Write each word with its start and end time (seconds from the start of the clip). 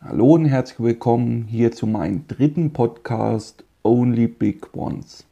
Hallo 0.00 0.34
und 0.34 0.44
herzlich 0.44 0.78
willkommen 0.78 1.46
hier 1.48 1.72
zu 1.72 1.84
meinem 1.84 2.24
dritten 2.28 2.72
Podcast 2.72 3.64
Only 3.82 4.28
Big 4.28 4.72
Ones. 4.76 5.26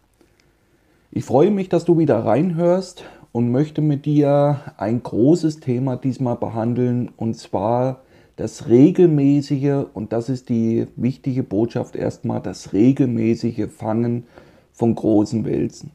Ich 1.13 1.25
freue 1.25 1.53
mich, 1.53 1.69
dass 1.69 1.85
du 1.85 1.99
wieder 1.99 2.25
reinhörst 2.25 3.05
und 3.31 3.53
möchte 3.53 3.81
mit 3.81 4.07
dir 4.07 4.61
ein 4.77 5.05
großes 5.05 5.61
Thema 5.61 5.95
diesmal 5.95 6.35
behandeln 6.35 7.13
und 7.17 7.37
zwar 7.37 8.03
das 8.35 8.69
regelmäßige, 8.69 9.87
und 9.95 10.13
das 10.13 10.29
ist 10.29 10.49
die 10.49 10.89
wichtige 10.97 11.45
Botschaft 11.45 11.95
erstmal, 11.95 12.41
das 12.43 12.73
regelmäßige 12.73 13.69
Fangen 13.71 14.25
von 14.73 14.97
großen 14.97 15.45
Wälzen. 15.45 15.93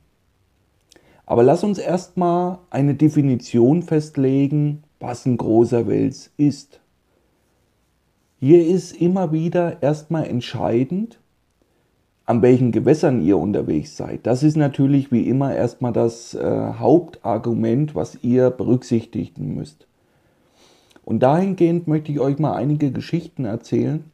Aber 1.26 1.44
lass 1.44 1.66
uns 1.66 1.78
erstmal 1.78 2.60
eine 2.70 2.96
Definition 2.96 3.84
festlegen, 3.84 4.84
was 5.02 5.26
ein 5.26 5.36
großer 5.36 5.88
Wels 5.88 6.32
ist. 6.38 6.81
Hier 8.44 8.66
ist 8.66 9.00
immer 9.00 9.32
wieder 9.32 9.84
erstmal 9.84 10.26
entscheidend, 10.26 11.20
an 12.26 12.42
welchen 12.42 12.72
Gewässern 12.72 13.22
ihr 13.22 13.38
unterwegs 13.38 13.96
seid. 13.96 14.26
Das 14.26 14.42
ist 14.42 14.58
natürlich 14.58 15.12
wie 15.12 15.28
immer 15.28 15.54
erstmal 15.54 15.94
das 15.94 16.34
äh, 16.34 16.74
Hauptargument, 16.80 17.94
was 17.94 18.18
ihr 18.24 18.50
berücksichtigen 18.50 19.54
müsst. 19.54 19.86
Und 21.06 21.20
dahingehend 21.20 21.88
möchte 21.88 22.12
ich 22.12 22.20
euch 22.20 22.40
mal 22.40 22.56
einige 22.56 22.92
Geschichten 22.92 23.46
erzählen, 23.46 24.06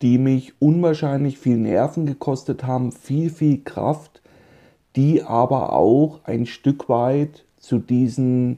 die 0.00 0.16
mich 0.16 0.54
unwahrscheinlich 0.58 1.38
viel 1.38 1.58
Nerven 1.58 2.06
gekostet 2.06 2.64
haben, 2.64 2.92
viel, 2.92 3.28
viel 3.28 3.62
Kraft, 3.62 4.22
die 4.96 5.22
aber 5.22 5.74
auch 5.74 6.20
ein 6.24 6.46
Stück 6.46 6.88
weit 6.88 7.44
zu 7.58 7.78
diesen 7.78 8.56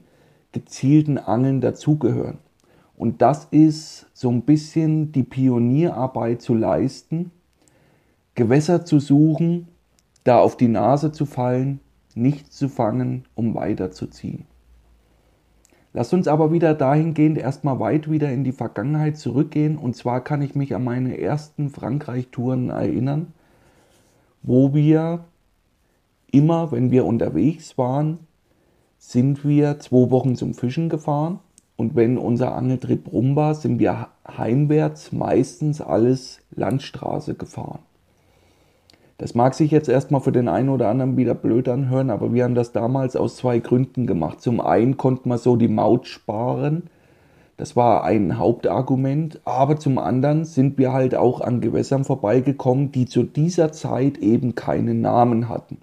gezielten 0.52 1.18
Angeln 1.18 1.60
dazugehören. 1.60 2.38
Und 2.96 3.22
das 3.22 3.46
ist 3.50 4.06
so 4.12 4.30
ein 4.30 4.42
bisschen 4.42 5.12
die 5.12 5.24
Pionierarbeit 5.24 6.42
zu 6.42 6.54
leisten, 6.54 7.30
Gewässer 8.34 8.84
zu 8.84 9.00
suchen, 9.00 9.68
da 10.24 10.38
auf 10.38 10.56
die 10.56 10.68
Nase 10.68 11.12
zu 11.12 11.26
fallen, 11.26 11.80
nichts 12.14 12.56
zu 12.56 12.68
fangen, 12.68 13.24
um 13.34 13.54
weiterzuziehen. 13.54 14.46
Lasst 15.92 16.12
uns 16.12 16.26
aber 16.26 16.50
wieder 16.50 16.74
dahingehend 16.74 17.38
erstmal 17.38 17.78
weit 17.78 18.10
wieder 18.10 18.32
in 18.32 18.42
die 18.42 18.52
Vergangenheit 18.52 19.16
zurückgehen. 19.16 19.78
Und 19.78 19.94
zwar 19.94 20.22
kann 20.22 20.42
ich 20.42 20.56
mich 20.56 20.74
an 20.74 20.82
meine 20.82 21.18
ersten 21.20 21.70
Frankreich-Touren 21.70 22.70
erinnern, 22.70 23.32
wo 24.42 24.74
wir 24.74 25.24
immer, 26.32 26.72
wenn 26.72 26.90
wir 26.90 27.04
unterwegs 27.04 27.78
waren, 27.78 28.18
sind 28.98 29.44
wir 29.44 29.78
zwei 29.78 30.10
Wochen 30.10 30.34
zum 30.34 30.54
Fischen 30.54 30.88
gefahren. 30.88 31.38
Und 31.76 31.96
wenn 31.96 32.18
unser 32.18 32.54
Angeltrip 32.54 33.12
rum 33.12 33.34
war, 33.36 33.54
sind 33.54 33.78
wir 33.78 34.08
heimwärts 34.26 35.12
meistens 35.12 35.80
alles 35.80 36.40
Landstraße 36.54 37.34
gefahren. 37.34 37.80
Das 39.18 39.34
mag 39.34 39.54
sich 39.54 39.70
jetzt 39.70 39.88
erstmal 39.88 40.20
für 40.20 40.32
den 40.32 40.48
einen 40.48 40.68
oder 40.68 40.88
anderen 40.88 41.16
wieder 41.16 41.34
blöd 41.34 41.68
anhören, 41.68 42.10
aber 42.10 42.32
wir 42.32 42.44
haben 42.44 42.54
das 42.56 42.72
damals 42.72 43.14
aus 43.16 43.36
zwei 43.36 43.60
Gründen 43.60 44.06
gemacht. 44.06 44.40
Zum 44.40 44.60
einen 44.60 44.96
konnte 44.96 45.28
man 45.28 45.38
so 45.38 45.56
die 45.56 45.68
Maut 45.68 46.06
sparen. 46.06 46.84
Das 47.56 47.76
war 47.76 48.02
ein 48.02 48.38
Hauptargument. 48.38 49.40
Aber 49.44 49.78
zum 49.78 49.98
anderen 49.98 50.44
sind 50.44 50.78
wir 50.78 50.92
halt 50.92 51.14
auch 51.14 51.40
an 51.40 51.60
Gewässern 51.60 52.04
vorbeigekommen, 52.04 52.90
die 52.90 53.06
zu 53.06 53.22
dieser 53.22 53.70
Zeit 53.70 54.18
eben 54.18 54.56
keinen 54.56 55.00
Namen 55.00 55.48
hatten. 55.48 55.78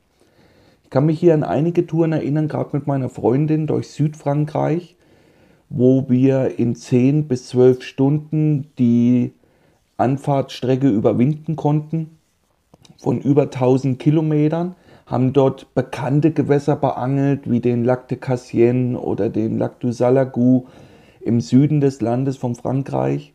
Ich 0.84 0.89
kann 0.89 1.06
mich 1.06 1.19
hier 1.19 1.34
an 1.34 1.45
einige 1.45 1.88
Touren 1.88 2.12
erinnern, 2.12 2.50
gerade 2.50 2.72
mit 2.73 2.86
meiner 2.86 3.08
Freundin 3.08 3.66
durch 3.66 3.89
Südfrankreich, 3.92 4.97
wo 5.73 6.09
wir 6.09 6.59
in 6.59 6.75
10 6.75 7.27
bis 7.27 7.47
12 7.47 7.83
Stunden 7.83 8.67
die 8.77 9.31
Anfahrtsstrecke 9.95 10.89
überwinden 10.89 11.55
konnten 11.55 12.17
von 12.97 13.22
über 13.22 13.44
1000 13.44 13.97
Kilometern, 13.97 14.75
haben 15.05 15.33
dort 15.33 15.73
bekannte 15.73 16.31
Gewässer 16.31 16.75
beangelt, 16.75 17.50
wie 17.50 17.62
den 17.62 17.85
Lac 17.85 18.09
de 18.09 18.18
Cassienne 18.18 19.00
oder 19.00 19.29
den 19.29 19.57
Lac 19.57 19.79
du 19.79 19.91
Salagou 19.91 20.68
im 21.22 21.40
Süden 21.40 21.79
des 21.79 22.01
Landes 22.01 22.38
von 22.38 22.56
Frankreich. 22.56 23.34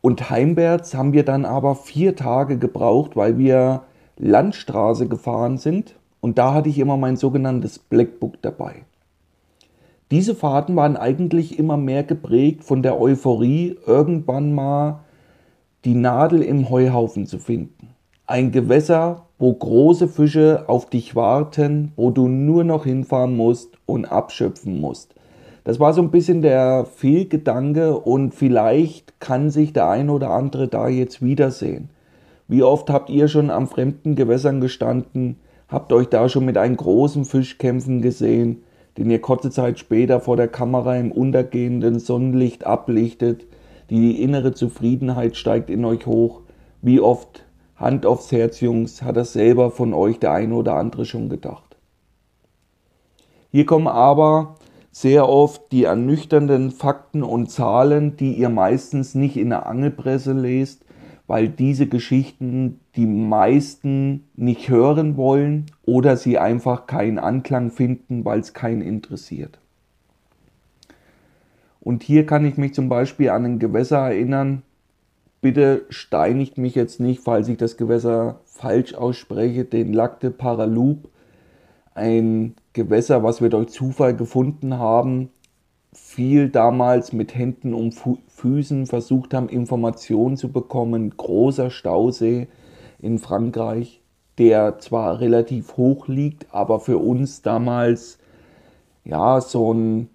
Und 0.00 0.28
heimwärts 0.28 0.94
haben 0.94 1.12
wir 1.12 1.24
dann 1.24 1.44
aber 1.44 1.76
vier 1.76 2.16
Tage 2.16 2.58
gebraucht, 2.58 3.16
weil 3.16 3.38
wir 3.38 3.82
Landstraße 4.18 5.08
gefahren 5.08 5.56
sind. 5.56 5.94
Und 6.20 6.38
da 6.38 6.52
hatte 6.52 6.68
ich 6.68 6.78
immer 6.78 6.96
mein 6.96 7.16
sogenanntes 7.16 7.78
Blackbook 7.78 8.42
dabei. 8.42 8.84
Diese 10.10 10.34
Fahrten 10.34 10.74
waren 10.74 10.96
eigentlich 10.96 11.58
immer 11.58 11.76
mehr 11.76 12.02
geprägt 12.02 12.64
von 12.64 12.82
der 12.82 13.00
Euphorie, 13.00 13.76
irgendwann 13.86 14.52
mal 14.52 15.00
die 15.84 15.94
Nadel 15.94 16.42
im 16.42 16.68
Heuhaufen 16.68 17.26
zu 17.26 17.38
finden. 17.38 17.90
Ein 18.26 18.50
Gewässer, 18.50 19.26
wo 19.38 19.52
große 19.52 20.08
Fische 20.08 20.64
auf 20.66 20.90
dich 20.90 21.14
warten, 21.14 21.92
wo 21.94 22.10
du 22.10 22.26
nur 22.26 22.64
noch 22.64 22.84
hinfahren 22.84 23.36
musst 23.36 23.78
und 23.86 24.04
abschöpfen 24.04 24.80
musst. 24.80 25.14
Das 25.62 25.78
war 25.78 25.92
so 25.92 26.02
ein 26.02 26.10
bisschen 26.10 26.42
der 26.42 26.86
Fehlgedanke 26.86 27.96
und 27.96 28.34
vielleicht 28.34 29.20
kann 29.20 29.50
sich 29.50 29.72
der 29.72 29.88
ein 29.88 30.10
oder 30.10 30.30
andere 30.30 30.66
da 30.66 30.88
jetzt 30.88 31.22
wiedersehen. 31.22 31.88
Wie 32.48 32.64
oft 32.64 32.90
habt 32.90 33.10
ihr 33.10 33.28
schon 33.28 33.50
am 33.50 33.68
fremden 33.68 34.16
Gewässern 34.16 34.60
gestanden, 34.60 35.36
habt 35.68 35.92
euch 35.92 36.08
da 36.08 36.28
schon 36.28 36.44
mit 36.44 36.56
einem 36.56 36.76
großen 36.76 37.24
Fisch 37.24 37.58
kämpfen 37.58 38.02
gesehen, 38.02 38.62
den 38.98 39.10
ihr 39.10 39.20
kurze 39.20 39.50
Zeit 39.50 39.78
später 39.78 40.20
vor 40.20 40.36
der 40.36 40.48
Kamera 40.48 40.96
im 40.96 41.12
untergehenden 41.12 41.98
Sonnenlicht 41.98 42.66
ablichtet, 42.66 43.46
die 43.88 44.22
innere 44.22 44.52
Zufriedenheit 44.52 45.36
steigt 45.36 45.70
in 45.70 45.84
euch 45.84 46.06
hoch. 46.06 46.42
Wie 46.82 47.00
oft 47.00 47.44
Hand 47.76 48.06
aufs 48.06 48.30
Herz, 48.30 48.60
Jungs, 48.60 49.02
hat 49.02 49.16
das 49.16 49.32
selber 49.32 49.70
von 49.70 49.94
euch 49.94 50.18
der 50.18 50.32
eine 50.32 50.54
oder 50.54 50.74
andere 50.74 51.04
schon 51.04 51.28
gedacht. 51.28 51.76
Hier 53.50 53.66
kommen 53.66 53.88
aber 53.88 54.56
sehr 54.92 55.28
oft 55.28 55.72
die 55.72 55.84
ernüchternden 55.84 56.70
Fakten 56.70 57.22
und 57.22 57.50
Zahlen, 57.50 58.16
die 58.16 58.34
ihr 58.34 58.48
meistens 58.48 59.14
nicht 59.14 59.36
in 59.36 59.50
der 59.50 59.66
Angelpresse 59.66 60.32
lest, 60.32 60.84
weil 61.30 61.48
diese 61.48 61.86
Geschichten 61.86 62.80
die 62.96 63.06
meisten 63.06 64.24
nicht 64.34 64.68
hören 64.68 65.16
wollen 65.16 65.66
oder 65.86 66.16
sie 66.16 66.38
einfach 66.38 66.88
keinen 66.88 67.20
Anklang 67.20 67.70
finden, 67.70 68.24
weil 68.24 68.40
es 68.40 68.52
keinen 68.52 68.82
interessiert. 68.82 69.60
Und 71.78 72.02
hier 72.02 72.26
kann 72.26 72.44
ich 72.44 72.56
mich 72.56 72.74
zum 72.74 72.88
Beispiel 72.88 73.30
an 73.30 73.44
ein 73.44 73.58
Gewässer 73.60 73.98
erinnern, 73.98 74.64
Bitte 75.40 75.86
steinigt 75.88 76.58
mich 76.58 76.74
jetzt 76.74 76.98
nicht, 76.98 77.22
falls 77.22 77.46
ich 77.46 77.58
das 77.58 77.76
Gewässer 77.76 78.40
falsch 78.44 78.94
ausspreche, 78.94 79.64
den 79.64 79.92
Lac 79.92 80.18
de 80.18 80.30
Paraloup, 80.30 81.08
ein 81.94 82.56
Gewässer, 82.72 83.22
was 83.22 83.40
wir 83.40 83.50
durch 83.50 83.68
Zufall 83.68 84.16
gefunden 84.16 84.80
haben, 84.80 85.30
viel 85.92 86.48
damals 86.48 87.12
mit 87.12 87.34
Händen 87.34 87.74
und 87.74 87.94
Füßen 88.28 88.86
versucht 88.86 89.34
haben, 89.34 89.48
Informationen 89.48 90.36
zu 90.36 90.50
bekommen. 90.50 91.16
Großer 91.16 91.70
Stausee 91.70 92.48
in 93.00 93.18
Frankreich, 93.18 94.00
der 94.38 94.78
zwar 94.78 95.20
relativ 95.20 95.76
hoch 95.76 96.06
liegt, 96.06 96.46
aber 96.54 96.80
für 96.80 96.98
uns 96.98 97.42
damals 97.42 98.18
ja 99.04 99.40
so 99.40 99.72
ein 99.72 100.08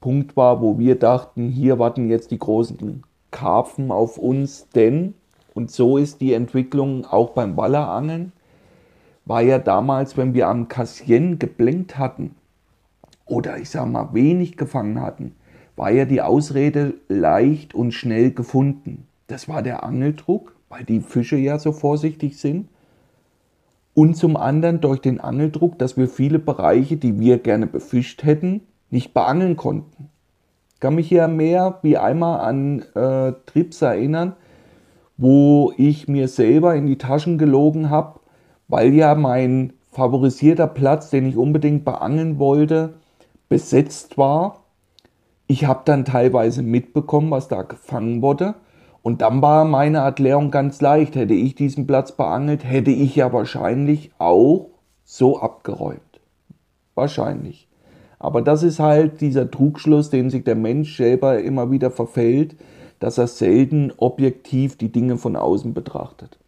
Punkt 0.00 0.36
war, 0.36 0.60
wo 0.60 0.78
wir 0.78 0.98
dachten, 0.98 1.48
hier 1.48 1.78
warten 1.78 2.10
jetzt 2.10 2.30
die 2.30 2.38
großen 2.38 3.02
Karpfen 3.30 3.90
auf 3.90 4.18
uns, 4.18 4.68
denn, 4.74 5.14
und 5.54 5.70
so 5.70 5.96
ist 5.96 6.20
die 6.20 6.34
Entwicklung 6.34 7.06
auch 7.06 7.30
beim 7.30 7.56
Wallerangeln, 7.56 8.32
war 9.24 9.40
ja 9.40 9.58
damals, 9.58 10.18
wenn 10.18 10.34
wir 10.34 10.48
am 10.48 10.68
Cassien 10.68 11.38
geblenkt 11.38 11.96
hatten 11.96 12.36
oder 13.26 13.58
ich 13.58 13.70
sag 13.70 13.86
mal 13.86 14.12
wenig 14.12 14.56
gefangen 14.56 15.00
hatten, 15.00 15.34
war 15.76 15.90
ja 15.90 16.04
die 16.04 16.22
Ausrede 16.22 16.94
leicht 17.08 17.74
und 17.74 17.92
schnell 17.92 18.30
gefunden. 18.30 19.06
Das 19.26 19.48
war 19.48 19.62
der 19.62 19.82
Angeldruck, 19.82 20.56
weil 20.68 20.84
die 20.84 21.00
Fische 21.00 21.36
ja 21.36 21.58
so 21.58 21.72
vorsichtig 21.72 22.38
sind. 22.38 22.68
Und 23.94 24.16
zum 24.16 24.36
anderen 24.36 24.80
durch 24.80 25.00
den 25.00 25.20
Angeldruck, 25.20 25.78
dass 25.78 25.96
wir 25.96 26.08
viele 26.08 26.38
Bereiche, 26.38 26.96
die 26.96 27.18
wir 27.18 27.38
gerne 27.38 27.66
befischt 27.66 28.24
hätten, 28.24 28.62
nicht 28.90 29.14
beangeln 29.14 29.56
konnten 29.56 30.10
kann 30.84 30.96
mich 30.96 31.08
hier 31.08 31.28
mehr 31.28 31.78
wie 31.80 31.96
einmal 31.96 32.40
an 32.40 32.82
äh, 32.94 33.32
Trips 33.46 33.80
erinnern, 33.80 34.34
wo 35.16 35.72
ich 35.78 36.08
mir 36.08 36.28
selber 36.28 36.74
in 36.74 36.86
die 36.86 36.98
Taschen 36.98 37.38
gelogen 37.38 37.88
habe, 37.88 38.20
weil 38.68 38.92
ja 38.92 39.14
mein 39.14 39.72
favorisierter 39.92 40.66
Platz, 40.66 41.08
den 41.08 41.24
ich 41.24 41.38
unbedingt 41.38 41.86
beangeln 41.86 42.38
wollte, 42.38 42.96
besetzt 43.48 44.18
war. 44.18 44.64
Ich 45.46 45.66
habe 45.66 45.82
dann 45.84 46.04
teilweise 46.04 46.62
mitbekommen, 46.62 47.30
was 47.30 47.48
da 47.48 47.62
gefangen 47.62 48.22
wurde. 48.22 48.54
Und 49.02 49.20
dann 49.20 49.42
war 49.42 49.64
meine 49.64 49.98
Erklärung 49.98 50.50
ganz 50.50 50.80
leicht. 50.80 51.14
Hätte 51.14 51.34
ich 51.34 51.54
diesen 51.54 51.86
Platz 51.86 52.12
beangelt, 52.12 52.64
hätte 52.64 52.90
ich 52.90 53.16
ja 53.16 53.32
wahrscheinlich 53.32 54.12
auch 54.18 54.70
so 55.04 55.38
abgeräumt. 55.40 56.00
Wahrscheinlich. 56.94 57.68
Aber 58.18 58.40
das 58.40 58.62
ist 58.62 58.80
halt 58.80 59.20
dieser 59.20 59.50
Trugschluss, 59.50 60.08
den 60.08 60.30
sich 60.30 60.44
der 60.44 60.54
Mensch 60.54 60.96
selber 60.96 61.40
immer 61.40 61.70
wieder 61.70 61.90
verfällt, 61.90 62.56
dass 62.98 63.18
er 63.18 63.26
selten 63.26 63.92
objektiv 63.98 64.78
die 64.78 64.90
Dinge 64.90 65.18
von 65.18 65.36
außen 65.36 65.74
betrachtet. 65.74 66.38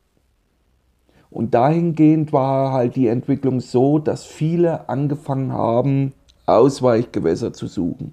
Und 1.29 1.53
dahingehend 1.53 2.33
war 2.33 2.73
halt 2.73 2.97
die 2.97 3.09
Entwicklung 3.09 3.61
so, 3.61 3.99
dass 3.99 4.25
viele 4.25 4.89
angefangen 4.89 5.53
haben, 5.53 6.15
Ausweichgewässer 6.47 7.53
zu 7.53 7.67
suchen. 7.67 8.13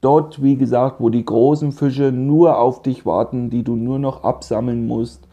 Dort, 0.00 0.42
wie 0.42 0.56
gesagt, 0.56 1.00
wo 1.00 1.10
die 1.10 1.24
großen 1.24 1.70
Fische 1.70 2.10
nur 2.10 2.58
auf 2.58 2.82
dich 2.82 3.06
warten, 3.06 3.50
die 3.50 3.62
du 3.62 3.76
nur 3.76 4.00
noch 4.00 4.24
absammeln 4.24 4.86
musst 4.86 5.28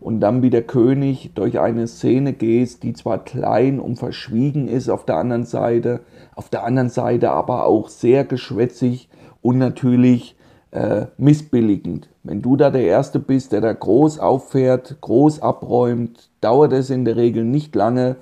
und 0.00 0.20
dann 0.20 0.42
wie 0.42 0.50
der 0.50 0.62
König 0.62 1.32
durch 1.34 1.60
eine 1.60 1.86
Szene 1.86 2.32
gehst, 2.32 2.82
die 2.82 2.94
zwar 2.94 3.18
klein 3.18 3.80
und 3.80 3.96
verschwiegen 3.96 4.66
ist 4.66 4.88
auf 4.88 5.04
der 5.04 5.16
anderen 5.16 5.44
Seite, 5.44 6.00
auf 6.34 6.48
der 6.48 6.64
anderen 6.64 6.88
Seite 6.88 7.30
aber 7.30 7.66
auch 7.66 7.88
sehr 7.88 8.24
geschwätzig 8.24 9.10
und 9.42 9.58
natürlich 9.58 10.36
äh, 10.70 11.06
missbilligend. 11.18 12.08
Wenn 12.22 12.40
du 12.40 12.56
da 12.56 12.70
der 12.70 12.84
Erste 12.84 13.18
bist, 13.18 13.52
der 13.52 13.60
da 13.60 13.72
groß 13.72 14.18
auffährt, 14.18 14.96
groß 15.02 15.40
abräumt, 15.40 16.30
dauert 16.40 16.72
es 16.72 16.88
in 16.88 17.04
der 17.04 17.16
Regel 17.16 17.44
nicht 17.44 17.74
lange, 17.74 18.16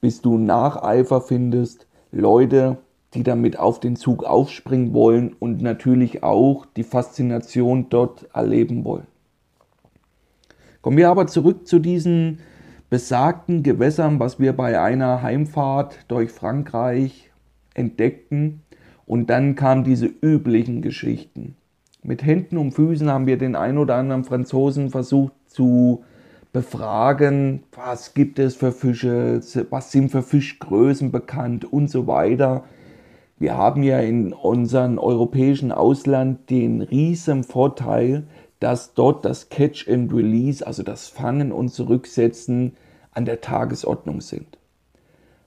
bis 0.00 0.20
du 0.20 0.36
Nacheifer 0.36 1.20
findest, 1.20 1.86
Leute, 2.12 2.78
die 3.14 3.22
damit 3.22 3.58
auf 3.58 3.80
den 3.80 3.96
Zug 3.96 4.24
aufspringen 4.24 4.92
wollen 4.92 5.34
und 5.38 5.62
natürlich 5.62 6.22
auch 6.22 6.66
die 6.76 6.82
Faszination 6.82 7.86
dort 7.88 8.28
erleben 8.34 8.84
wollen. 8.84 9.06
Kommen 10.82 10.98
wir 10.98 11.10
aber 11.10 11.26
zurück 11.26 11.66
zu 11.66 11.78
diesen 11.78 12.38
besagten 12.90 13.62
Gewässern, 13.62 14.20
was 14.20 14.38
wir 14.38 14.52
bei 14.52 14.80
einer 14.80 15.22
Heimfahrt 15.22 15.98
durch 16.08 16.30
Frankreich 16.30 17.30
entdeckten. 17.74 18.62
Und 19.06 19.30
dann 19.30 19.54
kamen 19.54 19.84
diese 19.84 20.06
üblichen 20.06 20.82
Geschichten. 20.82 21.56
Mit 22.02 22.24
Händen 22.24 22.56
und 22.56 22.72
Füßen 22.72 23.10
haben 23.10 23.26
wir 23.26 23.38
den 23.38 23.56
ein 23.56 23.78
oder 23.78 23.96
anderen 23.96 24.24
Franzosen 24.24 24.90
versucht 24.90 25.32
zu 25.46 26.04
befragen, 26.52 27.64
was 27.74 28.14
gibt 28.14 28.38
es 28.38 28.54
für 28.56 28.72
Fische, 28.72 29.40
was 29.70 29.92
sind 29.92 30.10
für 30.10 30.22
Fischgrößen 30.22 31.10
bekannt 31.10 31.70
und 31.70 31.90
so 31.90 32.06
weiter. 32.06 32.64
Wir 33.38 33.56
haben 33.56 33.82
ja 33.82 34.00
in 34.00 34.32
unserem 34.32 34.98
europäischen 34.98 35.70
Ausland 35.70 36.48
den 36.48 36.80
riesen 36.80 37.44
Vorteil, 37.44 38.24
dass 38.60 38.94
dort 38.94 39.26
das 39.26 39.50
Catch 39.50 39.88
and 39.88 40.12
Release, 40.12 40.66
also 40.66 40.82
das 40.82 41.08
Fangen 41.08 41.52
und 41.52 41.68
Zurücksetzen, 41.68 42.76
an 43.12 43.26
der 43.26 43.42
Tagesordnung 43.42 44.22
sind. 44.22 44.58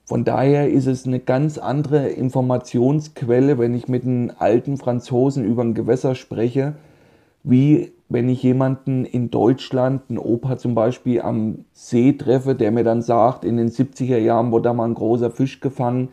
Von 0.04 0.24
daher 0.24 0.70
ist 0.70 0.86
es 0.86 1.06
eine 1.06 1.18
ganz 1.18 1.58
andere 1.58 2.08
Informationsquelle, 2.08 3.58
wenn 3.58 3.74
ich 3.74 3.88
mit 3.88 4.04
einem 4.04 4.32
alten 4.38 4.76
Franzosen 4.76 5.44
über 5.44 5.62
ein 5.62 5.74
Gewässer 5.74 6.14
spreche, 6.14 6.74
wie 7.42 7.92
wenn 8.08 8.28
ich 8.28 8.42
jemanden 8.42 9.04
in 9.04 9.30
Deutschland, 9.30 10.02
einen 10.08 10.18
Opa 10.18 10.58
zum 10.58 10.74
Beispiel, 10.74 11.22
am 11.22 11.64
See 11.72 12.12
treffe, 12.12 12.54
der 12.54 12.72
mir 12.72 12.84
dann 12.84 13.02
sagt, 13.02 13.44
in 13.44 13.56
den 13.56 13.70
70er 13.70 14.18
Jahren 14.18 14.50
wurde 14.50 14.64
da 14.64 14.74
mal 14.74 14.86
ein 14.86 14.94
großer 14.94 15.30
Fisch 15.30 15.60
gefangen. 15.60 16.08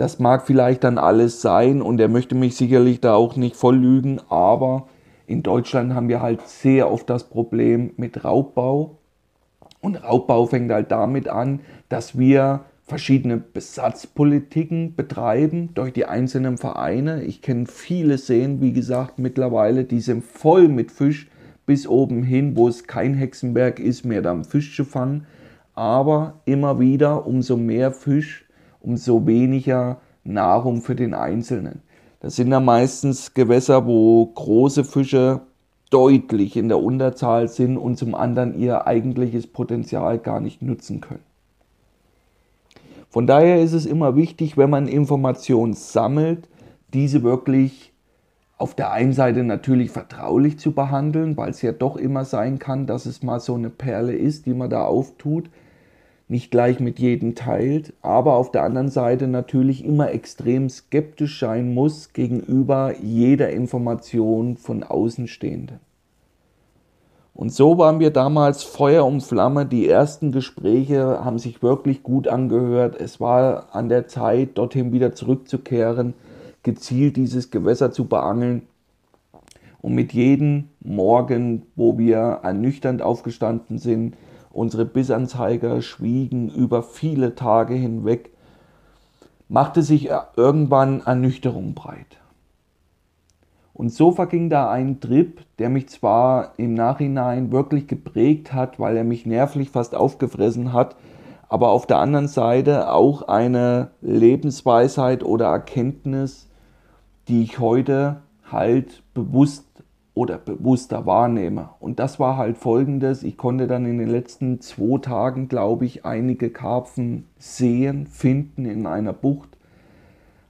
Das 0.00 0.18
mag 0.18 0.46
vielleicht 0.46 0.84
dann 0.84 0.96
alles 0.96 1.42
sein 1.42 1.82
und 1.82 2.00
er 2.00 2.08
möchte 2.08 2.34
mich 2.34 2.56
sicherlich 2.56 3.02
da 3.02 3.16
auch 3.16 3.36
nicht 3.36 3.54
voll 3.54 3.76
lügen, 3.76 4.18
aber 4.30 4.88
in 5.26 5.42
Deutschland 5.42 5.92
haben 5.92 6.08
wir 6.08 6.22
halt 6.22 6.48
sehr 6.48 6.90
oft 6.90 7.10
das 7.10 7.24
Problem 7.24 7.90
mit 7.98 8.24
Raubbau. 8.24 8.96
Und 9.82 10.02
Raubbau 10.02 10.46
fängt 10.46 10.72
halt 10.72 10.90
damit 10.90 11.28
an, 11.28 11.60
dass 11.90 12.18
wir 12.18 12.60
verschiedene 12.82 13.36
Besatzpolitiken 13.36 14.94
betreiben 14.94 15.74
durch 15.74 15.92
die 15.92 16.06
einzelnen 16.06 16.56
Vereine. 16.56 17.22
Ich 17.24 17.42
kenne 17.42 17.66
viele 17.66 18.16
Seen, 18.16 18.62
wie 18.62 18.72
gesagt, 18.72 19.18
mittlerweile, 19.18 19.84
die 19.84 20.00
sind 20.00 20.24
voll 20.24 20.68
mit 20.68 20.92
Fisch 20.92 21.28
bis 21.66 21.86
oben 21.86 22.22
hin, 22.22 22.56
wo 22.56 22.68
es 22.68 22.86
kein 22.86 23.12
Hexenberg 23.12 23.78
ist, 23.78 24.06
mehr 24.06 24.22
dann 24.22 24.44
Fisch 24.44 24.74
zu 24.74 24.86
fangen. 24.86 25.26
Aber 25.74 26.40
immer 26.46 26.80
wieder, 26.80 27.26
umso 27.26 27.58
mehr 27.58 27.92
Fisch, 27.92 28.46
umso 28.80 29.26
weniger 29.26 29.98
Nahrung 30.24 30.82
für 30.82 30.94
den 30.94 31.14
Einzelnen. 31.14 31.82
Das 32.20 32.36
sind 32.36 32.50
dann 32.50 32.64
meistens 32.64 33.32
Gewässer, 33.34 33.86
wo 33.86 34.26
große 34.26 34.84
Fische 34.84 35.40
deutlich 35.90 36.56
in 36.56 36.68
der 36.68 36.78
Unterzahl 36.78 37.48
sind 37.48 37.76
und 37.76 37.96
zum 37.96 38.14
anderen 38.14 38.58
ihr 38.58 38.86
eigentliches 38.86 39.46
Potenzial 39.46 40.18
gar 40.18 40.40
nicht 40.40 40.62
nutzen 40.62 41.00
können. 41.00 41.24
Von 43.08 43.26
daher 43.26 43.60
ist 43.60 43.72
es 43.72 43.86
immer 43.86 44.14
wichtig, 44.14 44.56
wenn 44.56 44.70
man 44.70 44.86
Informationen 44.86 45.72
sammelt, 45.74 46.48
diese 46.92 47.22
wirklich 47.22 47.92
auf 48.56 48.74
der 48.74 48.92
einen 48.92 49.14
Seite 49.14 49.42
natürlich 49.42 49.90
vertraulich 49.90 50.58
zu 50.58 50.72
behandeln, 50.72 51.36
weil 51.36 51.50
es 51.50 51.62
ja 51.62 51.72
doch 51.72 51.96
immer 51.96 52.24
sein 52.24 52.58
kann, 52.58 52.86
dass 52.86 53.06
es 53.06 53.22
mal 53.22 53.40
so 53.40 53.54
eine 53.54 53.70
Perle 53.70 54.14
ist, 54.14 54.46
die 54.46 54.54
man 54.54 54.70
da 54.70 54.84
auftut 54.84 55.48
nicht 56.30 56.52
gleich 56.52 56.78
mit 56.78 57.00
jedem 57.00 57.34
teilt, 57.34 57.92
aber 58.02 58.36
auf 58.36 58.52
der 58.52 58.62
anderen 58.62 58.88
Seite 58.88 59.26
natürlich 59.26 59.84
immer 59.84 60.12
extrem 60.12 60.68
skeptisch 60.68 61.40
sein 61.40 61.74
muss 61.74 62.12
gegenüber 62.12 62.94
jeder 63.02 63.50
Information 63.50 64.56
von 64.56 64.84
Außenstehenden. 64.84 65.80
Und 67.34 67.52
so 67.52 67.78
waren 67.78 67.98
wir 67.98 68.10
damals 68.10 68.62
Feuer 68.62 69.04
und 69.06 69.22
Flamme. 69.22 69.66
Die 69.66 69.88
ersten 69.88 70.30
Gespräche 70.30 71.24
haben 71.24 71.40
sich 71.40 71.64
wirklich 71.64 72.04
gut 72.04 72.28
angehört. 72.28 73.00
Es 73.00 73.18
war 73.18 73.74
an 73.74 73.88
der 73.88 74.06
Zeit, 74.06 74.50
dorthin 74.56 74.92
wieder 74.92 75.12
zurückzukehren, 75.12 76.14
gezielt 76.62 77.16
dieses 77.16 77.50
Gewässer 77.50 77.90
zu 77.90 78.04
beangeln. 78.04 78.62
Und 79.80 79.94
mit 79.94 80.12
jedem 80.12 80.68
Morgen, 80.80 81.62
wo 81.74 81.98
wir 81.98 82.40
ernüchternd 82.42 83.02
aufgestanden 83.02 83.78
sind, 83.78 84.14
Unsere 84.50 84.84
Bissanzeiger 84.84 85.80
schwiegen 85.80 86.48
über 86.50 86.82
viele 86.82 87.34
Tage 87.34 87.74
hinweg, 87.74 88.30
machte 89.48 89.82
sich 89.82 90.10
irgendwann 90.36 91.00
Ernüchterung 91.00 91.74
breit. 91.74 92.18
Und 93.72 93.92
so 93.92 94.12
verging 94.12 94.50
da 94.50 94.70
ein 94.70 95.00
Trip, 95.00 95.40
der 95.58 95.70
mich 95.70 95.88
zwar 95.88 96.52
im 96.58 96.74
Nachhinein 96.74 97.50
wirklich 97.50 97.86
geprägt 97.86 98.52
hat, 98.52 98.78
weil 98.78 98.96
er 98.96 99.04
mich 99.04 99.24
nervlich 99.24 99.70
fast 99.70 99.94
aufgefressen 99.94 100.72
hat, 100.72 100.96
aber 101.48 101.70
auf 101.70 101.86
der 101.86 101.98
anderen 101.98 102.28
Seite 102.28 102.92
auch 102.92 103.22
eine 103.22 103.92
Lebensweisheit 104.02 105.24
oder 105.24 105.46
Erkenntnis, 105.46 106.48
die 107.26 107.42
ich 107.42 107.58
heute 107.58 108.22
halt 108.50 109.02
bewusst 109.14 109.69
oder 110.20 110.36
bewusster 110.36 111.06
wahrnehme. 111.06 111.70
Und 111.80 111.98
das 111.98 112.20
war 112.20 112.36
halt 112.36 112.58
folgendes, 112.58 113.22
ich 113.22 113.38
konnte 113.38 113.66
dann 113.66 113.86
in 113.86 113.96
den 113.96 114.10
letzten 114.10 114.60
zwei 114.60 114.98
Tagen, 114.98 115.48
glaube 115.48 115.86
ich, 115.86 116.04
einige 116.04 116.50
Karpfen 116.50 117.24
sehen, 117.38 118.06
finden 118.06 118.66
in 118.66 118.86
einer 118.86 119.14
Bucht. 119.14 119.56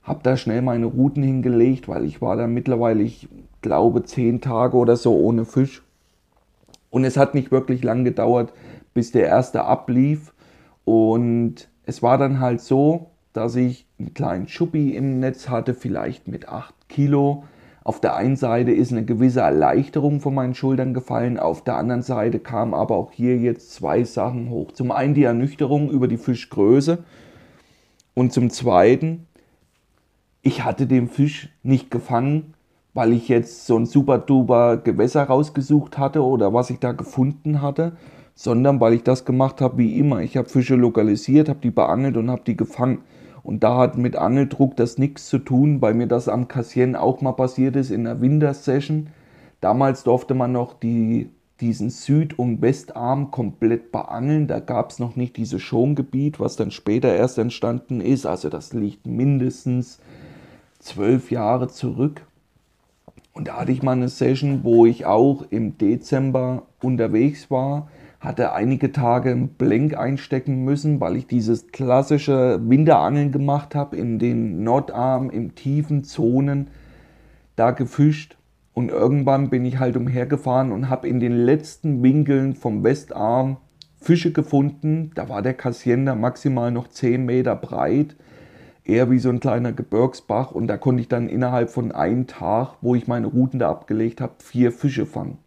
Habe 0.02 0.24
da 0.24 0.36
schnell 0.36 0.60
meine 0.60 0.86
Routen 0.86 1.22
hingelegt, 1.22 1.86
weil 1.86 2.04
ich 2.04 2.20
war 2.20 2.34
dann 2.34 2.52
mittlerweile, 2.52 3.04
ich 3.04 3.28
glaube, 3.62 4.02
zehn 4.02 4.40
Tage 4.40 4.76
oder 4.76 4.96
so 4.96 5.16
ohne 5.16 5.44
Fisch. 5.44 5.84
Und 6.90 7.04
es 7.04 7.16
hat 7.16 7.36
nicht 7.36 7.52
wirklich 7.52 7.84
lang 7.84 8.02
gedauert, 8.02 8.52
bis 8.92 9.12
der 9.12 9.26
erste 9.26 9.66
ablief. 9.66 10.34
Und 10.84 11.68
es 11.86 12.02
war 12.02 12.18
dann 12.18 12.40
halt 12.40 12.60
so, 12.60 13.10
dass 13.32 13.54
ich 13.54 13.86
einen 14.00 14.14
kleinen 14.14 14.48
Schuppi 14.48 14.96
im 14.96 15.20
Netz 15.20 15.48
hatte, 15.48 15.74
vielleicht 15.74 16.26
mit 16.26 16.48
8 16.48 16.74
Kilo 16.88 17.44
auf 17.90 18.00
der 18.00 18.14
einen 18.14 18.36
Seite 18.36 18.70
ist 18.70 18.92
eine 18.92 19.04
gewisse 19.04 19.40
Erleichterung 19.40 20.20
von 20.20 20.32
meinen 20.32 20.54
Schultern 20.54 20.94
gefallen, 20.94 21.40
auf 21.40 21.64
der 21.64 21.74
anderen 21.74 22.02
Seite 22.02 22.38
kamen 22.38 22.72
aber 22.72 22.94
auch 22.94 23.10
hier 23.10 23.36
jetzt 23.36 23.72
zwei 23.72 24.04
Sachen 24.04 24.48
hoch. 24.48 24.70
Zum 24.70 24.92
einen 24.92 25.14
die 25.14 25.24
Ernüchterung 25.24 25.90
über 25.90 26.06
die 26.06 26.16
Fischgröße 26.16 26.98
und 28.14 28.32
zum 28.32 28.48
zweiten, 28.50 29.26
ich 30.40 30.62
hatte 30.62 30.86
den 30.86 31.08
Fisch 31.08 31.48
nicht 31.64 31.90
gefangen, 31.90 32.54
weil 32.94 33.12
ich 33.12 33.26
jetzt 33.26 33.66
so 33.66 33.76
ein 33.76 33.86
super 33.86 34.18
duper 34.18 34.76
Gewässer 34.76 35.24
rausgesucht 35.24 35.98
hatte 35.98 36.22
oder 36.24 36.54
was 36.54 36.70
ich 36.70 36.78
da 36.78 36.92
gefunden 36.92 37.60
hatte, 37.60 37.96
sondern 38.36 38.78
weil 38.80 38.94
ich 38.94 39.02
das 39.02 39.24
gemacht 39.24 39.60
habe 39.60 39.78
wie 39.78 39.98
immer. 39.98 40.20
Ich 40.20 40.36
habe 40.36 40.48
Fische 40.48 40.76
lokalisiert, 40.76 41.48
habe 41.48 41.58
die 41.60 41.72
beangelt 41.72 42.16
und 42.16 42.30
habe 42.30 42.42
die 42.46 42.56
gefangen. 42.56 42.98
Und 43.42 43.62
da 43.64 43.78
hat 43.78 43.96
mit 43.96 44.16
Angeldruck 44.16 44.76
das 44.76 44.98
nichts 44.98 45.28
zu 45.28 45.38
tun, 45.38 45.80
weil 45.80 45.94
mir 45.94 46.06
das 46.06 46.28
am 46.28 46.48
Kassien 46.48 46.96
auch 46.96 47.20
mal 47.20 47.32
passiert 47.32 47.76
ist 47.76 47.90
in 47.90 48.04
der 48.04 48.20
Wintersession. 48.20 49.08
Damals 49.60 50.04
durfte 50.04 50.34
man 50.34 50.52
noch 50.52 50.74
die, 50.74 51.30
diesen 51.60 51.90
Süd- 51.90 52.38
und 52.38 52.62
Westarm 52.62 53.30
komplett 53.30 53.92
beangeln. 53.92 54.46
Da 54.46 54.60
gab 54.60 54.90
es 54.90 54.98
noch 54.98 55.16
nicht 55.16 55.36
dieses 55.36 55.62
Schongebiet, 55.62 56.40
was 56.40 56.56
dann 56.56 56.70
später 56.70 57.14
erst 57.14 57.38
entstanden 57.38 58.00
ist. 58.00 58.26
Also 58.26 58.48
das 58.48 58.72
liegt 58.72 59.06
mindestens 59.06 60.00
zwölf 60.78 61.30
Jahre 61.30 61.68
zurück. 61.68 62.26
Und 63.32 63.48
da 63.48 63.60
hatte 63.60 63.72
ich 63.72 63.82
mal 63.82 63.92
eine 63.92 64.08
Session, 64.08 64.64
wo 64.64 64.86
ich 64.86 65.06
auch 65.06 65.44
im 65.50 65.78
Dezember 65.78 66.64
unterwegs 66.82 67.50
war 67.50 67.88
hatte 68.20 68.52
einige 68.52 68.92
Tage 68.92 69.30
einen 69.30 69.48
Blank 69.48 69.96
einstecken 69.96 70.62
müssen, 70.62 71.00
weil 71.00 71.16
ich 71.16 71.26
dieses 71.26 71.68
klassische 71.68 72.60
Winterangeln 72.62 73.32
gemacht 73.32 73.74
habe 73.74 73.96
in 73.96 74.18
den 74.18 74.62
Nordarm, 74.62 75.30
in 75.30 75.54
tiefen 75.54 76.04
Zonen, 76.04 76.68
da 77.56 77.70
gefischt. 77.70 78.36
Und 78.74 78.90
irgendwann 78.90 79.50
bin 79.50 79.64
ich 79.64 79.78
halt 79.78 79.96
umhergefahren 79.96 80.70
und 80.70 80.90
habe 80.90 81.08
in 81.08 81.18
den 81.18 81.32
letzten 81.32 82.02
Winkeln 82.02 82.54
vom 82.54 82.84
Westarm 82.84 83.56
Fische 84.00 84.32
gefunden. 84.32 85.10
Da 85.14 85.28
war 85.28 85.42
der 85.42 85.54
Kassiender 85.54 86.14
maximal 86.14 86.70
noch 86.70 86.88
10 86.88 87.24
Meter 87.24 87.56
breit, 87.56 88.16
eher 88.84 89.10
wie 89.10 89.18
so 89.18 89.30
ein 89.30 89.40
kleiner 89.40 89.72
Gebirgsbach. 89.72 90.52
Und 90.52 90.68
da 90.68 90.76
konnte 90.76 91.00
ich 91.00 91.08
dann 91.08 91.28
innerhalb 91.28 91.70
von 91.70 91.90
einem 91.92 92.26
Tag, 92.26 92.76
wo 92.80 92.94
ich 92.94 93.08
meine 93.08 93.26
Routen 93.26 93.58
da 93.58 93.70
abgelegt 93.70 94.20
habe, 94.20 94.34
vier 94.38 94.72
Fische 94.72 95.06
fangen. 95.06 95.38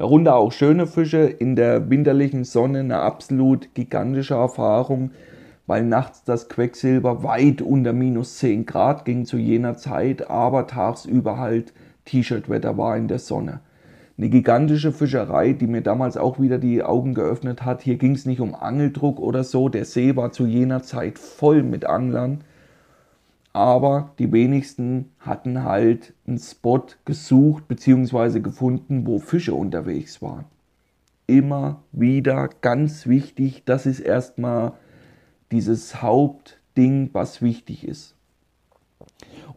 Darunter 0.00 0.36
auch 0.36 0.50
schöne 0.50 0.86
Fische 0.86 1.18
in 1.24 1.56
der 1.56 1.90
winterlichen 1.90 2.44
Sonne, 2.44 2.78
eine 2.78 3.00
absolut 3.00 3.74
gigantische 3.74 4.32
Erfahrung, 4.32 5.10
weil 5.66 5.84
nachts 5.84 6.24
das 6.24 6.48
Quecksilber 6.48 7.22
weit 7.22 7.60
unter 7.60 7.92
minus 7.92 8.38
10 8.38 8.64
Grad 8.64 9.04
ging 9.04 9.26
zu 9.26 9.36
jener 9.36 9.76
Zeit, 9.76 10.30
aber 10.30 10.66
tagsüber 10.66 11.36
halt 11.36 11.74
T-Shirt-Wetter 12.06 12.78
war 12.78 12.96
in 12.96 13.08
der 13.08 13.18
Sonne. 13.18 13.60
Eine 14.16 14.30
gigantische 14.30 14.92
Fischerei, 14.92 15.52
die 15.52 15.66
mir 15.66 15.82
damals 15.82 16.16
auch 16.16 16.40
wieder 16.40 16.56
die 16.56 16.82
Augen 16.82 17.12
geöffnet 17.12 17.66
hat. 17.66 17.82
Hier 17.82 17.96
ging 17.98 18.12
es 18.12 18.24
nicht 18.24 18.40
um 18.40 18.54
Angeldruck 18.54 19.20
oder 19.20 19.44
so. 19.44 19.68
Der 19.68 19.84
See 19.84 20.16
war 20.16 20.32
zu 20.32 20.46
jener 20.46 20.82
Zeit 20.82 21.18
voll 21.18 21.62
mit 21.62 21.84
Anglern. 21.84 22.40
Aber 23.52 24.12
die 24.18 24.30
wenigsten 24.32 25.10
hatten 25.18 25.64
halt 25.64 26.14
einen 26.26 26.38
Spot 26.38 26.84
gesucht 27.04 27.66
bzw. 27.66 28.40
gefunden, 28.40 29.06
wo 29.06 29.18
Fische 29.18 29.54
unterwegs 29.54 30.22
waren. 30.22 30.44
Immer 31.26 31.82
wieder 31.92 32.48
ganz 32.60 33.06
wichtig, 33.06 33.62
das 33.64 33.86
ist 33.86 34.00
erstmal 34.00 34.72
dieses 35.50 36.00
Hauptding, 36.00 37.10
was 37.12 37.42
wichtig 37.42 37.86
ist. 37.86 38.14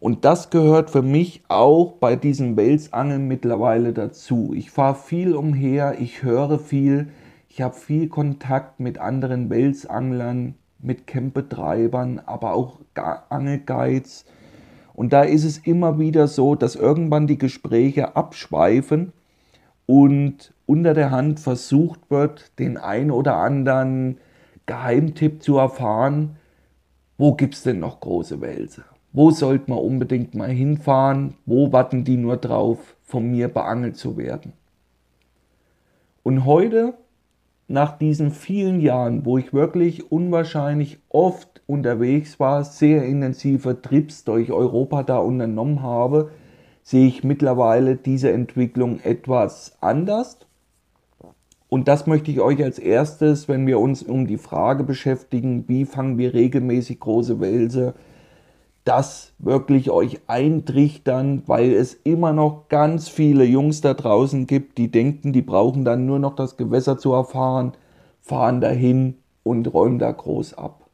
Und 0.00 0.24
das 0.24 0.50
gehört 0.50 0.90
für 0.90 1.02
mich 1.02 1.42
auch 1.48 1.92
bei 1.92 2.16
diesem 2.16 2.56
Welsangeln 2.56 3.26
mittlerweile 3.26 3.92
dazu. 3.92 4.52
Ich 4.54 4.70
fahre 4.70 4.96
viel 4.96 5.34
umher, 5.34 5.96
ich 6.00 6.22
höre 6.22 6.58
viel, 6.58 7.08
ich 7.48 7.62
habe 7.62 7.74
viel 7.74 8.08
Kontakt 8.08 8.80
mit 8.80 8.98
anderen 8.98 9.48
Welsanglern, 9.50 10.56
mit 10.84 11.06
Campbetreibern, 11.06 12.20
aber 12.26 12.54
auch 12.54 12.80
Angelguides. 13.28 14.24
Und 14.94 15.12
da 15.12 15.22
ist 15.22 15.44
es 15.44 15.58
immer 15.58 15.98
wieder 15.98 16.28
so, 16.28 16.54
dass 16.54 16.76
irgendwann 16.76 17.26
die 17.26 17.38
Gespräche 17.38 18.16
abschweifen 18.16 19.12
und 19.86 20.54
unter 20.66 20.94
der 20.94 21.10
Hand 21.10 21.40
versucht 21.40 22.00
wird, 22.10 22.58
den 22.58 22.76
ein 22.76 23.10
oder 23.10 23.36
anderen 23.36 24.18
Geheimtipp 24.66 25.42
zu 25.42 25.58
erfahren, 25.58 26.36
wo 27.18 27.34
gibt 27.34 27.54
es 27.54 27.62
denn 27.62 27.80
noch 27.80 28.00
große 28.00 28.40
Wälse? 28.40 28.84
Wo 29.12 29.30
sollte 29.30 29.70
man 29.70 29.78
unbedingt 29.78 30.34
mal 30.34 30.50
hinfahren? 30.50 31.34
Wo 31.46 31.72
warten 31.72 32.04
die 32.04 32.16
nur 32.16 32.36
drauf, 32.36 32.96
von 33.02 33.30
mir 33.30 33.48
beangelt 33.48 33.96
zu 33.96 34.16
werden? 34.16 34.52
Und 36.24 36.44
heute, 36.44 36.94
nach 37.66 37.96
diesen 37.98 38.30
vielen 38.30 38.80
Jahren, 38.80 39.24
wo 39.24 39.38
ich 39.38 39.52
wirklich 39.52 40.10
unwahrscheinlich 40.12 40.98
oft 41.08 41.62
unterwegs 41.66 42.38
war, 42.38 42.64
sehr 42.64 43.04
intensive 43.04 43.80
Trips 43.80 44.24
durch 44.24 44.52
Europa 44.52 45.02
da 45.02 45.18
unternommen 45.18 45.82
habe, 45.82 46.30
sehe 46.82 47.06
ich 47.06 47.24
mittlerweile 47.24 47.96
diese 47.96 48.30
Entwicklung 48.30 49.00
etwas 49.00 49.76
anders. 49.80 50.38
Und 51.68 51.88
das 51.88 52.06
möchte 52.06 52.30
ich 52.30 52.40
euch 52.40 52.62
als 52.62 52.78
erstes, 52.78 53.48
wenn 53.48 53.66
wir 53.66 53.80
uns 53.80 54.02
um 54.02 54.26
die 54.26 54.36
Frage 54.36 54.84
beschäftigen, 54.84 55.64
wie 55.66 55.86
fangen 55.86 56.18
wir 56.18 56.34
regelmäßig 56.34 57.00
große 57.00 57.40
Wälse, 57.40 57.94
das 58.84 59.32
wirklich 59.38 59.90
euch 59.90 60.20
eintrichtern, 60.26 61.42
weil 61.46 61.72
es 61.72 61.94
immer 62.04 62.32
noch 62.32 62.68
ganz 62.68 63.08
viele 63.08 63.44
Jungs 63.44 63.80
da 63.80 63.94
draußen 63.94 64.46
gibt, 64.46 64.76
die 64.76 64.90
denken, 64.90 65.32
die 65.32 65.42
brauchen 65.42 65.84
dann 65.84 66.04
nur 66.04 66.18
noch 66.18 66.36
das 66.36 66.56
Gewässer 66.56 66.98
zu 66.98 67.12
erfahren, 67.12 67.72
fahren 68.20 68.60
dahin 68.60 69.16
und 69.42 69.72
räumen 69.72 69.98
da 69.98 70.12
groß 70.12 70.54
ab. 70.54 70.86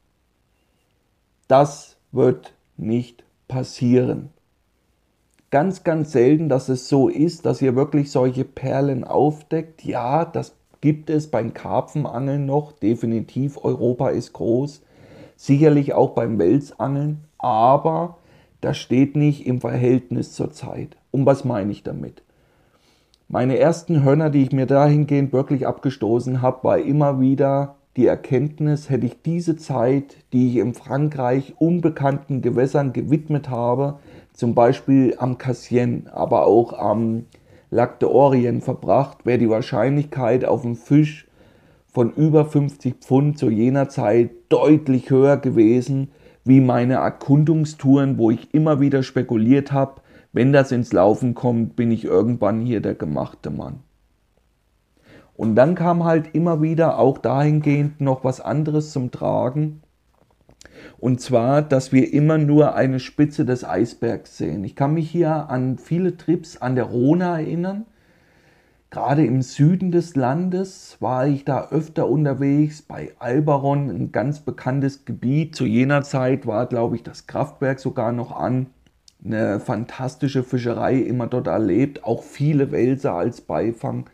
Das 1.49 1.97
wird 2.13 2.53
nicht 2.77 3.25
passieren. 3.49 4.29
Ganz, 5.49 5.83
ganz 5.83 6.13
selten, 6.13 6.47
dass 6.47 6.69
es 6.69 6.87
so 6.87 7.09
ist, 7.09 7.45
dass 7.45 7.61
ihr 7.61 7.75
wirklich 7.75 8.09
solche 8.09 8.45
Perlen 8.45 9.03
aufdeckt. 9.03 9.83
Ja, 9.83 10.23
das 10.23 10.55
gibt 10.79 11.09
es 11.09 11.29
beim 11.29 11.53
Karpfenangeln 11.53 12.45
noch. 12.45 12.71
Definitiv, 12.71 13.61
Europa 13.61 14.09
ist 14.09 14.31
groß. 14.31 14.81
Sicherlich 15.35 15.93
auch 15.93 16.11
beim 16.11 16.39
Welsangeln 16.39 17.25
aber 17.41 18.17
das 18.61 18.77
steht 18.77 19.15
nicht 19.15 19.45
im 19.45 19.59
Verhältnis 19.59 20.33
zur 20.33 20.51
Zeit. 20.51 20.95
Und 21.09 21.25
was 21.25 21.43
meine 21.43 21.71
ich 21.71 21.83
damit? 21.83 22.23
Meine 23.27 23.57
ersten 23.57 24.03
Hörner, 24.03 24.29
die 24.29 24.43
ich 24.43 24.51
mir 24.51 24.65
dahingehend 24.65 25.33
wirklich 25.33 25.65
abgestoßen 25.65 26.41
habe, 26.41 26.63
war 26.63 26.77
immer 26.77 27.19
wieder 27.19 27.75
die 27.97 28.05
Erkenntnis, 28.05 28.89
hätte 28.89 29.05
ich 29.05 29.21
diese 29.21 29.57
Zeit, 29.57 30.17
die 30.31 30.49
ich 30.49 30.57
in 30.57 30.73
Frankreich 30.73 31.55
unbekannten 31.57 32.41
Gewässern 32.41 32.93
gewidmet 32.93 33.49
habe, 33.49 33.99
zum 34.33 34.55
Beispiel 34.55 35.15
am 35.17 35.37
Cassien, 35.37 36.07
aber 36.11 36.45
auch 36.45 36.73
am 36.73 37.25
Lac 37.69 37.99
de 37.99 38.09
Orient 38.09 38.63
verbracht, 38.63 39.25
wäre 39.25 39.37
die 39.37 39.49
Wahrscheinlichkeit 39.49 40.45
auf 40.45 40.65
einen 40.65 40.75
Fisch 40.75 41.27
von 41.87 42.13
über 42.13 42.45
50 42.45 42.95
Pfund 42.95 43.37
zu 43.37 43.49
jener 43.49 43.89
Zeit 43.89 44.31
deutlich 44.49 45.09
höher 45.09 45.37
gewesen, 45.37 46.11
wie 46.43 46.61
meine 46.61 46.95
Erkundungstouren, 46.95 48.17
wo 48.17 48.31
ich 48.31 48.53
immer 48.53 48.79
wieder 48.79 49.03
spekuliert 49.03 49.71
habe, 49.71 50.01
wenn 50.33 50.53
das 50.53 50.71
ins 50.71 50.93
Laufen 50.93 51.35
kommt, 51.35 51.75
bin 51.75 51.91
ich 51.91 52.05
irgendwann 52.05 52.61
hier 52.61 52.81
der 52.81 52.95
gemachte 52.95 53.49
Mann. 53.49 53.79
Und 55.35 55.55
dann 55.55 55.75
kam 55.75 56.03
halt 56.03 56.33
immer 56.33 56.61
wieder 56.61 56.99
auch 56.99 57.17
dahingehend 57.17 57.99
noch 57.99 58.23
was 58.23 58.39
anderes 58.39 58.91
zum 58.91 59.11
Tragen. 59.11 59.81
Und 60.99 61.19
zwar, 61.19 61.61
dass 61.61 61.91
wir 61.91 62.13
immer 62.13 62.37
nur 62.37 62.75
eine 62.75 62.99
Spitze 62.99 63.45
des 63.45 63.63
Eisbergs 63.63 64.37
sehen. 64.37 64.63
Ich 64.63 64.75
kann 64.75 64.93
mich 64.93 65.09
hier 65.09 65.49
an 65.49 65.77
viele 65.77 66.15
Trips 66.15 66.57
an 66.57 66.75
der 66.75 66.85
Rhone 66.85 67.23
erinnern, 67.23 67.85
Gerade 68.91 69.25
im 69.25 69.41
Süden 69.41 69.93
des 69.93 70.17
Landes 70.17 70.97
war 70.99 71.25
ich 71.25 71.45
da 71.45 71.69
öfter 71.69 72.09
unterwegs, 72.09 72.81
bei 72.81 73.13
Alberon, 73.19 73.89
ein 73.89 74.11
ganz 74.11 74.41
bekanntes 74.41 75.05
Gebiet. 75.05 75.55
Zu 75.55 75.65
jener 75.65 76.03
Zeit 76.03 76.45
war, 76.45 76.65
glaube 76.65 76.97
ich, 76.97 77.03
das 77.03 77.25
Kraftwerk 77.25 77.79
sogar 77.79 78.11
noch 78.11 78.35
an. 78.35 78.67
Eine 79.23 79.61
fantastische 79.61 80.43
Fischerei 80.43 80.97
immer 80.97 81.27
dort 81.27 81.47
erlebt, 81.47 82.03
auch 82.03 82.21
viele 82.21 82.73
Wälse 82.73 83.13
als 83.13 83.39
Beifang. 83.39 84.09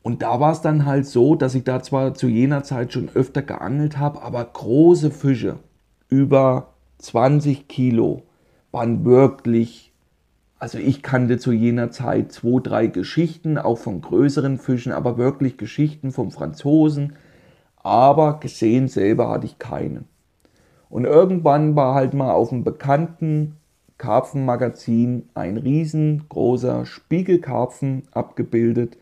Und 0.00 0.22
da 0.22 0.38
war 0.38 0.52
es 0.52 0.60
dann 0.60 0.86
halt 0.86 1.04
so, 1.04 1.34
dass 1.34 1.56
ich 1.56 1.64
da 1.64 1.82
zwar 1.82 2.14
zu 2.14 2.28
jener 2.28 2.62
Zeit 2.62 2.92
schon 2.92 3.08
öfter 3.14 3.42
geangelt 3.42 3.98
habe, 3.98 4.22
aber 4.22 4.44
große 4.44 5.10
Fische 5.10 5.58
über 6.08 6.74
20 6.98 7.66
Kilo 7.66 8.22
waren 8.70 9.04
wirklich 9.04 9.85
also 10.58 10.78
ich 10.78 11.02
kannte 11.02 11.38
zu 11.38 11.52
jener 11.52 11.90
Zeit 11.90 12.32
zwei, 12.32 12.60
drei 12.60 12.86
Geschichten, 12.86 13.58
auch 13.58 13.76
von 13.76 14.00
größeren 14.00 14.58
Fischen, 14.58 14.92
aber 14.92 15.18
wirklich 15.18 15.58
Geschichten 15.58 16.12
vom 16.12 16.30
Franzosen. 16.30 17.14
Aber 17.82 18.40
gesehen 18.40 18.88
selber 18.88 19.28
hatte 19.28 19.46
ich 19.46 19.58
keinen. 19.58 20.06
Und 20.88 21.04
irgendwann 21.04 21.76
war 21.76 21.94
halt 21.94 22.14
mal 22.14 22.32
auf 22.32 22.52
einem 22.52 22.64
bekannten 22.64 23.56
Karpfenmagazin 23.98 25.28
ein 25.34 25.56
riesengroßer 25.56 26.86
Spiegelkarpfen 26.86 28.04
abgebildet, 28.12 28.96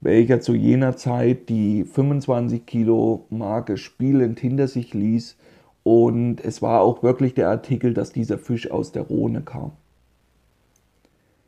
welcher 0.00 0.40
zu 0.40 0.54
jener 0.54 0.96
Zeit 0.96 1.48
die 1.48 1.84
25 1.84 2.66
Kilo 2.66 3.26
Marke 3.30 3.76
spielend 3.76 4.40
hinter 4.40 4.66
sich 4.66 4.92
ließ. 4.92 5.36
Und 5.82 6.44
es 6.44 6.62
war 6.62 6.80
auch 6.80 7.02
wirklich 7.02 7.34
der 7.34 7.48
Artikel, 7.48 7.94
dass 7.94 8.12
dieser 8.12 8.38
Fisch 8.38 8.70
aus 8.70 8.92
der 8.92 9.02
Rhone 9.02 9.42
kam. 9.42 9.72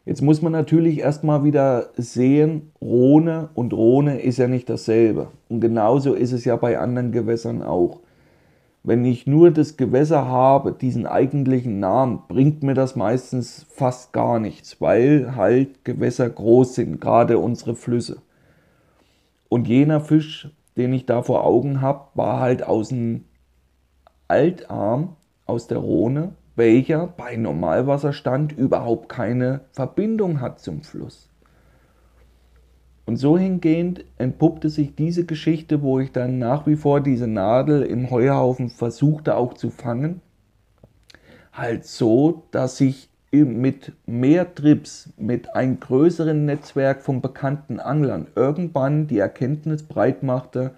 Jetzt 0.04 0.20
muss 0.20 0.42
man 0.42 0.50
natürlich 0.50 0.98
erstmal 0.98 1.44
wieder 1.44 1.90
sehen, 1.96 2.72
Rhone 2.80 3.50
und 3.54 3.72
Rhone 3.72 4.20
ist 4.20 4.38
ja 4.38 4.48
nicht 4.48 4.68
dasselbe. 4.68 5.28
Und 5.48 5.60
genauso 5.60 6.14
ist 6.14 6.32
es 6.32 6.44
ja 6.44 6.56
bei 6.56 6.78
anderen 6.78 7.12
Gewässern 7.12 7.62
auch. 7.62 8.00
Wenn 8.82 9.04
ich 9.04 9.28
nur 9.28 9.52
das 9.52 9.76
Gewässer 9.76 10.26
habe, 10.26 10.72
diesen 10.72 11.06
eigentlichen 11.06 11.78
Namen, 11.78 12.22
bringt 12.26 12.64
mir 12.64 12.74
das 12.74 12.96
meistens 12.96 13.64
fast 13.70 14.12
gar 14.12 14.40
nichts, 14.40 14.80
weil 14.80 15.36
halt 15.36 15.84
Gewässer 15.84 16.28
groß 16.28 16.74
sind, 16.74 17.00
gerade 17.00 17.38
unsere 17.38 17.76
Flüsse. 17.76 18.22
Und 19.48 19.68
jener 19.68 20.00
Fisch, 20.00 20.50
den 20.76 20.92
ich 20.94 21.06
da 21.06 21.22
vor 21.22 21.44
Augen 21.44 21.80
habe, 21.80 22.08
war 22.14 22.40
halt 22.40 22.64
aus 22.66 22.88
dem 22.88 23.24
Altarm, 24.26 25.14
aus 25.46 25.68
der 25.68 25.78
Rhone, 25.78 26.32
welcher 26.56 27.06
bei 27.06 27.36
Normalwasserstand 27.36 28.52
überhaupt 28.52 29.08
keine 29.08 29.60
Verbindung 29.72 30.40
hat 30.40 30.60
zum 30.60 30.82
Fluss. 30.82 31.28
Und 33.04 33.16
so 33.16 33.36
hingehend 33.36 34.04
entpuppte 34.18 34.68
sich 34.68 34.94
diese 34.94 35.24
Geschichte, 35.24 35.82
wo 35.82 35.98
ich 35.98 36.12
dann 36.12 36.38
nach 36.38 36.66
wie 36.66 36.76
vor 36.76 37.00
diese 37.00 37.26
Nadel 37.26 37.82
im 37.82 38.10
Heuhaufen 38.10 38.68
versuchte 38.68 39.36
auch 39.36 39.54
zu 39.54 39.70
fangen, 39.70 40.20
halt 41.52 41.84
so, 41.84 42.44
dass 42.52 42.80
ich 42.80 43.08
mit 43.32 43.92
mehr 44.06 44.54
Trips, 44.54 45.10
mit 45.16 45.54
einem 45.56 45.80
größeren 45.80 46.44
Netzwerk 46.44 47.00
von 47.00 47.22
bekannten 47.22 47.80
Anglern 47.80 48.26
irgendwann 48.34 49.06
die 49.06 49.18
Erkenntnis 49.18 49.82
breit 49.82 50.22
machte, 50.22 50.72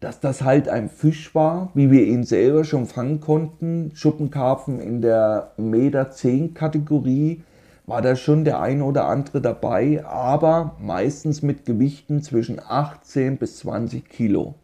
dass 0.00 0.18
das 0.18 0.42
halt 0.42 0.68
ein 0.68 0.88
Fisch 0.88 1.34
war, 1.34 1.70
wie 1.74 1.90
wir 1.90 2.04
ihn 2.04 2.24
selber 2.24 2.64
schon 2.64 2.86
fangen 2.86 3.20
konnten. 3.20 3.92
Schuppenkarpfen 3.94 4.80
in 4.80 5.02
der 5.02 5.52
Meter 5.58 6.10
10 6.10 6.54
Kategorie 6.54 7.42
war 7.86 8.00
da 8.00 8.16
schon 8.16 8.44
der 8.44 8.60
ein 8.60 8.82
oder 8.82 9.06
andere 9.06 9.40
dabei, 9.40 10.04
aber 10.06 10.76
meistens 10.80 11.42
mit 11.42 11.66
Gewichten 11.66 12.22
zwischen 12.22 12.60
18 12.60 13.36
bis 13.36 13.58
20 13.58 14.08
Kilo. 14.08 14.54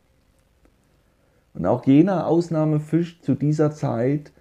Und 1.53 1.67
auch 1.67 1.87
jener 1.87 2.27
Ausnahmefisch 2.27 3.21
zu 3.21 3.35
dieser 3.35 3.73
Zeit 3.73 4.33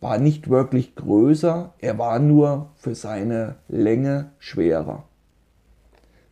war 0.00 0.18
nicht 0.18 0.48
wirklich 0.48 0.96
größer, 0.96 1.74
er 1.78 1.98
war 1.98 2.18
nur 2.18 2.70
für 2.74 2.94
seine 2.94 3.56
Länge 3.68 4.30
schwerer. 4.38 5.04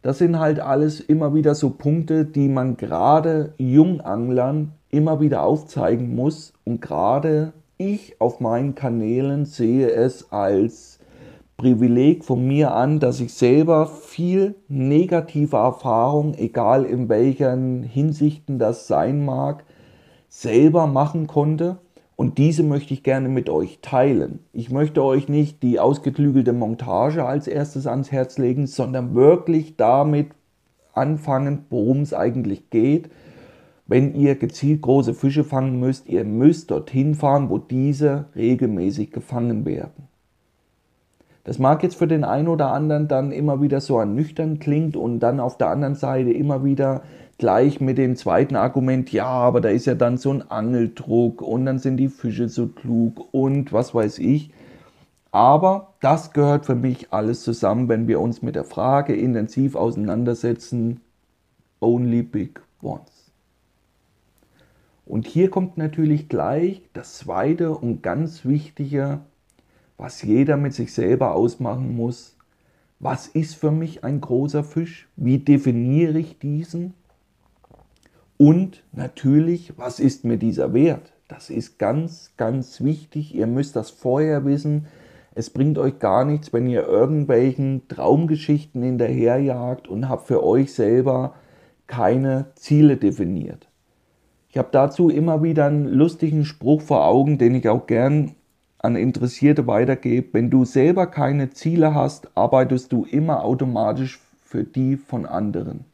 Das 0.03 0.17
sind 0.19 0.39
halt 0.39 0.61
alles 0.61 1.01
immer 1.01 1.35
wieder 1.35 1.55
so 1.55 1.71
Punkte, 1.71 2.25
die 2.25 2.49
man 2.49 2.79
gerade 2.79 3.53
Junganglern 3.59 4.73
immer 4.89 5.21
wieder 5.21 5.43
aufzeigen 5.43 6.15
muss. 6.15 6.55
Und 6.65 6.81
gerade 6.81 7.53
ich 7.77 8.19
auf 8.19 8.41
meinen 8.41 8.75
Kanälen 8.75 9.45
sehe 9.45 9.91
es 9.91 10.33
als 10.33 10.99
Privileg 11.59 12.25
von 12.25 12.47
mir 12.47 12.73
an, 12.73 13.01
dass 13.01 13.21
ich 13.21 13.35
selber 13.35 13.87
viel 13.87 14.55
negative 14.69 15.59
Erfahrung, 15.59 16.33
egal 16.35 16.87
in 16.87 17.11
welchen 17.11 17.83
Hinsichten 17.83 18.59
das 18.59 18.87
sein 18.87 19.23
mag, 19.23 19.65
selber 20.31 20.87
machen 20.87 21.27
konnte 21.27 21.77
und 22.21 22.37
diese 22.37 22.63
möchte 22.63 22.93
ich 22.93 23.03
gerne 23.03 23.31
mit 23.31 23.49
euch 23.49 23.79
teilen. 23.81 24.41
Ich 24.53 24.69
möchte 24.69 25.03
euch 25.03 25.31
nicht 25.31 25.63
die 25.63 25.81
ausgeklügelte 25.81 26.53
Montage 26.53 27.25
als 27.25 27.47
erstes 27.47 27.87
ans 27.87 28.13
Herz 28.13 28.37
legen, 28.37 28.67
sondern 28.67 29.15
wirklich 29.15 29.79
damit 29.79 30.27
anfangen, 30.93 31.65
worum 31.71 32.03
es 32.03 32.13
eigentlich 32.13 32.69
geht. 32.69 33.09
Wenn 33.87 34.15
ihr 34.15 34.35
gezielt 34.35 34.83
große 34.83 35.15
Fische 35.15 35.45
fangen 35.45 35.81
müsst, 35.81 36.11
ihr 36.11 36.27
müsst 36.27 36.71
dorthin 36.71 37.15
fahren, 37.15 37.49
wo 37.49 37.57
diese 37.57 38.27
regelmäßig 38.37 39.13
gefangen 39.13 39.65
werden. 39.65 40.07
Das 41.45 41.59
mag 41.59 41.83
jetzt 41.83 41.97
für 41.97 42.07
den 42.07 42.25
einen 42.25 42.49
oder 42.49 42.71
anderen 42.71 43.09
dann 43.09 43.33
immer 43.33 43.63
wieder 43.63 43.81
so 43.81 43.99
ernüchternd 43.99 44.61
klingt 44.61 44.95
und 44.95 45.21
dann 45.21 45.41
auf 45.41 45.57
der 45.57 45.71
anderen 45.71 45.95
Seite 45.95 46.33
immer 46.33 46.65
wieder 46.65 47.01
gleich 47.41 47.81
mit 47.81 47.97
dem 47.97 48.17
zweiten 48.17 48.55
Argument, 48.55 49.11
ja, 49.11 49.27
aber 49.27 49.63
da 49.63 49.71
ist 49.71 49.87
ja 49.87 49.95
dann 49.95 50.19
so 50.19 50.31
ein 50.31 50.51
Angeldruck 50.51 51.41
und 51.41 51.65
dann 51.65 51.79
sind 51.79 51.97
die 51.97 52.11
Fische 52.11 52.51
so 52.51 52.69
klug 52.69 53.33
und 53.33 53.73
was 53.73 53.95
weiß 53.95 54.19
ich. 54.19 54.53
Aber 55.33 55.95
das 56.01 56.33
gehört 56.33 56.67
für 56.67 56.75
mich 56.75 57.13
alles 57.15 57.43
zusammen, 57.43 57.89
wenn 57.89 58.07
wir 58.09 58.21
uns 58.21 58.43
mit 58.43 58.57
der 58.57 58.65
Frage 58.65 59.15
intensiv 59.15 59.75
auseinandersetzen, 59.75 61.01
only 61.81 62.23
big 62.23 62.61
ones. 62.83 63.33
Und 65.07 65.27
hier 65.27 65.49
kommt 65.49 65.79
natürlich 65.79 66.29
gleich 66.29 66.83
das 66.93 67.17
zweite 67.17 67.71
und 67.71 68.03
ganz 68.03 68.45
wichtige, 68.45 69.21
was 69.97 70.21
jeder 70.21 70.59
mit 70.59 70.75
sich 70.75 70.93
selber 70.93 71.35
ausmachen 71.35 71.97
muss. 71.97 72.37
Was 72.99 73.29
ist 73.29 73.55
für 73.55 73.71
mich 73.71 74.05
ein 74.05 74.21
großer 74.21 74.63
Fisch? 74.63 75.09
Wie 75.17 75.39
definiere 75.39 76.19
ich 76.19 76.39
diesen? 76.39 76.93
Und 78.41 78.85
natürlich, 78.93 79.75
was 79.77 80.01
ist 80.01 80.25
mir 80.25 80.39
dieser 80.39 80.73
wert? 80.73 81.13
Das 81.29 81.51
ist 81.51 81.79
ganz, 81.79 82.33
ganz 82.39 82.83
wichtig. 82.83 83.35
Ihr 83.35 83.47
müsst 83.47 83.77
das 83.77 83.91
vorher 83.91 84.47
wissen. 84.47 84.87
Es 85.35 85.51
bringt 85.51 85.77
euch 85.77 85.99
gar 85.99 86.25
nichts, 86.25 86.51
wenn 86.51 86.67
ihr 86.67 86.87
irgendwelchen 86.87 87.87
Traumgeschichten 87.89 88.83
hinterherjagt 88.83 89.89
und 89.89 90.09
habt 90.09 90.27
für 90.27 90.43
euch 90.43 90.73
selber 90.73 91.35
keine 91.87 92.47
Ziele 92.55 92.97
definiert. 92.97 93.69
Ich 94.49 94.57
habe 94.57 94.69
dazu 94.73 95.11
immer 95.11 95.43
wieder 95.43 95.67
einen 95.67 95.89
lustigen 95.89 96.47
Spruch 96.47 96.81
vor 96.81 97.05
Augen, 97.05 97.37
den 97.37 97.55
ich 97.55 97.69
auch 97.69 97.87
gern 97.87 98.37
an 98.79 98.97
Interessierte 98.97 99.67
weitergebe. 99.67 100.29
Wenn 100.33 100.49
du 100.49 100.65
selber 100.65 101.09
keine 101.09 101.51
Ziele 101.51 101.95
hast, 101.95 102.35
arbeitest 102.39 102.91
du 102.91 103.05
immer 103.05 103.45
automatisch 103.45 104.19
für 104.43 104.65
die 104.65 104.97
von 104.97 105.27
anderen. 105.27 105.90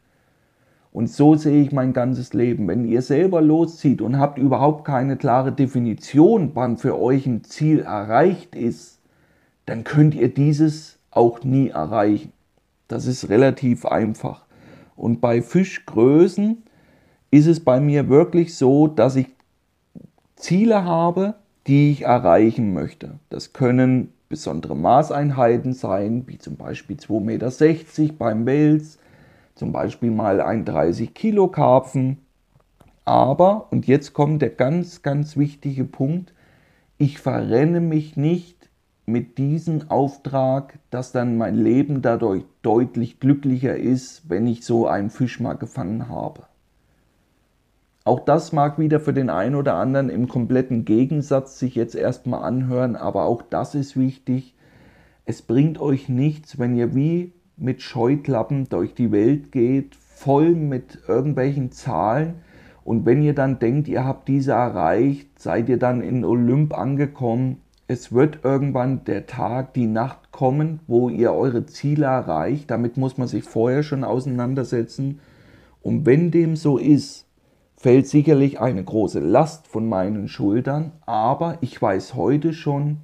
Und 0.96 1.10
so 1.10 1.34
sehe 1.34 1.62
ich 1.62 1.72
mein 1.72 1.92
ganzes 1.92 2.32
Leben. 2.32 2.66
Wenn 2.68 2.86
ihr 2.86 3.02
selber 3.02 3.42
loszieht 3.42 4.00
und 4.00 4.18
habt 4.18 4.38
überhaupt 4.38 4.86
keine 4.86 5.18
klare 5.18 5.52
Definition, 5.52 6.52
wann 6.54 6.78
für 6.78 6.98
euch 6.98 7.26
ein 7.26 7.44
Ziel 7.44 7.80
erreicht 7.80 8.54
ist, 8.54 8.98
dann 9.66 9.84
könnt 9.84 10.14
ihr 10.14 10.32
dieses 10.32 10.98
auch 11.10 11.44
nie 11.44 11.68
erreichen. 11.68 12.32
Das 12.88 13.04
ist 13.04 13.28
relativ 13.28 13.84
einfach. 13.84 14.46
Und 14.96 15.20
bei 15.20 15.42
Fischgrößen 15.42 16.62
ist 17.30 17.46
es 17.46 17.60
bei 17.60 17.78
mir 17.78 18.08
wirklich 18.08 18.56
so, 18.56 18.86
dass 18.86 19.16
ich 19.16 19.26
Ziele 20.34 20.84
habe, 20.84 21.34
die 21.66 21.90
ich 21.90 22.04
erreichen 22.04 22.72
möchte. 22.72 23.18
Das 23.28 23.52
können 23.52 24.14
besondere 24.30 24.74
Maßeinheiten 24.74 25.74
sein, 25.74 26.24
wie 26.26 26.38
zum 26.38 26.56
Beispiel 26.56 26.96
2,60 26.96 27.20
Meter 28.00 28.14
beim 28.18 28.46
Wels 28.46 28.98
zum 29.56 29.72
Beispiel 29.72 30.12
mal 30.12 30.40
ein 30.40 30.64
30 30.64 31.14
Kilo 31.14 31.48
Karpfen. 31.48 32.18
Aber, 33.04 33.68
und 33.72 33.86
jetzt 33.86 34.12
kommt 34.12 34.42
der 34.42 34.50
ganz, 34.50 35.02
ganz 35.02 35.36
wichtige 35.36 35.84
Punkt, 35.84 36.34
ich 36.98 37.18
verrenne 37.18 37.80
mich 37.80 38.16
nicht 38.16 38.70
mit 39.06 39.38
diesem 39.38 39.90
Auftrag, 39.90 40.78
dass 40.90 41.12
dann 41.12 41.36
mein 41.36 41.54
Leben 41.54 42.02
dadurch 42.02 42.44
deutlich 42.62 43.18
glücklicher 43.20 43.76
ist, 43.76 44.28
wenn 44.28 44.46
ich 44.46 44.64
so 44.64 44.86
einen 44.86 45.10
Fisch 45.10 45.40
mal 45.40 45.54
gefangen 45.54 46.08
habe. 46.08 46.44
Auch 48.04 48.20
das 48.20 48.52
mag 48.52 48.78
wieder 48.78 49.00
für 49.00 49.12
den 49.12 49.30
einen 49.30 49.54
oder 49.54 49.74
anderen 49.74 50.10
im 50.10 50.28
kompletten 50.28 50.84
Gegensatz 50.84 51.58
sich 51.58 51.74
jetzt 51.74 51.94
erstmal 51.94 52.44
anhören, 52.44 52.94
aber 52.94 53.24
auch 53.24 53.42
das 53.42 53.74
ist 53.74 53.96
wichtig. 53.96 54.54
Es 55.24 55.42
bringt 55.42 55.80
euch 55.80 56.08
nichts, 56.08 56.58
wenn 56.58 56.76
ihr 56.76 56.94
wie 56.94 57.32
mit 57.56 57.82
Scheuklappen 57.82 58.68
durch 58.68 58.94
die 58.94 59.12
Welt 59.12 59.50
geht, 59.52 59.94
voll 59.94 60.54
mit 60.54 60.98
irgendwelchen 61.08 61.72
Zahlen. 61.72 62.34
Und 62.84 63.04
wenn 63.06 63.22
ihr 63.22 63.34
dann 63.34 63.58
denkt, 63.58 63.88
ihr 63.88 64.04
habt 64.04 64.28
diese 64.28 64.52
erreicht, 64.52 65.40
seid 65.40 65.68
ihr 65.68 65.78
dann 65.78 66.02
in 66.02 66.24
Olymp 66.24 66.76
angekommen. 66.76 67.60
Es 67.88 68.12
wird 68.12 68.40
irgendwann 68.44 69.04
der 69.04 69.26
Tag, 69.26 69.74
die 69.74 69.86
Nacht 69.86 70.32
kommen, 70.32 70.80
wo 70.86 71.08
ihr 71.08 71.32
eure 71.32 71.66
Ziele 71.66 72.06
erreicht. 72.06 72.70
Damit 72.70 72.96
muss 72.96 73.16
man 73.16 73.28
sich 73.28 73.44
vorher 73.44 73.82
schon 73.82 74.04
auseinandersetzen. 74.04 75.20
Und 75.82 76.04
wenn 76.04 76.30
dem 76.30 76.56
so 76.56 76.78
ist, 76.78 77.26
fällt 77.76 78.08
sicherlich 78.08 78.60
eine 78.60 78.82
große 78.82 79.20
Last 79.20 79.68
von 79.68 79.88
meinen 79.88 80.28
Schultern. 80.28 80.92
Aber 81.06 81.58
ich 81.60 81.80
weiß 81.80 82.14
heute 82.14 82.52
schon, 82.52 82.98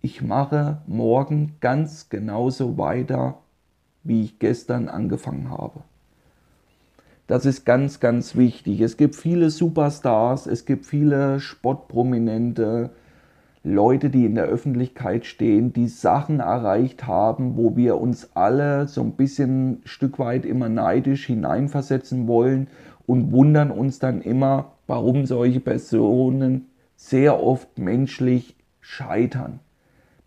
ich 0.00 0.22
mache 0.22 0.82
morgen 0.86 1.56
ganz 1.60 2.08
genauso 2.08 2.78
weiter 2.78 3.38
wie 4.02 4.22
ich 4.22 4.38
gestern 4.38 4.88
angefangen 4.88 5.50
habe. 5.50 5.80
Das 7.26 7.46
ist 7.46 7.64
ganz, 7.64 8.00
ganz 8.00 8.34
wichtig. 8.34 8.80
Es 8.80 8.96
gibt 8.96 9.14
viele 9.14 9.50
Superstars, 9.50 10.46
es 10.46 10.64
gibt 10.64 10.84
viele 10.84 11.38
Sportprominente, 11.38 12.90
Leute, 13.62 14.08
die 14.08 14.24
in 14.24 14.34
der 14.34 14.46
Öffentlichkeit 14.46 15.26
stehen, 15.26 15.72
die 15.72 15.86
Sachen 15.86 16.40
erreicht 16.40 17.06
haben, 17.06 17.56
wo 17.56 17.76
wir 17.76 18.00
uns 18.00 18.30
alle 18.34 18.88
so 18.88 19.02
ein 19.02 19.12
bisschen 19.12 19.82
Stück 19.84 20.18
weit 20.18 20.46
immer 20.46 20.70
neidisch 20.70 21.26
hineinversetzen 21.26 22.26
wollen 22.26 22.68
und 23.06 23.32
wundern 23.32 23.70
uns 23.70 23.98
dann 23.98 24.22
immer, 24.22 24.72
warum 24.86 25.26
solche 25.26 25.60
Personen 25.60 26.66
sehr 26.96 27.42
oft 27.42 27.78
menschlich 27.78 28.56
scheitern 28.80 29.60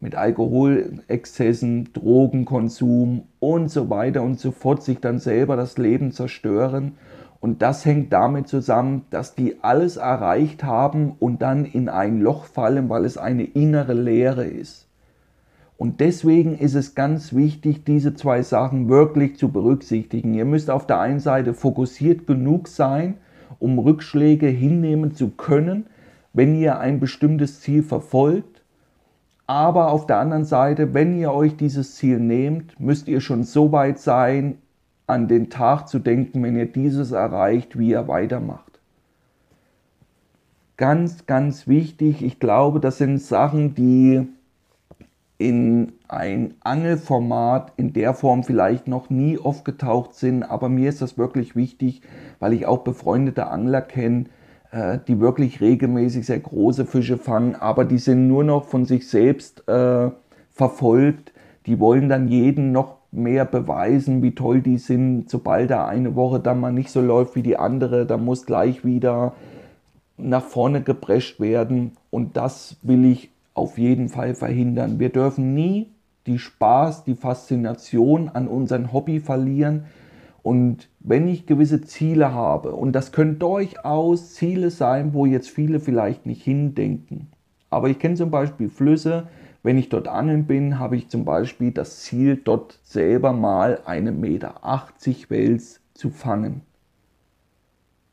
mit 0.04 0.16
Alkoholexzessen, 0.16 1.94
Drogenkonsum 1.94 3.24
und 3.39 3.70
so 3.70 3.89
weiter 3.89 4.22
und 4.22 4.38
so 4.38 4.52
fort 4.52 4.84
sich 4.84 5.00
dann 5.00 5.18
selber 5.18 5.56
das 5.56 5.78
Leben 5.78 6.12
zerstören. 6.12 6.98
Und 7.39 7.62
das 7.62 7.86
hängt 7.86 8.12
damit 8.12 8.50
zusammen, 8.50 9.06
dass 9.12 9.34
die 9.34 9.63
alles 9.63 9.96
erreicht 9.96 10.66
haben 10.66 11.13
und 11.20 11.42
dann 11.42 11.63
in 11.63 11.88
ein 11.88 12.20
Loch 12.20 12.44
fallen, 12.44 12.89
weil 12.89 13.06
es 13.06 13.18
eine 13.18 13.46
innere 13.46 13.94
Leere 13.94 14.44
ist. 14.44 14.89
Und 15.78 16.02
deswegen 16.02 16.58
ist 16.58 16.76
es 16.76 16.96
ganz 16.96 17.34
wichtig, 17.34 17.86
diese 17.86 18.13
zwei 18.13 18.44
Sachen 18.44 18.89
wirklich 18.89 19.38
zu 19.38 19.54
berücksichtigen. 19.54 20.34
Ihr 20.34 20.46
müsst 20.46 20.70
auf 20.70 20.86
der 20.86 21.00
einen 21.00 21.22
Seite 21.22 21.54
fokussiert 21.54 22.28
genug 22.28 22.68
sein, 22.68 23.16
um 23.58 23.80
Rückschläge 23.80 24.48
hinnehmen 24.48 25.16
zu 25.16 25.30
können, 25.30 25.86
wenn 26.34 26.56
ihr 26.56 26.80
ein 26.80 27.00
bestimmtes 27.00 27.62
Ziel 27.62 27.84
verfolgt. 27.84 28.53
Aber 29.54 29.92
auf 29.92 30.08
der 30.08 30.18
anderen 30.18 30.46
Seite, 30.46 30.96
wenn 30.96 31.16
ihr 31.16 31.32
euch 31.32 31.56
dieses 31.56 31.94
Ziel 31.94 32.20
nehmt, 32.20 32.80
müsst 32.80 33.08
ihr 33.08 33.22
schon 33.22 33.44
so 33.44 33.72
weit 33.72 34.00
sein, 34.00 34.58
an 35.06 35.28
den 35.28 35.52
Tag 35.52 35.88
zu 35.88 36.00
denken, 36.00 36.42
wenn 36.42 36.58
ihr 36.58 36.66
dieses 36.66 37.12
erreicht, 37.12 37.78
wie 37.78 37.89
ihr 37.89 38.08
weitermacht. 38.08 38.80
Ganz, 40.76 41.28
ganz 41.28 41.68
wichtig. 41.68 42.24
Ich 42.24 42.39
glaube, 42.39 42.80
das 42.80 42.98
sind 42.98 43.22
Sachen, 43.22 43.76
die 43.76 44.28
in 45.38 45.92
ein 46.08 46.56
Angelformat 46.62 47.74
in 47.78 47.94
der 47.94 48.16
Form 48.16 48.44
vielleicht 48.44 48.88
noch 48.88 49.12
nie 49.12 49.38
aufgetaucht 49.38 50.16
sind, 50.16 50.42
aber 50.42 50.68
mir 50.68 50.89
ist 50.89 51.04
das 51.04 51.20
wirklich 51.20 51.56
wichtig, 51.56 52.02
weil 52.39 52.54
ich 52.54 52.66
auch 52.66 52.80
befreundete 52.80 53.46
Angler 53.46 53.82
kenne, 53.82 54.26
äh, 54.74 54.98
die 55.08 55.20
wirklich 55.20 55.62
regelmäßig 55.62 56.26
sehr 56.26 56.40
große 56.40 56.86
Fische 56.86 57.18
fangen, 57.18 57.56
aber 57.56 57.86
die 57.86 58.00
sind 58.00 58.28
nur 58.28 58.44
noch 58.44 58.66
von 58.66 58.86
sich 58.86 59.08
selbst 59.08 59.68
äh, 59.70 60.10
verfolgt. 60.52 61.32
Die 61.68 61.80
wollen 61.80 62.10
dann 62.10 62.28
jeden 62.28 62.72
noch 62.72 62.98
mehr 63.12 63.46
beweisen, 63.46 64.24
wie 64.24 64.34
toll 64.34 64.62
die 64.62 64.80
sind. 64.80 65.30
Sobald 65.30 65.70
da 65.70 65.86
eine 65.86 66.16
Woche 66.16 66.40
dann 66.40 66.60
mal 66.60 66.74
nicht 66.74 66.90
so 66.90 67.02
läuft 67.02 67.36
wie 67.36 67.44
die 67.44 67.58
andere, 67.58 68.08
da 68.08 68.18
muss 68.18 68.48
gleich 68.48 68.84
wieder 68.84 69.34
nach 70.18 70.44
vorne 70.44 70.82
geprescht 70.82 71.40
werden. 71.40 71.92
Und 72.10 72.36
das 72.36 72.78
will 72.82 73.06
ich 73.06 73.30
auf 73.54 73.78
jeden 73.78 74.10
Fall 74.10 74.34
verhindern. 74.34 75.00
Wir 75.00 75.10
dürfen 75.10 75.54
nie 75.54 75.92
die 76.26 76.40
Spaß, 76.40 77.04
die 77.04 77.16
Faszination 77.16 78.30
an 78.30 78.48
unserem 78.48 78.92
Hobby 78.92 79.20
verlieren. 79.20 79.86
Und 80.42 80.90
wenn 81.04 81.28
ich 81.28 81.46
gewisse 81.46 81.82
Ziele 81.82 82.34
habe, 82.34 82.74
und 82.74 82.94
das 82.94 83.12
können 83.12 83.38
durchaus 83.38 84.34
Ziele 84.34 84.70
sein, 84.70 85.13
wo 85.13 85.26
jetzt 85.26 85.50
viele 85.50 85.80
vielleicht 85.80 86.26
nicht 86.26 86.44
hindenken. 86.44 87.28
Aber 87.70 87.89
ich 87.89 88.00
kenne 88.00 88.16
zum 88.16 88.32
Beispiel 88.32 88.70
Flüsse, 88.70 89.28
wenn 89.63 89.78
ich 89.78 89.89
dort 89.89 90.08
angeln 90.08 90.46
bin, 90.46 90.80
habe 90.80 90.96
ich 90.96 91.10
zum 91.10 91.26
Beispiel 91.26 91.72
das 91.72 92.02
Ziel, 92.02 92.36
dort 92.36 92.80
selber 92.84 93.34
mal 93.34 93.80
eine 93.86 94.12
Meter 94.12 94.66
80 94.66 95.30
Wels 95.30 95.82
zu 95.94 96.10
fangen. 96.10 96.62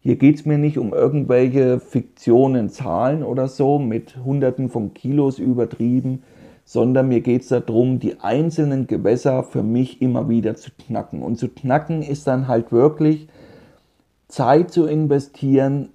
Hier 0.00 0.16
geht 0.16 0.36
es 0.36 0.46
mir 0.46 0.58
nicht 0.58 0.78
um 0.78 0.94
irgendwelche 0.94 1.78
Fiktionen, 1.78 2.70
Zahlen 2.70 3.22
oder 3.22 3.48
so 3.48 3.78
mit 3.78 4.16
Hunderten 4.24 4.70
von 4.70 4.94
Kilos 4.94 5.38
übertrieben, 5.38 6.22
sondern 6.70 7.08
mir 7.08 7.20
geht 7.20 7.42
es 7.42 7.48
darum, 7.48 7.98
die 7.98 8.20
einzelnen 8.20 8.86
Gewässer 8.86 9.42
für 9.42 9.64
mich 9.64 10.00
immer 10.00 10.28
wieder 10.28 10.54
zu 10.54 10.70
knacken. 10.70 11.20
Und 11.20 11.34
zu 11.36 11.48
knacken 11.48 12.00
ist 12.00 12.28
dann 12.28 12.46
halt 12.46 12.70
wirklich 12.70 13.26
Zeit 14.28 14.70
zu 14.70 14.86
investieren, 14.86 15.88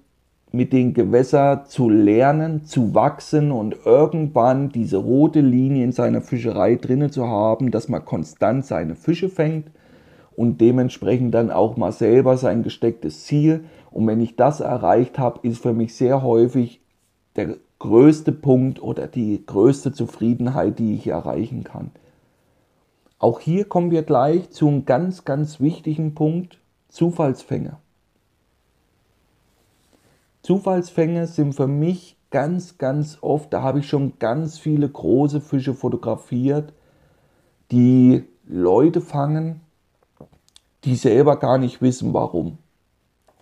mit 0.52 0.74
den 0.74 0.92
Gewässern 0.92 1.64
zu 1.64 1.88
lernen, 1.88 2.66
zu 2.66 2.94
wachsen 2.94 3.52
und 3.52 3.86
irgendwann 3.86 4.68
diese 4.68 4.98
rote 4.98 5.40
Linie 5.40 5.82
in 5.82 5.92
seiner 5.92 6.20
Fischerei 6.20 6.74
drinnen 6.74 7.10
zu 7.10 7.26
haben, 7.26 7.70
dass 7.70 7.88
man 7.88 8.04
konstant 8.04 8.66
seine 8.66 8.96
Fische 8.96 9.30
fängt 9.30 9.70
und 10.36 10.60
dementsprechend 10.60 11.34
dann 11.34 11.50
auch 11.50 11.78
mal 11.78 11.92
selber 11.92 12.36
sein 12.36 12.62
gestecktes 12.62 13.24
Ziel. 13.24 13.64
Und 13.90 14.06
wenn 14.06 14.20
ich 14.20 14.36
das 14.36 14.60
erreicht 14.60 15.18
habe, 15.18 15.40
ist 15.48 15.62
für 15.62 15.72
mich 15.72 15.94
sehr 15.94 16.22
häufig 16.22 16.82
der 17.34 17.56
größte 17.86 18.32
Punkt 18.32 18.82
oder 18.82 19.06
die 19.06 19.46
größte 19.46 19.92
Zufriedenheit, 19.92 20.80
die 20.80 20.96
ich 20.96 21.06
erreichen 21.06 21.62
kann. 21.62 21.92
Auch 23.20 23.38
hier 23.38 23.64
kommen 23.64 23.92
wir 23.92 24.02
gleich 24.02 24.50
zu 24.50 24.66
einem 24.66 24.86
ganz, 24.86 25.24
ganz 25.24 25.60
wichtigen 25.60 26.12
Punkt, 26.12 26.58
Zufallsfänge. 26.88 27.76
Zufallsfänge 30.42 31.28
sind 31.28 31.54
für 31.54 31.68
mich 31.68 32.16
ganz, 32.30 32.76
ganz 32.76 33.18
oft, 33.20 33.52
da 33.52 33.62
habe 33.62 33.78
ich 33.78 33.88
schon 33.88 34.18
ganz 34.18 34.58
viele 34.58 34.88
große 34.88 35.40
Fische 35.40 35.72
fotografiert, 35.72 36.72
die 37.70 38.24
Leute 38.48 39.00
fangen, 39.00 39.60
die 40.82 40.96
selber 40.96 41.36
gar 41.36 41.58
nicht 41.58 41.80
wissen, 41.82 42.12
warum. 42.12 42.58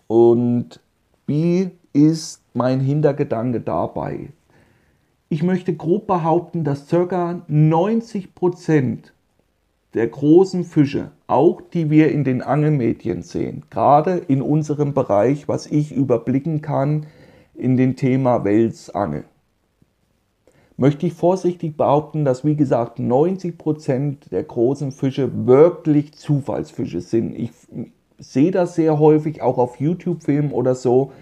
Und 0.05 0.79
wie 1.25 1.71
ist 1.93 2.44
mein 2.55 2.79
Hintergedanke 2.79 3.61
dabei? 3.61 4.29
Ich 5.29 5.43
möchte 5.43 5.75
grob 5.75 6.07
behaupten, 6.07 6.63
dass 6.63 6.87
ca. 6.87 7.41
90% 7.49 9.11
der 9.93 10.07
großen 10.07 10.63
Fische, 10.63 11.11
auch 11.27 11.61
die 11.61 11.89
wir 11.89 12.11
in 12.11 12.23
den 12.23 12.41
Angelmedien 12.41 13.23
sehen, 13.23 13.63
gerade 13.69 14.17
in 14.17 14.41
unserem 14.41 14.93
Bereich, 14.93 15.47
was 15.47 15.67
ich 15.67 15.91
überblicken 15.93 16.61
kann, 16.61 17.05
in 17.55 17.77
dem 17.77 17.95
Thema 17.95 18.43
Welsangel, 18.43 19.23
möchte 20.77 21.07
ich 21.07 21.13
vorsichtig 21.13 21.77
behaupten, 21.77 22.25
dass 22.25 22.43
wie 22.43 22.55
gesagt 22.55 22.99
90% 22.99 24.29
der 24.29 24.43
großen 24.43 24.91
Fische 24.91 25.47
wirklich 25.47 26.13
Zufallsfische 26.13 26.99
sind. 26.99 27.33
Ich 27.33 27.51
sehe 28.17 28.51
das 28.51 28.75
sehr 28.75 28.99
häufig 28.99 29.41
auch 29.41 29.57
auf 29.57 29.79
YouTube-Filmen 29.79 30.51
oder 30.51 30.75
so, 30.75 31.13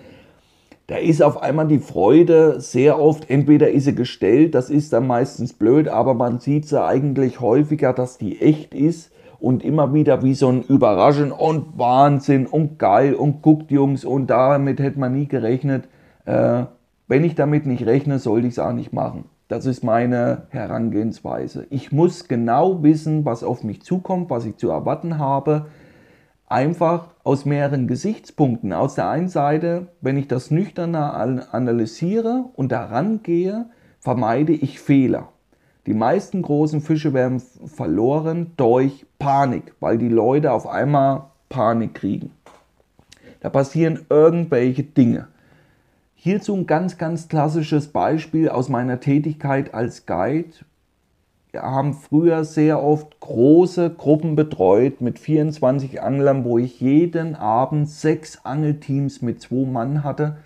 da 0.94 1.00
ist 1.00 1.24
auf 1.24 1.42
einmal 1.42 1.68
die 1.68 1.80
Freude 1.80 2.62
sehr 2.62 3.00
oft, 3.00 3.28
entweder 3.28 3.72
ist 3.72 3.86
sie 3.86 3.96
gestellt, 3.96 4.54
das 4.54 4.70
ist 4.70 4.94
dann 4.94 5.08
meistens 5.08 5.52
blöd, 5.54 5.88
aber 5.88 6.14
man 6.14 6.38
sieht 6.38 6.68
sie 6.68 6.80
eigentlich 6.80 7.42
häufiger, 7.42 7.94
dass 7.94 8.20
die 8.20 8.40
echt 8.40 8.76
ist 8.76 9.12
und 9.40 9.64
immer 9.64 9.92
wieder 9.96 10.22
wie 10.22 10.36
so 10.36 10.50
ein 10.50 10.62
Überraschen 10.62 11.32
und 11.32 11.80
Wahnsinn 11.80 12.46
und 12.46 12.78
geil 12.78 13.16
und 13.16 13.42
guckt 13.42 13.72
Jungs 13.72 14.06
und 14.06 14.28
damit 14.28 14.80
hätte 14.80 15.00
man 15.00 15.14
nie 15.14 15.26
gerechnet. 15.26 15.86
Äh, 16.26 16.66
wenn 17.08 17.24
ich 17.24 17.34
damit 17.34 17.66
nicht 17.66 17.88
rechne, 17.88 18.20
sollte 18.20 18.46
ich 18.46 18.54
es 18.54 18.60
auch 18.60 18.74
nicht 18.74 18.94
machen. 18.94 19.26
Das 19.48 19.66
ist 19.66 19.84
meine 19.84 20.44
Herangehensweise. 20.50 21.66
Ich 21.72 21.92
muss 21.92 22.28
genau 22.28 22.84
wissen, 22.84 23.26
was 23.26 23.44
auf 23.44 23.64
mich 23.64 23.82
zukommt, 23.82 24.30
was 24.30 24.46
ich 24.46 24.58
zu 24.58 24.70
erwarten 24.70 25.18
habe 25.18 25.66
einfach 26.54 27.08
aus 27.24 27.46
mehreren 27.46 27.88
Gesichtspunkten. 27.88 28.74
Aus 28.74 28.96
der 28.96 29.10
einen 29.10 29.30
Seite, 29.30 29.88
wenn 30.02 30.18
ich 30.18 30.28
das 30.28 30.52
nüchterner 30.52 31.14
analysiere 31.52 32.46
und 32.56 32.72
daran 32.72 33.24
gehe, 33.24 33.66
vermeide 34.00 34.54
ich 34.54 34.80
Fehler. 34.80 35.30
Die 35.86 35.94
meisten 35.94 36.42
großen 36.42 36.82
Fische 36.82 37.14
werden 37.14 37.42
verloren 37.66 38.52
durch 38.58 39.06
Panik, 39.20 39.74
weil 39.80 39.98
die 39.98 40.10
Leute 40.10 40.52
auf 40.52 40.68
einmal 40.68 41.26
Panik 41.50 41.96
kriegen. 41.96 42.32
Da 43.42 43.50
passieren 43.50 44.06
irgendwelche 44.10 44.84
Dinge. 44.84 45.28
Hierzu 46.16 46.56
ein 46.56 46.68
ganz, 46.68 46.98
ganz 46.98 47.28
klassisches 47.28 47.88
Beispiel 47.88 48.48
aus 48.48 48.70
meiner 48.70 49.02
Tätigkeit 49.02 49.74
als 49.74 50.06
Guide 50.06 50.54
haben 51.56 51.94
früher 51.94 52.46
sehr 52.46 52.82
oft 52.82 53.20
große 53.20 53.92
Gruppen 53.92 54.36
betreut 54.36 55.02
mit 55.02 55.20
24 55.20 56.02
Anglern, 56.02 56.46
wo 56.46 56.58
ich 56.58 56.82
jeden 56.82 57.36
Abend 57.36 57.88
sechs 57.90 58.44
Angelteams 58.44 59.22
mit 59.22 59.42
zwei 59.42 59.66
Mann 59.68 60.04
hatte, 60.04 60.38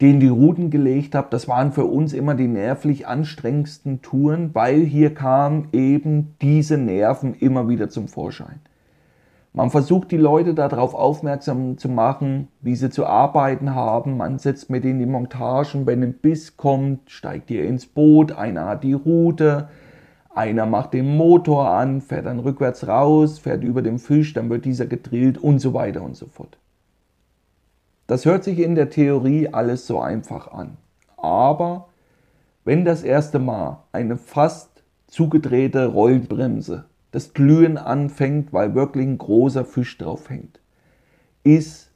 denen 0.00 0.18
die 0.20 0.28
Routen 0.28 0.70
gelegt 0.70 1.14
habe. 1.14 1.28
Das 1.30 1.46
waren 1.46 1.72
für 1.72 1.84
uns 1.84 2.14
immer 2.14 2.34
die 2.34 2.48
nervlich 2.48 3.06
anstrengendsten 3.06 4.00
Touren, 4.00 4.54
weil 4.54 4.80
hier 4.80 5.12
kamen 5.12 5.68
eben 5.72 6.34
diese 6.40 6.78
Nerven 6.78 7.34
immer 7.34 7.68
wieder 7.68 7.90
zum 7.90 8.08
Vorschein. 8.08 8.60
Man 9.52 9.70
versucht 9.70 10.12
die 10.12 10.16
Leute 10.16 10.54
darauf 10.54 10.94
aufmerksam 10.94 11.76
zu 11.76 11.88
machen, 11.88 12.48
wie 12.62 12.76
sie 12.76 12.88
zu 12.88 13.04
arbeiten 13.04 13.74
haben. 13.74 14.16
Man 14.16 14.38
setzt 14.38 14.70
mit 14.70 14.84
ihnen 14.84 15.00
die 15.00 15.06
Montagen, 15.06 15.86
wenn 15.86 16.02
ein 16.02 16.14
Biss 16.14 16.56
kommt, 16.56 17.10
steigt 17.10 17.50
ihr 17.50 17.64
ins 17.64 17.84
Boot, 17.84 18.32
einer 18.32 18.66
hat 18.66 18.84
die 18.84 18.92
Route, 18.92 19.68
einer 20.34 20.66
macht 20.66 20.94
den 20.94 21.16
Motor 21.16 21.70
an, 21.70 22.00
fährt 22.00 22.26
dann 22.26 22.38
rückwärts 22.38 22.86
raus, 22.86 23.38
fährt 23.38 23.64
über 23.64 23.82
den 23.82 23.98
Fisch, 23.98 24.32
dann 24.32 24.48
wird 24.48 24.64
dieser 24.64 24.86
gedrillt 24.86 25.38
und 25.38 25.58
so 25.58 25.74
weiter 25.74 26.02
und 26.02 26.16
so 26.16 26.26
fort. 26.26 26.58
Das 28.06 28.24
hört 28.24 28.44
sich 28.44 28.58
in 28.58 28.74
der 28.74 28.90
Theorie 28.90 29.48
alles 29.48 29.86
so 29.86 30.00
einfach 30.00 30.50
an. 30.52 30.76
Aber 31.16 31.88
wenn 32.64 32.84
das 32.84 33.02
erste 33.02 33.38
Mal 33.38 33.84
eine 33.92 34.16
fast 34.16 34.82
zugedrehte 35.06 35.86
Rollbremse 35.86 36.84
das 37.10 37.34
Glühen 37.34 37.76
anfängt, 37.76 38.52
weil 38.52 38.74
wirklich 38.74 39.06
ein 39.06 39.18
großer 39.18 39.64
Fisch 39.64 39.98
drauf 39.98 40.30
hängt, 40.30 40.60
ist 41.42 41.90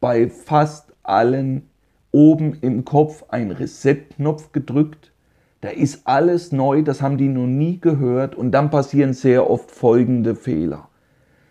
bei 0.00 0.28
fast 0.28 0.92
allen 1.02 1.68
oben 2.12 2.54
im 2.60 2.84
Kopf 2.84 3.24
ein 3.28 3.50
Reset-Knopf 3.50 4.52
gedrückt 4.52 5.12
da 5.60 5.70
ist 5.70 6.06
alles 6.06 6.52
neu, 6.52 6.82
das 6.82 7.02
haben 7.02 7.18
die 7.18 7.28
noch 7.28 7.46
nie 7.46 7.80
gehört 7.80 8.34
und 8.36 8.52
dann 8.52 8.70
passieren 8.70 9.12
sehr 9.12 9.50
oft 9.50 9.70
folgende 9.70 10.34
Fehler. 10.36 10.88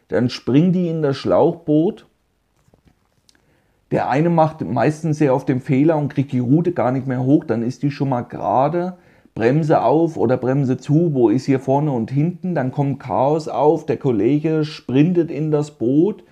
Dann 0.08 0.30
springen 0.30 0.72
die 0.72 0.88
in 0.88 1.02
das 1.02 1.18
Schlauchboot. 1.18 2.06
Der 3.92 4.10
eine 4.10 4.30
macht 4.30 4.62
meistens 4.62 5.18
sehr 5.18 5.36
oft 5.36 5.50
den 5.50 5.60
Fehler 5.60 5.98
und 5.98 6.14
kriegt 6.14 6.32
die 6.32 6.40
Route 6.40 6.72
gar 6.72 6.92
nicht 6.92 7.08
mehr 7.08 7.24
hoch, 7.24 7.44
dann 7.44 7.64
ist 7.64 7.84
die 7.84 7.92
schon 7.92 8.10
mal 8.10 8.22
gerade. 8.22 8.98
Bremse 9.36 9.84
auf 9.84 10.18
oder 10.18 10.36
Bremse 10.36 10.78
zu, 10.78 11.14
wo 11.14 11.30
ist 11.30 11.46
hier 11.46 11.60
vorne 11.60 11.92
und 11.92 12.10
hinten, 12.10 12.56
dann 12.56 12.72
kommt 12.72 13.00
Chaos 13.00 13.48
auf, 13.48 13.86
der 13.86 13.98
Kollege 13.98 14.66
sprintet 14.66 15.30
in 15.30 15.52
das 15.52 15.72
Boot, 15.72 16.24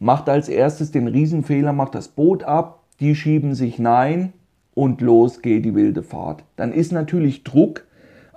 macht 0.00 0.28
als 0.28 0.48
erstes 0.48 0.90
den 0.90 1.06
Riesenfehler, 1.06 1.72
macht 1.72 1.94
das 1.94 2.08
Boot 2.08 2.42
ab, 2.42 2.82
die 2.98 3.14
schieben 3.14 3.54
sich 3.54 3.78
nein, 3.78 4.32
und 4.78 5.00
los 5.00 5.42
geht 5.42 5.64
die 5.64 5.74
wilde 5.74 6.04
Fahrt. 6.04 6.44
Dann 6.54 6.72
ist 6.72 6.92
natürlich 6.92 7.42
Druck 7.42 7.82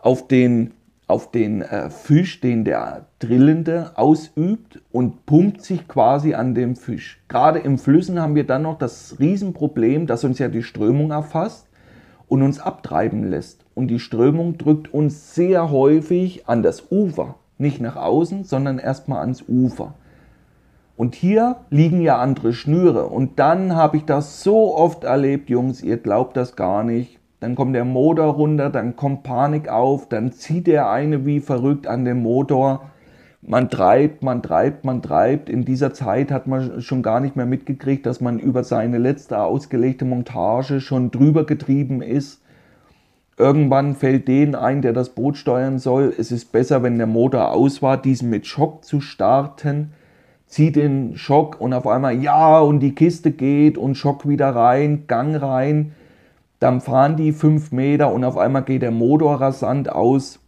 auf 0.02 0.28
den, 0.28 0.72
auf 1.06 1.30
den 1.30 1.62
äh, 1.62 1.92
Fisch, 1.92 2.42
den 2.42 2.66
der 2.66 3.06
Drillende 3.20 3.92
ausübt 3.94 4.82
und 4.92 5.28
pumpt 5.28 5.62
sich 5.62 5.88
quasi 5.88 6.34
an 6.34 6.56
dem 6.56 6.76
Fisch. 6.76 7.22
Gerade 7.28 7.60
im 7.60 7.78
Flüssen 7.78 8.20
haben 8.20 8.34
wir 8.34 8.48
dann 8.48 8.64
noch 8.64 8.80
das 8.80 9.18
Riesenproblem, 9.20 10.08
dass 10.08 10.24
uns 10.24 10.40
ja 10.40 10.48
die 10.48 10.64
Strömung 10.64 11.12
erfasst 11.12 11.68
und 12.28 12.42
uns 12.42 12.60
abtreiben 12.60 13.24
lässt. 13.30 13.64
Und 13.76 13.90
die 13.90 14.00
Strömung 14.00 14.58
drückt 14.58 14.92
uns 14.92 15.36
sehr 15.36 15.70
häufig 15.70 16.48
an 16.48 16.64
das 16.64 16.92
Ufer. 16.92 17.36
Nicht 17.60 17.80
nach 17.82 17.98
außen, 17.98 18.46
sondern 18.46 18.80
erstmal 18.80 19.20
ans 19.20 19.44
Ufer. 19.48 19.94
Und 21.02 21.16
hier 21.16 21.56
liegen 21.72 22.00
ja 22.02 22.20
andere 22.20 22.54
Schnüre. 22.54 23.08
Und 23.08 23.40
dann 23.40 23.76
habe 23.76 23.98
ich 23.98 24.06
das 24.06 24.44
so 24.44 24.78
oft 24.78 25.04
erlebt, 25.04 25.50
Jungs, 25.50 25.82
ihr 25.82 25.98
glaubt 25.98 26.38
das 26.38 26.56
gar 26.56 26.84
nicht. 26.84 27.18
Dann 27.40 27.56
kommt 27.56 27.74
der 27.74 27.86
Motor 27.86 28.36
runter, 28.36 28.70
dann 28.70 28.96
kommt 28.96 29.24
Panik 29.24 29.68
auf, 29.68 30.08
dann 30.08 30.32
zieht 30.32 30.68
der 30.68 30.92
eine 30.92 31.26
wie 31.26 31.40
verrückt 31.40 31.88
an 31.88 32.06
dem 32.06 32.22
Motor. 32.22 32.92
Man 33.42 33.72
treibt, 33.72 34.22
man 34.22 34.44
treibt, 34.44 34.86
man 34.86 35.02
treibt. 35.02 35.50
In 35.50 35.66
dieser 35.66 35.92
Zeit 35.92 36.30
hat 36.30 36.46
man 36.46 36.84
schon 36.84 37.02
gar 37.02 37.20
nicht 37.20 37.36
mehr 37.36 37.48
mitgekriegt, 37.48 38.06
dass 38.06 38.22
man 38.22 38.38
über 38.38 38.64
seine 38.64 39.00
letzte 39.00 39.42
ausgelegte 39.42 40.06
Montage 40.06 40.82
schon 40.82 41.10
drüber 41.10 41.48
getrieben 41.48 42.04
ist. 42.04 42.44
Irgendwann 43.38 43.96
fällt 43.96 44.28
denen 44.28 44.54
ein, 44.54 44.84
der 44.84 44.94
das 44.94 45.10
Boot 45.10 45.36
steuern 45.36 45.80
soll, 45.80 46.14
es 46.16 46.32
ist 46.32 46.52
besser, 46.52 46.84
wenn 46.84 47.00
der 47.00 47.08
Motor 47.08 47.54
aus 47.54 47.82
war, 47.82 48.00
diesen 48.00 48.30
mit 48.30 48.46
Schock 48.46 48.86
zu 48.86 49.02
starten 49.02 49.94
zieht 50.52 50.76
den 50.76 51.16
Schock 51.16 51.60
und 51.62 51.74
auf 51.74 51.88
einmal 51.88 52.22
ja 52.22 52.60
und 52.60 52.82
die 52.82 52.94
Kiste 52.94 53.32
geht 53.32 53.78
und 53.78 53.96
Schock 53.96 54.28
wieder 54.28 54.50
rein, 54.50 55.06
Gang 55.08 55.42
rein. 55.42 55.94
Dann 56.60 56.82
fahren 56.82 57.16
die 57.16 57.32
fünf 57.32 57.72
Meter 57.72 58.14
und 58.14 58.26
auf 58.26 58.38
einmal 58.38 58.64
geht 58.64 58.82
der 58.82 58.92
Motor 58.92 59.40
rasant 59.40 59.90
aus. 59.90 60.40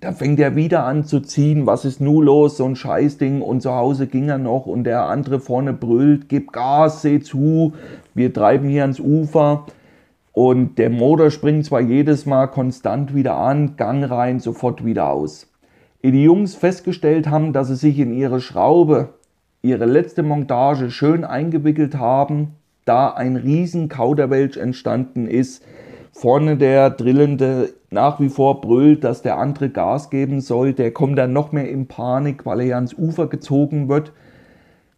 Da 0.00 0.12
fängt 0.12 0.40
er 0.40 0.56
wieder 0.56 0.84
an 0.84 1.04
zu 1.04 1.20
ziehen. 1.20 1.66
Was 1.66 1.84
ist 1.84 2.00
nun 2.00 2.24
los? 2.24 2.56
So 2.56 2.64
ein 2.64 2.74
Scheißding. 2.74 3.42
Und 3.42 3.60
zu 3.60 3.72
Hause 3.74 4.06
ging 4.06 4.30
er 4.30 4.38
noch 4.38 4.64
und 4.64 4.84
der 4.84 5.04
andere 5.04 5.40
vorne 5.40 5.74
brüllt, 5.74 6.28
gib 6.30 6.52
Gas, 6.52 7.02
seh 7.02 7.20
zu. 7.20 7.74
Wir 8.14 8.32
treiben 8.32 8.68
hier 8.68 8.82
ans 8.82 8.98
Ufer. 8.98 9.66
Und 10.32 10.78
der 10.78 10.88
Motor 10.88 11.30
springt 11.30 11.66
zwar 11.66 11.80
jedes 11.80 12.24
Mal 12.24 12.46
konstant 12.46 13.14
wieder 13.14 13.36
an, 13.36 13.76
Gang 13.76 14.10
rein, 14.10 14.40
sofort 14.40 14.84
wieder 14.84 15.10
aus. 15.10 15.48
Ehe 16.02 16.12
die 16.12 16.22
Jungs 16.22 16.54
festgestellt 16.54 17.28
haben, 17.28 17.52
dass 17.52 17.68
sie 17.68 17.76
sich 17.76 17.98
in 17.98 18.14
ihre 18.14 18.40
Schraube 18.40 19.17
ihre 19.62 19.86
letzte 19.86 20.22
Montage 20.22 20.90
schön 20.90 21.24
eingewickelt 21.24 21.96
haben, 21.96 22.54
da 22.84 23.08
ein 23.10 23.36
riesen 23.36 23.88
Kauderwelsch 23.88 24.56
entstanden 24.56 25.26
ist. 25.26 25.64
Vorne 26.12 26.56
der 26.56 26.90
Drillende 26.90 27.74
nach 27.90 28.20
wie 28.20 28.28
vor 28.28 28.60
brüllt, 28.60 29.04
dass 29.04 29.22
der 29.22 29.38
andere 29.38 29.70
Gas 29.70 30.10
geben 30.10 30.40
soll. 30.40 30.72
Der 30.72 30.92
kommt 30.92 31.18
dann 31.18 31.32
noch 31.32 31.52
mehr 31.52 31.68
in 31.70 31.86
Panik, 31.86 32.46
weil 32.46 32.60
er 32.60 32.66
ja 32.66 32.74
ans 32.76 32.94
Ufer 32.94 33.26
gezogen 33.26 33.88
wird. 33.88 34.12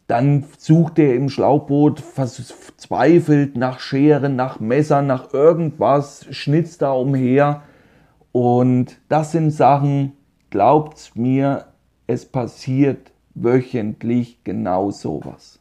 Dann 0.06 0.44
sucht 0.58 0.98
er 0.98 1.14
im 1.14 1.28
Schlauchboot 1.28 2.00
verzweifelt 2.00 3.56
nach 3.56 3.78
Scheren, 3.78 4.34
nach 4.34 4.58
Messern, 4.58 5.06
nach 5.06 5.32
irgendwas, 5.32 6.26
schnitzt 6.30 6.82
da 6.82 6.92
umher. 6.92 7.62
Und 8.32 8.98
das 9.08 9.32
sind 9.32 9.52
Sachen, 9.52 10.12
glaubt's 10.50 11.14
mir, 11.14 11.66
es 12.06 12.26
passiert 12.26 13.09
wöchentlich 13.34 14.42
genau 14.44 14.90
sowas. 14.90 15.60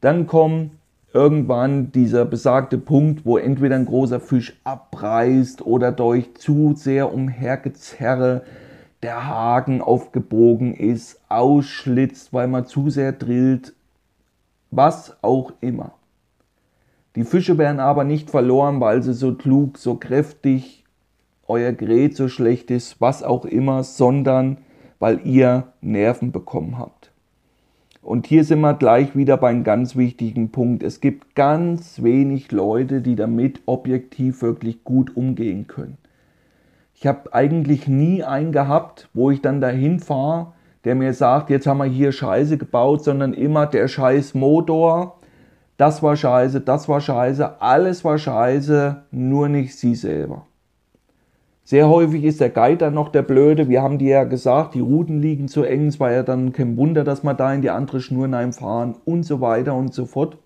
Dann 0.00 0.26
kommt 0.26 0.72
irgendwann 1.12 1.90
dieser 1.92 2.24
besagte 2.24 2.78
Punkt, 2.78 3.24
wo 3.24 3.38
entweder 3.38 3.76
ein 3.76 3.86
großer 3.86 4.20
Fisch 4.20 4.58
abreißt 4.64 5.64
oder 5.66 5.92
durch 5.92 6.34
zu 6.34 6.74
sehr 6.76 7.12
umhergezerre 7.12 8.42
der 9.02 9.26
Haken 9.26 9.80
aufgebogen 9.80 10.74
ist, 10.74 11.20
ausschlitzt, 11.28 12.32
weil 12.32 12.48
man 12.48 12.66
zu 12.66 12.90
sehr 12.90 13.12
drillt, 13.12 13.74
was 14.70 15.16
auch 15.22 15.52
immer. 15.60 15.92
Die 17.16 17.24
Fische 17.24 17.58
werden 17.58 17.80
aber 17.80 18.04
nicht 18.04 18.30
verloren, 18.30 18.80
weil 18.80 19.02
sie 19.02 19.14
so 19.14 19.34
klug, 19.34 19.78
so 19.78 19.94
kräftig, 19.94 20.84
euer 21.46 21.72
Gerät 21.72 22.16
so 22.16 22.28
schlecht 22.28 22.70
ist, 22.70 23.00
was 23.00 23.22
auch 23.22 23.44
immer, 23.44 23.82
sondern 23.82 24.58
weil 24.98 25.20
ihr 25.24 25.72
Nerven 25.80 26.32
bekommen 26.32 26.78
habt. 26.78 27.10
Und 28.02 28.26
hier 28.26 28.44
sind 28.44 28.60
wir 28.60 28.74
gleich 28.74 29.14
wieder 29.16 29.36
bei 29.36 29.50
einem 29.50 29.64
ganz 29.64 29.94
wichtigen 29.96 30.50
Punkt. 30.50 30.82
Es 30.82 31.00
gibt 31.00 31.34
ganz 31.34 32.02
wenig 32.02 32.50
Leute, 32.52 33.02
die 33.02 33.16
damit 33.16 33.60
objektiv 33.66 34.40
wirklich 34.40 34.82
gut 34.84 35.16
umgehen 35.16 35.66
können. 35.66 35.98
Ich 36.94 37.06
habe 37.06 37.32
eigentlich 37.32 37.86
nie 37.86 38.24
einen 38.24 38.50
gehabt, 38.50 39.08
wo 39.14 39.30
ich 39.30 39.40
dann 39.40 39.60
dahin 39.60 40.00
fahre, 40.00 40.54
der 40.84 40.94
mir 40.94 41.12
sagt, 41.12 41.50
jetzt 41.50 41.66
haben 41.66 41.78
wir 41.78 41.84
hier 41.84 42.12
Scheiße 42.12 42.56
gebaut, 42.56 43.04
sondern 43.04 43.34
immer 43.34 43.66
der 43.66 43.88
scheiß 43.88 44.34
Motor, 44.34 45.18
das 45.76 46.02
war 46.02 46.16
scheiße, 46.16 46.60
das 46.60 46.88
war 46.88 47.00
scheiße, 47.00 47.62
alles 47.62 48.04
war 48.04 48.18
scheiße, 48.18 49.04
nur 49.12 49.48
nicht 49.48 49.78
sie 49.78 49.94
selber. 49.94 50.47
Sehr 51.68 51.90
häufig 51.90 52.24
ist 52.24 52.40
der 52.40 52.48
Guide 52.48 52.78
dann 52.78 52.94
noch 52.94 53.10
der 53.10 53.20
Blöde. 53.20 53.68
Wir 53.68 53.82
haben 53.82 53.98
dir 53.98 54.08
ja 54.08 54.24
gesagt, 54.24 54.74
die 54.74 54.80
Routen 54.80 55.20
liegen 55.20 55.48
zu 55.48 55.64
eng. 55.64 55.88
Es 55.88 56.00
war 56.00 56.10
ja 56.10 56.22
dann 56.22 56.54
kein 56.54 56.78
Wunder, 56.78 57.04
dass 57.04 57.24
wir 57.24 57.34
da 57.34 57.52
in 57.52 57.60
die 57.60 57.68
andere 57.68 58.00
Schnur 58.00 58.26
fahren 58.52 58.94
und 59.04 59.24
so 59.24 59.42
weiter 59.42 59.74
und 59.74 59.92
so 59.92 60.06
fort. 60.06 60.38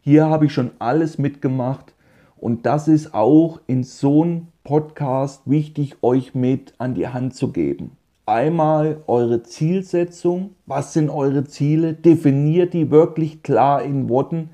Hier 0.00 0.28
habe 0.28 0.46
ich 0.46 0.52
schon 0.52 0.72
alles 0.80 1.18
mitgemacht 1.18 1.94
und 2.36 2.66
das 2.66 2.88
ist 2.88 3.14
auch 3.14 3.60
in 3.68 3.84
so 3.84 4.24
einem 4.24 4.48
Podcast 4.64 5.42
wichtig, 5.48 5.98
euch 6.02 6.34
mit 6.34 6.74
an 6.78 6.94
die 6.94 7.06
Hand 7.06 7.36
zu 7.36 7.52
geben. 7.52 7.92
Einmal 8.26 9.04
eure 9.06 9.44
Zielsetzung. 9.44 10.56
Was 10.66 10.94
sind 10.94 11.10
eure 11.10 11.44
Ziele? 11.44 11.92
Definiert 11.94 12.74
die 12.74 12.90
wirklich 12.90 13.44
klar 13.44 13.84
in 13.84 14.08
Worten. 14.08 14.50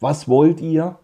Was 0.00 0.26
wollt 0.26 0.60
ihr? 0.60 0.96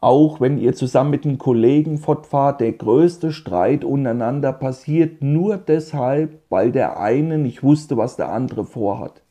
Auch 0.00 0.40
wenn 0.40 0.58
ihr 0.58 0.74
zusammen 0.74 1.10
mit 1.10 1.24
einem 1.24 1.38
Kollegen 1.38 1.98
fortfahrt, 1.98 2.60
der 2.60 2.70
größte 2.70 3.32
Streit 3.32 3.84
untereinander 3.84 4.52
passiert 4.52 5.22
nur 5.22 5.56
deshalb, 5.56 6.38
weil 6.48 6.70
der 6.70 7.00
eine 7.00 7.36
nicht 7.36 7.64
wusste, 7.64 7.96
was 7.96 8.14
der 8.14 8.30
andere 8.30 8.64
vorhat. 8.64 9.22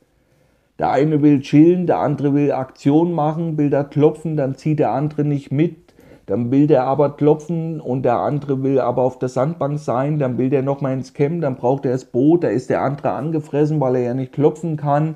Der 0.78 0.92
eine 0.92 1.22
will 1.22 1.40
chillen, 1.40 1.88
der 1.88 2.00
andere 2.00 2.34
will 2.34 2.52
Aktion 2.52 3.14
machen, 3.14 3.58
will 3.58 3.70
da 3.70 3.86
klopfen, 3.86 4.36
dann 4.36 4.56
zieht 4.56 4.80
der 4.80 4.92
andere 4.92 5.24
nicht 5.24 5.52
mit, 5.54 5.94
dann 6.26 6.52
will 6.52 6.68
der 6.68 6.84
aber 6.84 7.16
klopfen 7.16 7.80
und 7.80 8.04
der 8.04 8.20
andere 8.20 8.62
will 8.62 8.82
aber 8.82 9.04
auf 9.04 9.18
der 9.20 9.30
Sandbank 9.30 9.80
sein, 9.80 10.20
dann 10.20 10.38
will 10.38 10.50
der 10.50 10.64
nochmal 10.64 10.94
ins 10.94 11.14
Camp, 11.14 11.42
dann 11.42 11.56
braucht 11.56 11.86
er 11.86 11.94
das 11.94 12.04
Boot, 12.04 12.44
da 12.44 12.50
ist 12.50 12.70
der 12.70 12.82
andere 12.82 13.12
angefressen, 13.12 13.80
weil 13.80 13.96
er 13.96 14.02
ja 14.02 14.14
nicht 14.14 14.34
klopfen 14.34 14.76
kann 14.76 15.16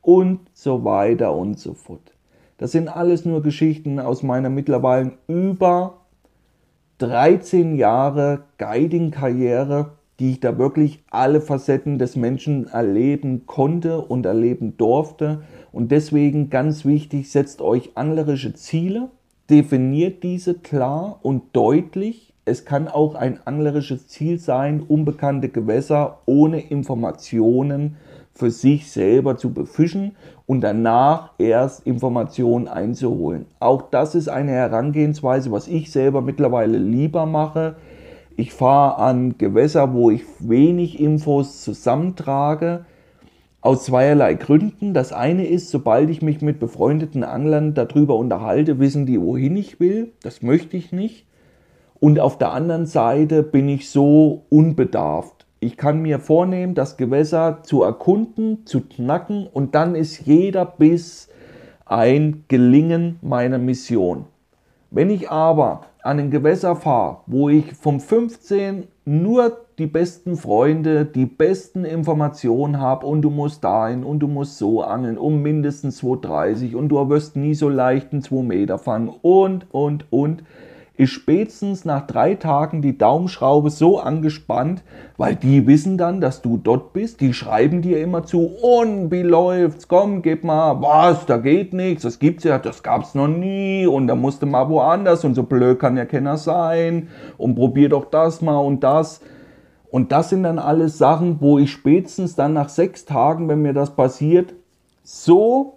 und 0.00 0.38
so 0.54 0.84
weiter 0.84 1.34
und 1.34 1.58
so 1.58 1.74
fort. 1.74 2.11
Das 2.58 2.72
sind 2.72 2.88
alles 2.88 3.24
nur 3.24 3.42
Geschichten 3.42 3.98
aus 3.98 4.22
meiner 4.22 4.50
mittlerweile 4.50 5.12
über 5.26 6.02
13 6.98 7.74
Jahre 7.76 8.44
Guiding-Karriere, 8.58 9.92
die 10.20 10.32
ich 10.32 10.40
da 10.40 10.56
wirklich 10.56 11.02
alle 11.10 11.40
Facetten 11.40 11.98
des 11.98 12.14
Menschen 12.14 12.68
erleben 12.68 13.46
konnte 13.46 14.00
und 14.00 14.24
erleben 14.24 14.76
durfte. 14.76 15.42
Und 15.72 15.90
deswegen 15.90 16.48
ganz 16.48 16.84
wichtig, 16.84 17.32
setzt 17.32 17.60
euch 17.60 17.90
anderische 17.96 18.54
Ziele, 18.54 19.08
definiert 19.50 20.22
diese 20.22 20.54
klar 20.54 21.18
und 21.22 21.42
deutlich. 21.54 22.32
Es 22.44 22.64
kann 22.64 22.86
auch 22.86 23.16
ein 23.16 23.40
anglerisches 23.44 24.06
Ziel 24.06 24.38
sein, 24.38 24.80
unbekannte 24.80 25.48
Gewässer 25.48 26.20
ohne 26.26 26.60
Informationen 26.60 27.96
für 28.34 28.50
sich 28.50 28.90
selber 28.90 29.36
zu 29.36 29.52
befischen 29.52 30.16
und 30.52 30.60
danach 30.60 31.30
erst 31.38 31.86
Informationen 31.86 32.68
einzuholen. 32.68 33.46
Auch 33.58 33.80
das 33.90 34.14
ist 34.14 34.28
eine 34.28 34.50
Herangehensweise, 34.50 35.50
was 35.50 35.66
ich 35.66 35.90
selber 35.90 36.20
mittlerweile 36.20 36.76
lieber 36.76 37.24
mache. 37.24 37.76
Ich 38.36 38.52
fahre 38.52 38.98
an 38.98 39.38
Gewässer, 39.38 39.94
wo 39.94 40.10
ich 40.10 40.24
wenig 40.40 41.00
Infos 41.00 41.62
zusammentrage, 41.62 42.84
aus 43.62 43.84
zweierlei 43.84 44.34
Gründen. 44.34 44.92
Das 44.92 45.14
eine 45.14 45.46
ist, 45.46 45.70
sobald 45.70 46.10
ich 46.10 46.20
mich 46.20 46.42
mit 46.42 46.60
befreundeten 46.60 47.24
Anglern 47.24 47.72
darüber 47.72 48.16
unterhalte, 48.16 48.78
wissen 48.78 49.06
die, 49.06 49.22
wohin 49.22 49.56
ich 49.56 49.80
will. 49.80 50.12
Das 50.22 50.42
möchte 50.42 50.76
ich 50.76 50.92
nicht. 50.92 51.24
Und 51.98 52.20
auf 52.20 52.36
der 52.36 52.52
anderen 52.52 52.84
Seite 52.84 53.42
bin 53.42 53.70
ich 53.70 53.88
so 53.88 54.44
unbedarft. 54.50 55.41
Ich 55.62 55.76
kann 55.76 56.02
mir 56.02 56.18
vornehmen, 56.18 56.74
das 56.74 56.96
Gewässer 56.96 57.60
zu 57.62 57.84
erkunden, 57.84 58.66
zu 58.66 58.80
knacken 58.80 59.46
und 59.46 59.76
dann 59.76 59.94
ist 59.94 60.26
jeder 60.26 60.66
Biss 60.66 61.28
ein 61.86 62.42
Gelingen 62.48 63.20
meiner 63.22 63.58
Mission. 63.58 64.24
Wenn 64.90 65.08
ich 65.08 65.30
aber 65.30 65.82
an 66.02 66.18
ein 66.18 66.32
Gewässer 66.32 66.74
fahre, 66.74 67.18
wo 67.28 67.48
ich 67.48 67.74
vom 67.74 68.00
15 68.00 68.88
nur 69.04 69.56
die 69.78 69.86
besten 69.86 70.34
Freunde, 70.34 71.04
die 71.04 71.26
besten 71.26 71.84
Informationen 71.84 72.80
habe 72.80 73.06
und 73.06 73.22
du 73.22 73.30
musst 73.30 73.62
dahin 73.62 74.02
und 74.02 74.18
du 74.18 74.26
musst 74.26 74.58
so 74.58 74.82
angeln 74.82 75.16
um 75.16 75.42
mindestens 75.42 76.02
2,30 76.02 76.74
und 76.74 76.88
du 76.88 77.08
wirst 77.08 77.36
nie 77.36 77.54
so 77.54 77.68
leicht 77.68 78.12
einen 78.12 78.22
2 78.22 78.42
Meter 78.42 78.78
fangen 78.78 79.10
und, 79.22 79.72
und, 79.72 80.06
und, 80.10 80.42
ist 81.02 81.10
spätestens 81.10 81.84
nach 81.84 82.06
drei 82.06 82.34
Tagen 82.34 82.82
die 82.82 82.96
Daumenschraube 82.96 83.70
so 83.70 83.98
angespannt, 83.98 84.82
weil 85.16 85.36
die 85.36 85.66
wissen 85.66 85.98
dann, 85.98 86.20
dass 86.20 86.42
du 86.42 86.56
dort 86.56 86.92
bist. 86.92 87.20
Die 87.20 87.34
schreiben 87.34 87.82
dir 87.82 88.00
immer 88.00 88.24
zu, 88.24 88.46
und 88.46 89.10
wie 89.10 89.22
läuft's? 89.22 89.88
Komm, 89.88 90.22
gib 90.22 90.44
mal, 90.44 90.80
was, 90.80 91.26
da 91.26 91.38
geht 91.38 91.72
nichts, 91.72 92.02
das 92.02 92.18
gibt's 92.18 92.44
ja, 92.44 92.58
das 92.58 92.82
gab's 92.82 93.14
noch 93.14 93.28
nie 93.28 93.86
und 93.86 94.06
da 94.06 94.14
musste 94.14 94.46
mal 94.46 94.68
woanders 94.68 95.24
und 95.24 95.34
so 95.34 95.42
blöd 95.42 95.78
kann 95.78 95.96
ja 95.96 96.04
keiner 96.04 96.36
sein 96.36 97.08
und 97.36 97.54
probier 97.54 97.88
doch 97.88 98.06
das 98.06 98.40
mal 98.40 98.58
und 98.58 98.82
das. 98.82 99.20
Und 99.90 100.10
das 100.10 100.30
sind 100.30 100.44
dann 100.44 100.58
alles 100.58 100.96
Sachen, 100.96 101.40
wo 101.40 101.58
ich 101.58 101.70
spätestens 101.70 102.34
dann 102.34 102.54
nach 102.54 102.70
sechs 102.70 103.04
Tagen, 103.04 103.48
wenn 103.48 103.60
mir 103.60 103.74
das 103.74 103.94
passiert, 103.94 104.54
so 105.02 105.74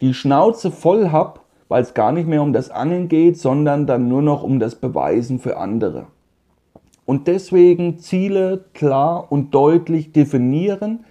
die 0.00 0.14
Schnauze 0.14 0.70
voll 0.70 1.10
hab, 1.10 1.40
weil 1.68 1.82
es 1.82 1.94
gar 1.94 2.12
nicht 2.12 2.28
mehr 2.28 2.42
um 2.42 2.52
das 2.52 2.70
Angeln 2.70 3.08
geht, 3.08 3.38
sondern 3.38 3.86
dann 3.86 4.08
nur 4.08 4.22
noch 4.22 4.42
um 4.42 4.58
das 4.58 4.74
Beweisen 4.74 5.38
für 5.38 5.56
andere. 5.58 6.06
Und 7.04 7.26
deswegen 7.26 7.98
Ziele 7.98 8.64
klar 8.74 9.32
und 9.32 9.54
deutlich 9.54 10.12
definieren. 10.12 11.04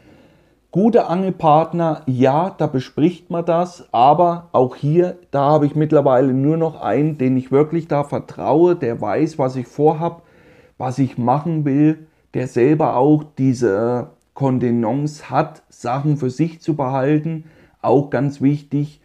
Gute 0.69 1.07
Angelpartner, 1.07 2.03
ja, 2.05 2.53
da 2.55 2.67
bespricht 2.67 3.31
man 3.31 3.45
das, 3.45 3.87
aber 3.91 4.49
auch 4.51 4.75
hier, 4.75 5.17
da 5.31 5.41
habe 5.41 5.65
ich 5.65 5.75
mittlerweile 5.75 6.33
nur 6.33 6.57
noch 6.57 6.81
einen, 6.81 7.17
den 7.17 7.35
ich 7.35 7.51
wirklich 7.51 7.87
da 7.87 8.03
vertraue, 8.03 8.75
der 8.75 9.01
weiß, 9.01 9.39
was 9.39 9.55
ich 9.55 9.65
vorhab, 9.65 10.21
was 10.77 10.99
ich 10.99 11.17
machen 11.17 11.65
will, 11.65 12.07
der 12.35 12.47
selber 12.47 12.95
auch 12.95 13.23
diese 13.37 14.11
Kontenance 14.35 15.31
hat, 15.31 15.63
Sachen 15.69 16.17
für 16.17 16.29
sich 16.29 16.61
zu 16.61 16.75
behalten, 16.75 17.45
auch 17.81 18.11
ganz 18.11 18.39
wichtig. 18.39 19.01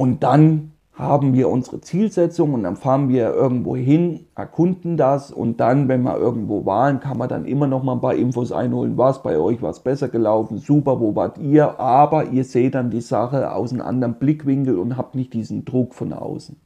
Und 0.00 0.22
dann 0.22 0.72
haben 0.94 1.34
wir 1.34 1.50
unsere 1.50 1.82
Zielsetzung 1.82 2.54
und 2.54 2.62
dann 2.62 2.76
fahren 2.76 3.10
wir 3.10 3.34
irgendwo 3.34 3.76
hin, 3.76 4.20
erkunden 4.34 4.96
das 4.96 5.30
und 5.30 5.60
dann, 5.60 5.88
wenn 5.88 6.00
wir 6.04 6.16
irgendwo 6.16 6.64
waren, 6.64 7.00
kann 7.00 7.18
man 7.18 7.28
dann 7.28 7.44
immer 7.44 7.66
noch 7.66 7.82
mal 7.82 7.92
ein 7.92 8.00
paar 8.00 8.14
Infos 8.14 8.50
einholen, 8.50 8.96
was 8.96 9.22
bei 9.22 9.36
euch 9.36 9.60
was 9.60 9.80
besser 9.82 10.08
gelaufen, 10.08 10.56
super, 10.56 11.00
wo 11.00 11.14
wart 11.16 11.36
ihr, 11.36 11.78
aber 11.78 12.30
ihr 12.30 12.44
seht 12.44 12.76
dann 12.76 12.88
die 12.88 13.02
Sache 13.02 13.52
aus 13.52 13.74
einem 13.74 13.82
anderen 13.82 14.14
Blickwinkel 14.14 14.78
und 14.78 14.96
habt 14.96 15.16
nicht 15.16 15.34
diesen 15.34 15.66
Druck 15.66 15.92
von 15.92 16.14
außen. 16.14 16.56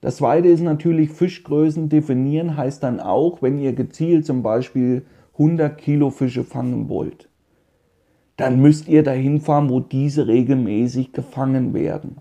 Das 0.00 0.16
zweite 0.16 0.48
ist 0.48 0.62
natürlich 0.62 1.10
Fischgrößen 1.10 1.88
definieren, 1.88 2.56
heißt 2.56 2.82
dann 2.82 2.98
auch, 2.98 3.42
wenn 3.42 3.58
ihr 3.58 3.74
gezielt 3.74 4.26
zum 4.26 4.42
Beispiel 4.42 5.06
100 5.34 5.78
Kilo 5.78 6.10
Fische 6.10 6.42
fangen 6.42 6.88
wollt, 6.88 7.29
dann 8.40 8.60
müsst 8.60 8.88
ihr 8.88 9.02
dahin 9.02 9.40
fahren, 9.40 9.68
wo 9.68 9.80
diese 9.80 10.26
regelmäßig 10.26 11.12
gefangen 11.12 11.74
werden. 11.74 12.16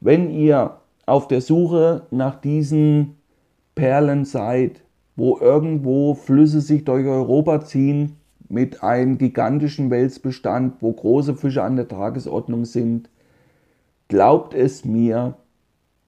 Wenn 0.00 0.30
ihr 0.30 0.76
auf 1.06 1.26
der 1.26 1.40
Suche 1.40 2.06
nach 2.12 2.40
diesen 2.40 3.16
Perlen 3.74 4.24
seid, 4.24 4.82
wo 5.16 5.38
irgendwo 5.38 6.14
Flüsse 6.14 6.60
sich 6.60 6.84
durch 6.84 7.06
Europa 7.06 7.64
ziehen 7.64 8.16
mit 8.48 8.84
einem 8.84 9.18
gigantischen 9.18 9.90
Welsbestand, 9.90 10.74
wo 10.80 10.92
große 10.92 11.34
Fische 11.34 11.64
an 11.64 11.74
der 11.74 11.88
Tagesordnung 11.88 12.64
sind, 12.64 13.10
glaubt 14.06 14.54
es 14.54 14.84
mir, 14.84 15.34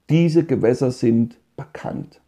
diese 0.09 0.45
Gewässer 0.45 0.93
sind 0.93 1.39
bekannt. 1.57 2.21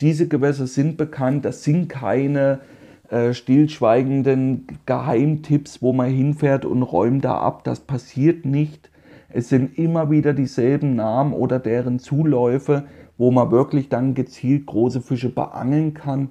Diese 0.00 0.26
Gewässer 0.26 0.66
sind 0.66 0.96
bekannt, 0.96 1.44
das 1.44 1.64
sind 1.64 1.88
keine 1.88 2.60
äh, 3.08 3.32
stillschweigenden 3.32 4.66
Geheimtipps, 4.86 5.80
wo 5.80 5.92
man 5.92 6.10
hinfährt 6.10 6.64
und 6.64 6.82
räumt 6.82 7.24
da 7.24 7.38
ab. 7.38 7.64
Das 7.64 7.80
passiert 7.80 8.44
nicht. 8.44 8.90
Es 9.30 9.48
sind 9.48 9.78
immer 9.78 10.10
wieder 10.10 10.32
dieselben 10.32 10.94
Namen 10.94 11.32
oder 11.32 11.58
deren 11.58 11.98
Zuläufe, 11.98 12.84
wo 13.16 13.30
man 13.30 13.50
wirklich 13.50 13.88
dann 13.88 14.14
gezielt 14.14 14.66
große 14.66 15.00
Fische 15.00 15.28
beangeln 15.30 15.94
kann. 15.94 16.30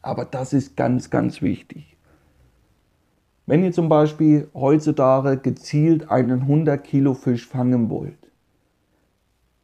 Aber 0.00 0.24
das 0.24 0.52
ist 0.52 0.76
ganz, 0.76 1.10
ganz 1.10 1.42
wichtig. 1.42 1.96
Wenn 3.46 3.64
ihr 3.64 3.72
zum 3.72 3.88
Beispiel 3.88 4.48
heutzutage 4.54 5.36
gezielt 5.36 6.10
einen 6.10 6.42
100 6.42 6.82
Kilo 6.82 7.14
Fisch 7.14 7.46
fangen 7.46 7.90
wollt, 7.90 8.30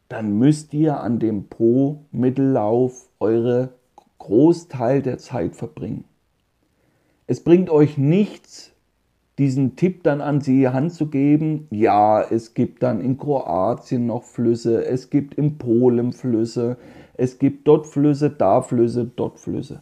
dann 0.09 0.39
müsst 0.39 0.75
ihr 0.75 1.01
an 1.01 1.19
dem 1.19 1.49
Pro-Mittellauf 1.49 3.09
eure 3.21 3.78
Großteil 4.29 5.01
der 5.01 5.17
Zeit 5.17 5.57
verbringen. 5.57 6.05
Es 7.27 7.43
bringt 7.43 7.71
euch 7.71 7.97
nichts, 7.97 8.73
diesen 9.39 9.75
Tipp 9.75 10.03
dann 10.03 10.21
an 10.21 10.43
sie 10.43 10.69
Hand 10.69 10.93
zu 10.93 11.07
geben. 11.07 11.67
Ja, 11.71 12.21
es 12.21 12.53
gibt 12.53 12.83
dann 12.83 13.01
in 13.01 13.17
Kroatien 13.17 14.05
noch 14.07 14.25
Flüsse, 14.25 14.85
es 14.85 15.09
gibt 15.09 15.33
in 15.37 15.57
Polen 15.57 16.13
Flüsse, 16.13 16.77
es 17.15 17.39
gibt 17.39 17.67
dort 17.67 17.87
Flüsse, 17.87 18.29
da 18.29 18.61
Flüsse, 18.61 19.11
dort 19.17 19.39
Flüsse. 19.39 19.81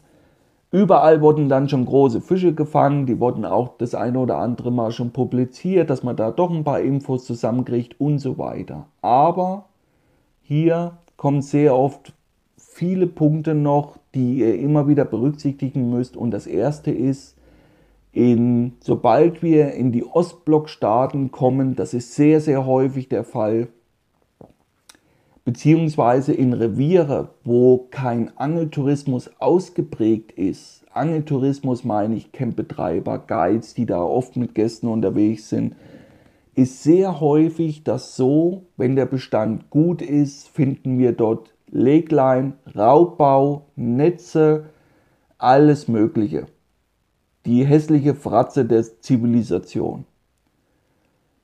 Überall 0.71 1.21
wurden 1.23 1.49
dann 1.49 1.69
schon 1.69 1.85
große 1.85 2.21
Fische 2.21 2.55
gefangen, 2.55 3.07
die 3.07 3.19
wurden 3.19 3.45
auch 3.45 3.77
das 3.79 3.97
eine 3.97 4.21
oder 4.21 4.39
andere 4.39 4.71
Mal 4.71 4.93
schon 4.93 5.11
publiziert, 5.11 5.91
dass 5.91 6.05
man 6.05 6.15
da 6.15 6.31
doch 6.31 6.53
ein 6.53 6.63
paar 6.63 6.81
Infos 6.81 7.25
zusammenkriegt 7.25 8.01
und 8.01 8.21
so 8.21 8.39
weiter. 8.39 8.87
Aber 9.03 9.65
hier 10.41 10.99
kommen 11.17 11.43
sehr 11.43 11.75
oft 11.75 12.13
viele 12.77 13.07
Punkte 13.07 13.55
noch, 13.55 13.99
die 14.17 14.39
ihr 14.39 14.59
immer 14.59 14.89
wieder 14.89 15.05
berücksichtigen 15.05 15.91
müsst. 15.91 16.17
Und 16.17 16.33
das 16.33 16.47
erste 16.47 16.91
ist, 16.91 17.37
in, 18.13 18.73
sobald 18.81 19.43
wir 19.43 19.75
in 19.75 19.93
die 19.93 20.05
Ostblockstaaten 20.05 21.31
kommen, 21.31 21.77
das 21.77 21.93
ist 21.93 22.15
sehr, 22.15 22.41
sehr 22.41 22.65
häufig 22.65 23.11
der 23.11 23.25
Fall, 23.25 23.69
beziehungsweise 25.45 26.33
in 26.33 26.55
Reviere, 26.55 27.29
wo 27.45 27.87
kein 27.91 28.37
Angeltourismus 28.39 29.31
ausgeprägt 29.39 30.33
ist. 30.33 30.87
Angeltourismus 30.93 31.85
meine 31.85 32.17
ich 32.17 32.33
Campbetreiber, 32.33 33.19
Guides, 33.19 33.75
die 33.75 33.85
da 33.85 34.03
oft 34.03 34.37
mit 34.37 34.55
Gästen 34.55 34.89
unterwegs 34.89 35.51
sind, 35.51 35.77
ist 36.55 36.83
sehr 36.83 37.21
häufig 37.21 37.85
das 37.85 38.17
so, 38.17 38.63
wenn 38.79 38.97
der 38.97 39.05
Bestand 39.05 39.69
gut 39.69 40.01
ist, 40.01 40.49
finden 40.49 40.99
wir 40.99 41.13
dort 41.13 41.56
Leglein, 41.77 42.55
Raubbau, 42.75 43.67
Netze, 43.77 44.71
alles 45.37 45.89
Mögliche. 45.89 46.47
Die 47.45 47.67
hässliche 47.67 48.15
Fratze 48.15 48.65
der 48.65 48.83
Zivilisation. 49.03 50.07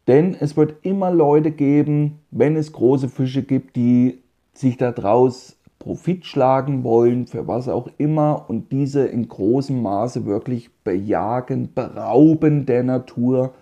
Denn 0.08 0.34
es 0.34 0.56
wird 0.56 0.86
immer 0.86 1.10
Leute 1.10 1.50
geben, 1.50 2.20
wenn 2.30 2.56
es 2.56 2.72
große 2.72 3.10
Fische 3.10 3.42
gibt, 3.42 3.76
die 3.76 4.22
sich 4.54 4.78
daraus 4.78 5.58
Profit 5.78 6.24
schlagen 6.24 6.82
wollen, 6.82 7.26
für 7.26 7.46
was 7.46 7.68
auch 7.68 7.90
immer, 7.98 8.46
und 8.48 8.72
diese 8.72 9.04
in 9.04 9.28
großem 9.28 9.82
Maße 9.82 10.24
wirklich 10.24 10.70
bejagen, 10.82 11.74
berauben 11.74 12.64
der 12.64 12.84
Natur 12.84 13.52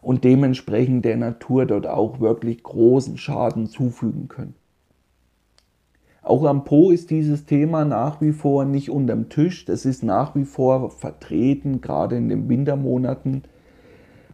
und 0.00 0.24
dementsprechend 0.24 1.04
der 1.04 1.18
Natur 1.18 1.66
dort 1.66 1.86
auch 1.86 2.20
wirklich 2.20 2.62
großen 2.62 3.18
Schaden 3.18 3.66
zufügen 3.66 4.28
können. 4.28 4.54
Auch 6.26 6.44
am 6.44 6.64
Po 6.64 6.90
ist 6.90 7.10
dieses 7.10 7.46
Thema 7.46 7.84
nach 7.84 8.20
wie 8.20 8.32
vor 8.32 8.64
nicht 8.64 8.90
unterm 8.90 9.28
Tisch. 9.28 9.64
Das 9.64 9.84
ist 9.86 10.02
nach 10.02 10.34
wie 10.34 10.44
vor 10.44 10.90
vertreten, 10.90 11.80
gerade 11.80 12.16
in 12.16 12.28
den 12.28 12.48
Wintermonaten. 12.48 13.44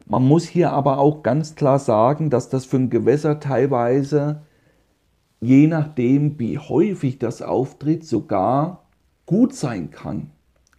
Man 0.07 0.27
muss 0.27 0.45
hier 0.45 0.73
aber 0.73 0.97
auch 0.97 1.23
ganz 1.23 1.55
klar 1.55 1.79
sagen, 1.79 2.31
dass 2.31 2.49
das 2.49 2.65
für 2.65 2.79
ein 2.79 2.89
Gewässer 2.89 3.41
teilweise, 3.41 4.41
je 5.43 5.67
nachdem 5.67 6.39
wie 6.39 6.59
häufig 6.59 7.19
das 7.19 7.43
auftritt, 7.43 8.07
sogar 8.07 8.85
gut 9.27 9.55
sein 9.55 9.91
kann. 9.91 10.31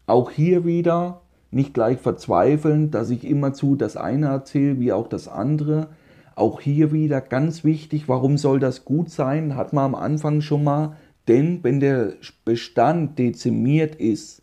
Auch 0.08 0.32
hier 0.32 0.66
wieder 0.66 1.22
nicht 1.52 1.76
gleich 1.76 2.00
verzweifeln, 2.00 2.90
dass 2.90 3.12
ich 3.12 3.24
immerzu 3.24 3.76
das 3.76 3.98
eine 3.98 4.30
erzähle 4.30 4.80
wie 4.80 4.92
auch 4.92 5.08
das 5.08 5.28
andere. 5.28 5.90
Auch 6.36 6.60
hier 6.60 6.92
wieder 6.92 7.22
ganz 7.22 7.64
wichtig, 7.64 8.10
warum 8.10 8.40
soll 8.40 8.60
das 8.60 8.84
gut 8.84 9.12
sein? 9.12 9.56
Hat 9.56 9.74
man 9.74 9.86
am 9.86 9.96
Anfang 9.96 10.42
schon 10.42 10.64
mal 10.64 10.96
denn 11.28 11.64
wenn 11.64 11.80
der 11.80 12.14
Bestand 12.46 13.18
dezimiert 13.18 13.96
ist, 13.96 14.42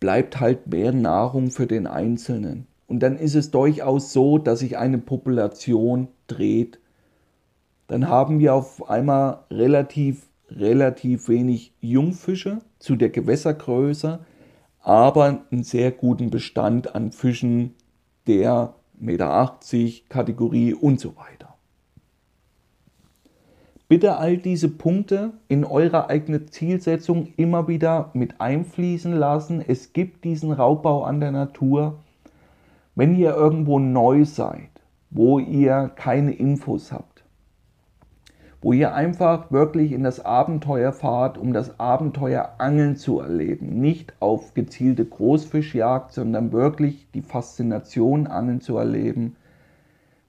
bleibt 0.00 0.40
halt 0.40 0.66
mehr 0.68 0.92
Nahrung 0.92 1.50
für 1.50 1.66
den 1.66 1.86
Einzelnen. 1.86 2.66
Und 2.86 3.00
dann 3.00 3.16
ist 3.16 3.34
es 3.34 3.50
durchaus 3.50 4.12
so, 4.12 4.38
dass 4.38 4.60
sich 4.60 4.78
eine 4.78 4.98
Population 4.98 6.08
dreht. 6.28 6.78
Dann 7.88 8.08
haben 8.08 8.38
wir 8.38 8.54
auf 8.54 8.88
einmal 8.88 9.40
relativ, 9.50 10.28
relativ 10.48 11.28
wenig 11.28 11.72
Jungfische 11.80 12.58
zu 12.78 12.94
der 12.94 13.10
Gewässergröße, 13.10 14.20
aber 14.80 15.42
einen 15.50 15.64
sehr 15.64 15.90
guten 15.90 16.30
Bestand 16.30 16.94
an 16.94 17.10
Fischen 17.10 17.74
der 18.28 18.74
1,80 19.00 19.00
Meter 19.00 19.56
Kategorie 20.08 20.74
und 20.74 21.00
so 21.00 21.16
weiter. 21.16 21.55
Bitte 23.88 24.16
all 24.16 24.36
diese 24.36 24.68
Punkte 24.68 25.30
in 25.46 25.64
eure 25.64 26.10
eigene 26.10 26.46
Zielsetzung 26.46 27.28
immer 27.36 27.68
wieder 27.68 28.10
mit 28.14 28.40
einfließen 28.40 29.12
lassen. 29.12 29.62
Es 29.64 29.92
gibt 29.92 30.24
diesen 30.24 30.50
Raubbau 30.50 31.04
an 31.04 31.20
der 31.20 31.30
Natur. 31.30 31.98
Wenn 32.96 33.14
ihr 33.14 33.36
irgendwo 33.36 33.78
neu 33.78 34.24
seid, 34.24 34.70
wo 35.10 35.38
ihr 35.38 35.92
keine 35.94 36.32
Infos 36.32 36.90
habt, 36.90 37.22
wo 38.60 38.72
ihr 38.72 38.92
einfach 38.92 39.52
wirklich 39.52 39.92
in 39.92 40.02
das 40.02 40.24
Abenteuer 40.24 40.90
fahrt, 40.90 41.38
um 41.38 41.52
das 41.52 41.78
Abenteuer 41.78 42.54
Angeln 42.58 42.96
zu 42.96 43.20
erleben. 43.20 43.80
Nicht 43.80 44.14
auf 44.18 44.54
gezielte 44.54 45.04
Großfischjagd, 45.04 46.12
sondern 46.12 46.50
wirklich 46.50 47.06
die 47.14 47.22
Faszination 47.22 48.26
Angeln 48.26 48.60
zu 48.60 48.76
erleben, 48.76 49.36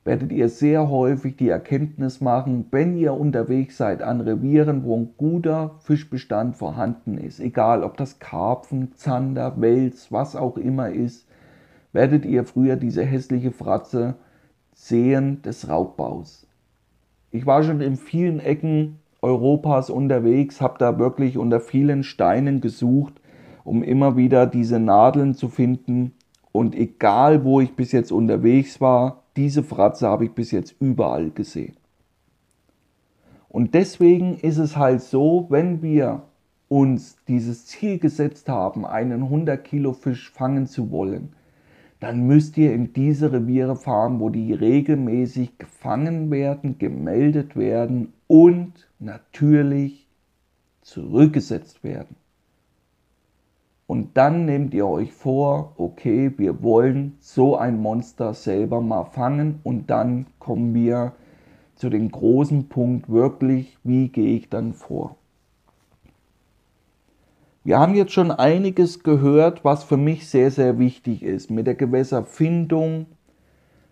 werdet 0.08 0.32
ihr 0.32 0.48
sehr 0.48 0.90
häufig 0.90 1.36
die 1.36 1.50
Erkenntnis 1.50 2.22
machen, 2.22 2.68
wenn 2.72 2.96
ihr 2.98 3.14
unterwegs 3.14 3.76
seid 3.76 4.02
an 4.02 4.22
Revieren, 4.22 4.86
wo 4.86 4.96
ein 4.96 5.10
guter 5.18 5.76
Fischbestand 5.80 6.56
vorhanden 6.56 7.18
ist, 7.18 7.42
egal 7.42 7.84
ob 7.84 7.98
das 7.98 8.18
Karpfen, 8.18 8.94
Zander, 8.96 9.60
Wels, 9.60 10.10
was 10.10 10.38
auch 10.38 10.56
immer 10.56 10.90
ist, 10.90 11.28
werdet 11.92 12.26
ihr 12.26 12.46
früher 12.46 12.78
diese 12.78 13.04
hässliche 13.04 13.52
Fratze 13.52 14.16
sehen 14.74 15.42
des 15.42 15.68
Raubbaus. 15.68 16.48
Ich 17.32 17.46
war 17.46 17.62
schon 17.64 17.82
in 17.82 17.98
vielen 17.98 18.40
Ecken 18.40 19.00
Europas 19.22 19.90
unterwegs, 19.90 20.62
habe 20.62 20.78
da 20.80 20.98
wirklich 20.98 21.38
unter 21.38 21.60
vielen 21.60 22.04
Steinen 22.04 22.62
gesucht, 22.62 23.16
um 23.66 23.84
immer 23.84 24.16
wieder 24.16 24.48
diese 24.48 24.80
Nadeln 24.80 25.34
zu 25.34 25.50
finden. 25.50 26.14
Und 26.54 26.76
egal, 26.76 27.44
wo 27.44 27.60
ich 27.60 27.76
bis 27.76 27.92
jetzt 27.92 28.14
unterwegs 28.14 28.80
war, 28.80 29.24
diese 29.38 29.64
Fratze 29.64 30.08
habe 30.08 30.26
ich 30.26 30.32
bis 30.32 30.52
jetzt 30.52 30.76
überall 30.80 31.30
gesehen. 31.30 31.78
Und 33.48 33.74
deswegen 33.74 34.36
ist 34.36 34.58
es 34.58 34.76
halt 34.76 35.02
so, 35.02 35.46
wenn 35.50 35.82
wir 35.82 36.24
uns 36.68 37.18
dieses 37.28 37.66
Ziel 37.66 37.98
gesetzt 37.98 38.50
haben, 38.50 38.86
einen 38.86 39.24
100 39.24 39.64
Kilo 39.64 39.94
Fisch 39.94 40.32
fangen 40.32 40.68
zu 40.68 40.92
wollen, 40.92 41.34
dann 42.00 42.28
müsst 42.28 42.58
ihr 42.58 42.74
in 42.74 42.94
diese 42.94 43.32
Reviere 43.32 43.76
fahren, 43.76 44.20
wo 44.20 44.30
die 44.30 44.54
regelmäßig 44.54 45.58
gefangen 45.58 46.30
werden, 46.30 46.78
gemeldet 46.78 47.56
werden 47.56 48.14
und 48.28 48.90
natürlich 49.00 50.08
zurückgesetzt 50.82 51.84
werden. 51.84 52.16
Und 53.88 54.18
dann 54.18 54.46
nehmt 54.46 54.74
ihr 54.74 54.86
euch 54.86 55.14
vor, 55.14 55.74
okay, 55.78 56.34
wir 56.38 56.62
wollen 56.62 57.16
so 57.20 57.56
ein 57.56 57.82
Monster 57.82 58.34
selber 58.34 58.82
mal 58.82 59.06
fangen 59.06 59.62
und 59.64 59.90
dann 59.90 60.28
kommen 60.40 60.74
wir 60.74 61.14
zu 61.76 61.90
dem 61.90 62.12
großen 62.12 62.68
Punkt 62.68 63.10
wirklich, 63.10 63.78
wie 63.84 64.10
gehe 64.10 64.36
ich 64.36 64.50
dann 64.50 64.74
vor. 64.74 65.16
Wir 67.64 67.80
haben 67.80 67.96
jetzt 67.96 68.14
schon 68.14 68.32
einiges 68.32 69.04
gehört, 69.04 69.64
was 69.64 69.84
für 69.84 69.98
mich 69.98 70.30
sehr, 70.30 70.52
sehr 70.52 70.80
wichtig 70.80 71.24
ist. 71.24 71.52
Mit 71.52 71.68
der 71.68 71.76
Gewässerfindung, 71.76 73.08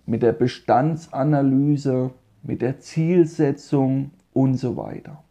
mit 0.06 0.24
der 0.24 0.32
Bestandsanalyse, 0.32 2.12
mit 2.42 2.62
der 2.62 2.80
Zielsetzung 2.80 4.12
und 4.34 4.56
so 4.56 4.78
weiter. 4.78 5.25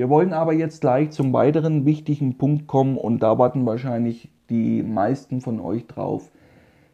Wir 0.00 0.08
wollen 0.08 0.32
aber 0.32 0.54
jetzt 0.54 0.80
gleich 0.80 1.10
zum 1.10 1.34
weiteren 1.34 1.84
wichtigen 1.84 2.38
Punkt 2.38 2.66
kommen 2.66 2.96
und 2.96 3.22
da 3.22 3.38
warten 3.38 3.66
wahrscheinlich 3.66 4.30
die 4.48 4.82
meisten 4.82 5.42
von 5.42 5.60
euch 5.60 5.86
drauf. 5.88 6.30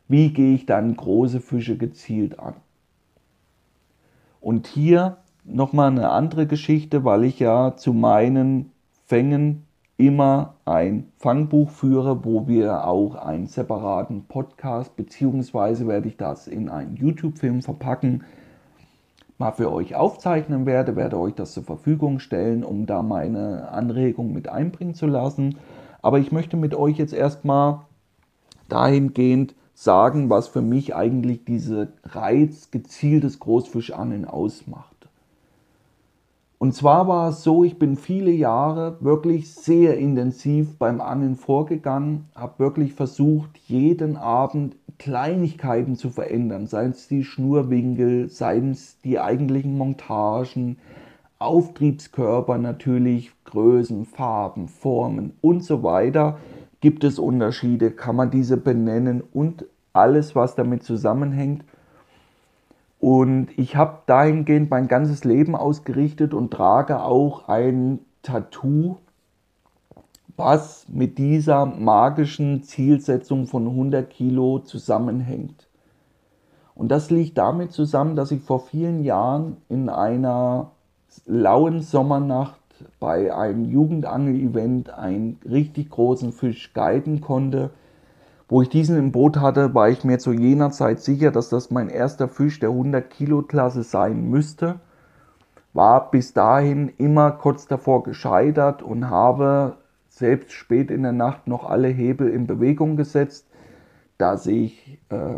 Wie 0.08 0.32
gehe 0.32 0.56
ich 0.56 0.66
dann 0.66 0.96
große 0.96 1.38
Fische 1.38 1.76
gezielt 1.76 2.40
an? 2.40 2.54
Und 4.40 4.66
hier 4.66 5.18
nochmal 5.44 5.92
eine 5.92 6.10
andere 6.10 6.48
Geschichte, 6.48 7.04
weil 7.04 7.22
ich 7.22 7.38
ja 7.38 7.76
zu 7.76 7.92
meinen 7.92 8.72
Fängen 9.04 9.62
immer 9.98 10.56
ein 10.64 11.06
Fangbuch 11.16 11.70
führe, 11.70 12.24
wo 12.24 12.48
wir 12.48 12.88
auch 12.88 13.14
einen 13.14 13.46
separaten 13.46 14.24
Podcast, 14.24 14.96
beziehungsweise 14.96 15.86
werde 15.86 16.08
ich 16.08 16.16
das 16.16 16.48
in 16.48 16.68
einen 16.68 16.96
YouTube-Film 16.96 17.62
verpacken, 17.62 18.24
mal 19.38 19.52
für 19.52 19.72
euch 19.72 19.94
aufzeichnen 19.94 20.66
werde, 20.66 20.96
werde 20.96 21.18
euch 21.18 21.34
das 21.34 21.52
zur 21.52 21.62
Verfügung 21.62 22.18
stellen, 22.18 22.64
um 22.64 22.86
da 22.86 23.02
meine 23.02 23.70
Anregung 23.70 24.32
mit 24.32 24.48
einbringen 24.48 24.94
zu 24.94 25.06
lassen. 25.06 25.58
Aber 26.02 26.18
ich 26.18 26.32
möchte 26.32 26.56
mit 26.56 26.74
euch 26.74 26.96
jetzt 26.98 27.12
erstmal 27.12 27.80
dahingehend 28.68 29.54
sagen, 29.74 30.30
was 30.30 30.48
für 30.48 30.62
mich 30.62 30.94
eigentlich 30.94 31.44
diese 31.44 31.88
Reiz 32.04 32.70
gezieltes 32.70 33.38
Großfischangeln 33.40 34.24
ausmacht. 34.24 34.96
Und 36.58 36.74
zwar 36.74 37.06
war 37.06 37.28
es 37.28 37.42
so, 37.42 37.64
ich 37.64 37.78
bin 37.78 37.96
viele 37.96 38.30
Jahre 38.30 38.96
wirklich 39.00 39.52
sehr 39.52 39.98
intensiv 39.98 40.78
beim 40.78 41.02
Angeln 41.02 41.36
vorgegangen, 41.36 42.28
habe 42.34 42.58
wirklich 42.58 42.94
versucht, 42.94 43.50
jeden 43.66 44.16
Abend 44.16 44.74
Kleinigkeiten 44.98 45.96
zu 45.96 46.10
verändern, 46.10 46.66
seien 46.66 46.90
es 46.90 47.08
die 47.08 47.24
Schnurwinkel, 47.24 48.28
seien 48.28 48.70
es 48.70 48.98
die 49.00 49.18
eigentlichen 49.18 49.76
Montagen, 49.76 50.78
Auftriebskörper 51.38 52.58
natürlich, 52.58 53.32
Größen, 53.44 54.06
Farben, 54.06 54.68
Formen 54.68 55.34
und 55.42 55.62
so 55.62 55.82
weiter. 55.82 56.38
Gibt 56.80 57.04
es 57.04 57.18
Unterschiede? 57.18 57.90
Kann 57.90 58.16
man 58.16 58.30
diese 58.30 58.56
benennen 58.56 59.22
und 59.32 59.66
alles, 59.92 60.34
was 60.34 60.54
damit 60.54 60.82
zusammenhängt? 60.82 61.64
Und 62.98 63.48
ich 63.56 63.76
habe 63.76 63.98
dahingehend 64.06 64.70
mein 64.70 64.88
ganzes 64.88 65.24
Leben 65.24 65.54
ausgerichtet 65.54 66.32
und 66.32 66.50
trage 66.50 67.02
auch 67.02 67.48
ein 67.48 68.00
Tattoo, 68.22 68.96
was 70.36 70.86
mit 70.88 71.18
dieser 71.18 71.66
magischen 71.66 72.62
Zielsetzung 72.62 73.46
von 73.46 73.66
100 73.66 74.08
Kilo 74.08 74.58
zusammenhängt. 74.60 75.66
Und 76.74 76.88
das 76.88 77.10
liegt 77.10 77.38
damit 77.38 77.72
zusammen, 77.72 78.16
dass 78.16 78.30
ich 78.30 78.42
vor 78.42 78.60
vielen 78.60 79.02
Jahren 79.02 79.56
in 79.68 79.88
einer 79.88 80.72
lauen 81.24 81.80
Sommernacht 81.80 82.60
bei 83.00 83.34
einem 83.34 83.64
Jugendangel-Event 83.64 84.90
einen 84.90 85.38
richtig 85.48 85.88
großen 85.90 86.32
Fisch 86.32 86.74
guiden 86.74 87.22
konnte 87.22 87.70
wo 88.48 88.62
ich 88.62 88.68
diesen 88.68 88.96
im 88.96 89.10
Boot 89.10 89.38
hatte, 89.38 89.74
war 89.74 89.88
ich 89.88 90.04
mir 90.04 90.18
zu 90.18 90.32
jener 90.32 90.70
Zeit 90.70 91.00
sicher, 91.00 91.32
dass 91.32 91.48
das 91.48 91.72
mein 91.72 91.88
erster 91.88 92.28
Fisch 92.28 92.60
der 92.60 92.70
100 92.70 93.10
Kilo 93.10 93.42
Klasse 93.42 93.82
sein 93.82 94.30
müsste. 94.30 94.76
War 95.72 96.10
bis 96.12 96.32
dahin 96.32 96.92
immer 96.96 97.32
kurz 97.32 97.66
davor 97.66 98.04
gescheitert 98.04 98.82
und 98.82 99.10
habe 99.10 99.76
selbst 100.16 100.52
spät 100.52 100.90
in 100.90 101.02
der 101.02 101.12
Nacht 101.12 101.46
noch 101.46 101.68
alle 101.68 101.88
Hebel 101.88 102.30
in 102.30 102.46
Bewegung 102.46 102.96
gesetzt, 102.96 103.46
dass 104.16 104.46
ich 104.46 104.98
äh, 105.10 105.34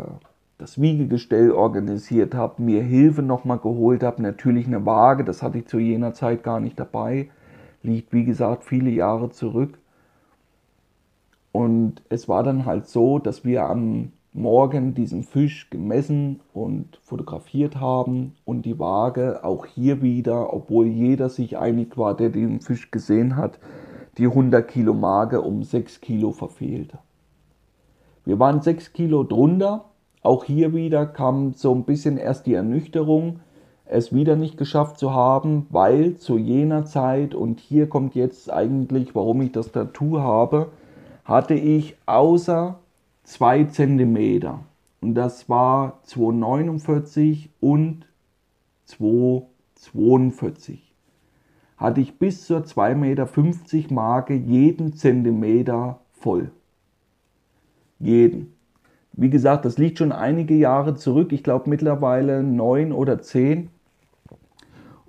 das 0.57 0.79
Wiegegestell 0.79 1.51
organisiert 1.51 2.33
habe, 2.33 2.61
mir 2.61 2.81
Hilfe 2.81 3.21
nochmal 3.21 3.59
geholt 3.59 4.03
habe, 4.03 4.21
natürlich 4.21 4.67
eine 4.67 4.85
Waage, 4.85 5.25
das 5.25 5.43
hatte 5.43 5.57
ich 5.57 5.67
zu 5.67 5.79
jener 5.79 6.13
Zeit 6.13 6.43
gar 6.43 6.61
nicht 6.61 6.79
dabei, 6.79 7.29
liegt 7.83 8.13
wie 8.13 8.23
gesagt 8.23 8.63
viele 8.63 8.89
Jahre 8.89 9.29
zurück. 9.31 9.77
Und 11.51 12.01
es 12.07 12.29
war 12.29 12.43
dann 12.43 12.65
halt 12.65 12.87
so, 12.87 13.19
dass 13.19 13.43
wir 13.43 13.63
am 13.63 14.13
Morgen 14.31 14.93
diesen 14.93 15.23
Fisch 15.23 15.69
gemessen 15.69 16.39
und 16.53 16.99
fotografiert 17.03 17.81
haben 17.81 18.35
und 18.45 18.61
die 18.65 18.79
Waage 18.79 19.43
auch 19.43 19.65
hier 19.65 20.01
wieder, 20.01 20.53
obwohl 20.53 20.87
jeder 20.87 21.27
sich 21.27 21.57
einig 21.57 21.97
war, 21.97 22.15
der 22.15 22.29
den 22.29 22.61
Fisch 22.61 22.91
gesehen 22.91 23.35
hat, 23.35 23.59
die 24.19 24.27
100 24.27 24.67
Kilo 24.67 24.93
Marke 24.93 25.41
um 25.41 25.63
6 25.63 26.01
Kilo 26.01 26.31
verfehlte. 26.31 26.99
Wir 28.25 28.37
waren 28.37 28.61
6 28.61 28.93
Kilo 28.93 29.23
drunter. 29.23 29.85
Auch 30.21 30.43
hier 30.43 30.73
wieder 30.73 31.05
kam 31.05 31.53
so 31.53 31.73
ein 31.73 31.85
bisschen 31.85 32.17
erst 32.17 32.45
die 32.45 32.53
Ernüchterung, 32.53 33.39
es 33.85 34.13
wieder 34.13 34.35
nicht 34.35 34.57
geschafft 34.57 34.99
zu 34.99 35.13
haben, 35.13 35.65
weil 35.69 36.17
zu 36.17 36.37
jener 36.37 36.85
Zeit, 36.85 37.33
und 37.33 37.61
hier 37.61 37.87
kommt 37.87 38.15
jetzt 38.15 38.51
eigentlich, 38.51 39.15
warum 39.15 39.41
ich 39.41 39.53
das 39.53 39.71
Tattoo 39.71 40.19
habe, 40.19 40.67
hatte 41.23 41.53
ich 41.53 41.95
außer 42.05 42.79
2 43.23 43.63
cm 43.65 44.59
und 45.01 45.15
das 45.15 45.47
war 45.47 45.99
249 46.03 47.49
und 47.61 48.05
242 48.85 50.88
hatte 51.79 52.01
ich 52.01 52.19
bis 52.19 52.45
zur 52.45 52.59
2,50 52.59 52.95
Meter 52.95 53.93
Marke 53.93 54.33
jeden 54.33 54.93
Zentimeter 54.93 56.01
voll. 56.11 56.51
Jeden. 57.99 58.53
Wie 59.13 59.29
gesagt, 59.29 59.65
das 59.65 59.77
liegt 59.77 59.97
schon 59.97 60.11
einige 60.11 60.55
Jahre 60.55 60.95
zurück. 60.95 61.31
Ich 61.31 61.43
glaube 61.43 61.69
mittlerweile 61.69 62.43
neun 62.43 62.91
oder 62.91 63.21
zehn. 63.21 63.69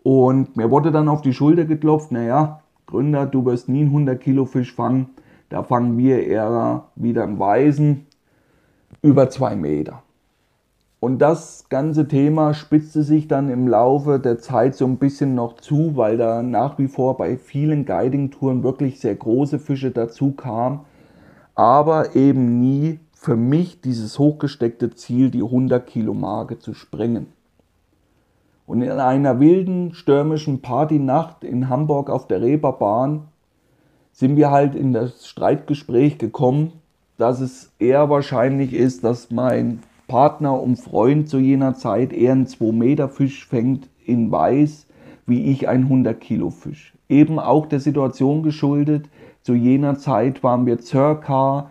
Und 0.03 0.57
mir 0.57 0.71
wurde 0.71 0.93
dann 0.93 1.09
auf 1.09 1.23
die 1.23 1.35
Schulter 1.35 1.64
geklopft, 1.64 2.11
naja, 2.11 2.62
Gründer, 2.87 3.27
du 3.27 3.45
wirst 3.45 3.68
nie 3.68 3.81
einen 3.81 3.89
100 3.89 4.21
Kilo 4.21 4.47
Fisch 4.47 4.73
fangen. 4.73 5.11
Da 5.49 5.62
fangen 5.62 5.99
wir 5.99 6.25
eher 6.25 6.85
wieder 6.95 7.25
einen 7.25 7.39
Weisen 7.39 8.07
über 9.03 9.29
zwei 9.29 9.57
Meter. 9.57 10.03
Und 11.01 11.21
das 11.21 11.65
ganze 11.71 12.07
Thema 12.09 12.53
spitzte 12.53 13.03
sich 13.03 13.27
dann 13.27 13.49
im 13.49 13.67
Laufe 13.67 14.21
der 14.21 14.39
Zeit 14.39 14.75
so 14.75 14.85
ein 14.85 14.99
bisschen 14.99 15.35
noch 15.35 15.55
zu, 15.55 15.97
weil 15.97 16.19
da 16.19 16.43
nach 16.43 16.79
wie 16.79 16.89
vor 16.89 17.17
bei 17.17 17.39
vielen 17.39 17.87
Guiding-Touren 17.87 18.63
wirklich 18.63 19.01
sehr 19.01 19.15
große 19.15 19.59
Fische 19.59 19.93
dazu 19.93 20.33
kamen, 20.33 20.81
aber 21.55 22.15
eben 22.15 22.61
nie 22.61 23.01
für 23.15 23.35
mich 23.35 23.81
dieses 23.81 24.19
hochgesteckte 24.19 24.95
Ziel, 24.95 25.31
die 25.31 25.43
100 25.43 25.87
Kilo 25.87 26.13
Marke 26.13 26.59
zu 26.59 26.75
sprengen. 26.75 27.29
Und 28.67 28.83
in 28.83 28.91
einer 28.91 29.41
wilden, 29.41 29.95
stürmischen 29.95 30.61
Partynacht 30.61 31.45
in 31.45 31.71
Hamburg 31.71 32.11
auf 32.11 32.29
der 32.29 32.43
Reeperbahn 32.43 33.29
sind 34.13 34.37
wir 34.37 34.51
halt 34.51 34.75
in 34.75 34.93
das 34.93 35.27
Streitgespräch 35.27 36.19
gekommen, 36.19 36.73
dass 37.17 37.41
es 37.41 37.73
eher 37.79 38.11
wahrscheinlich 38.11 38.75
ist, 38.75 39.03
dass 39.03 39.31
mein 39.31 39.83
Partner 40.11 40.61
und 40.61 40.75
Freund 40.75 41.29
zu 41.29 41.39
jener 41.39 41.75
Zeit 41.75 42.13
eher 42.13 42.33
einen 42.33 42.49
2 42.49 42.73
Meter 42.73 43.09
Fisch 43.09 43.47
fängt 43.47 43.89
in 44.05 44.33
Weiß, 44.33 44.89
wie 45.25 45.53
ich 45.53 45.69
ein 45.69 45.85
100 45.85 46.21
Kilo 46.21 46.51
Fisch. 46.51 46.95
Eben 47.09 47.39
auch 47.39 47.67
der 47.67 47.79
Situation 47.79 48.43
geschuldet, 48.43 49.09
zu 49.43 49.55
jener 49.55 49.99
Zeit 49.99 50.43
waren 50.43 50.67
wir 50.67 50.79
circa 50.81 51.71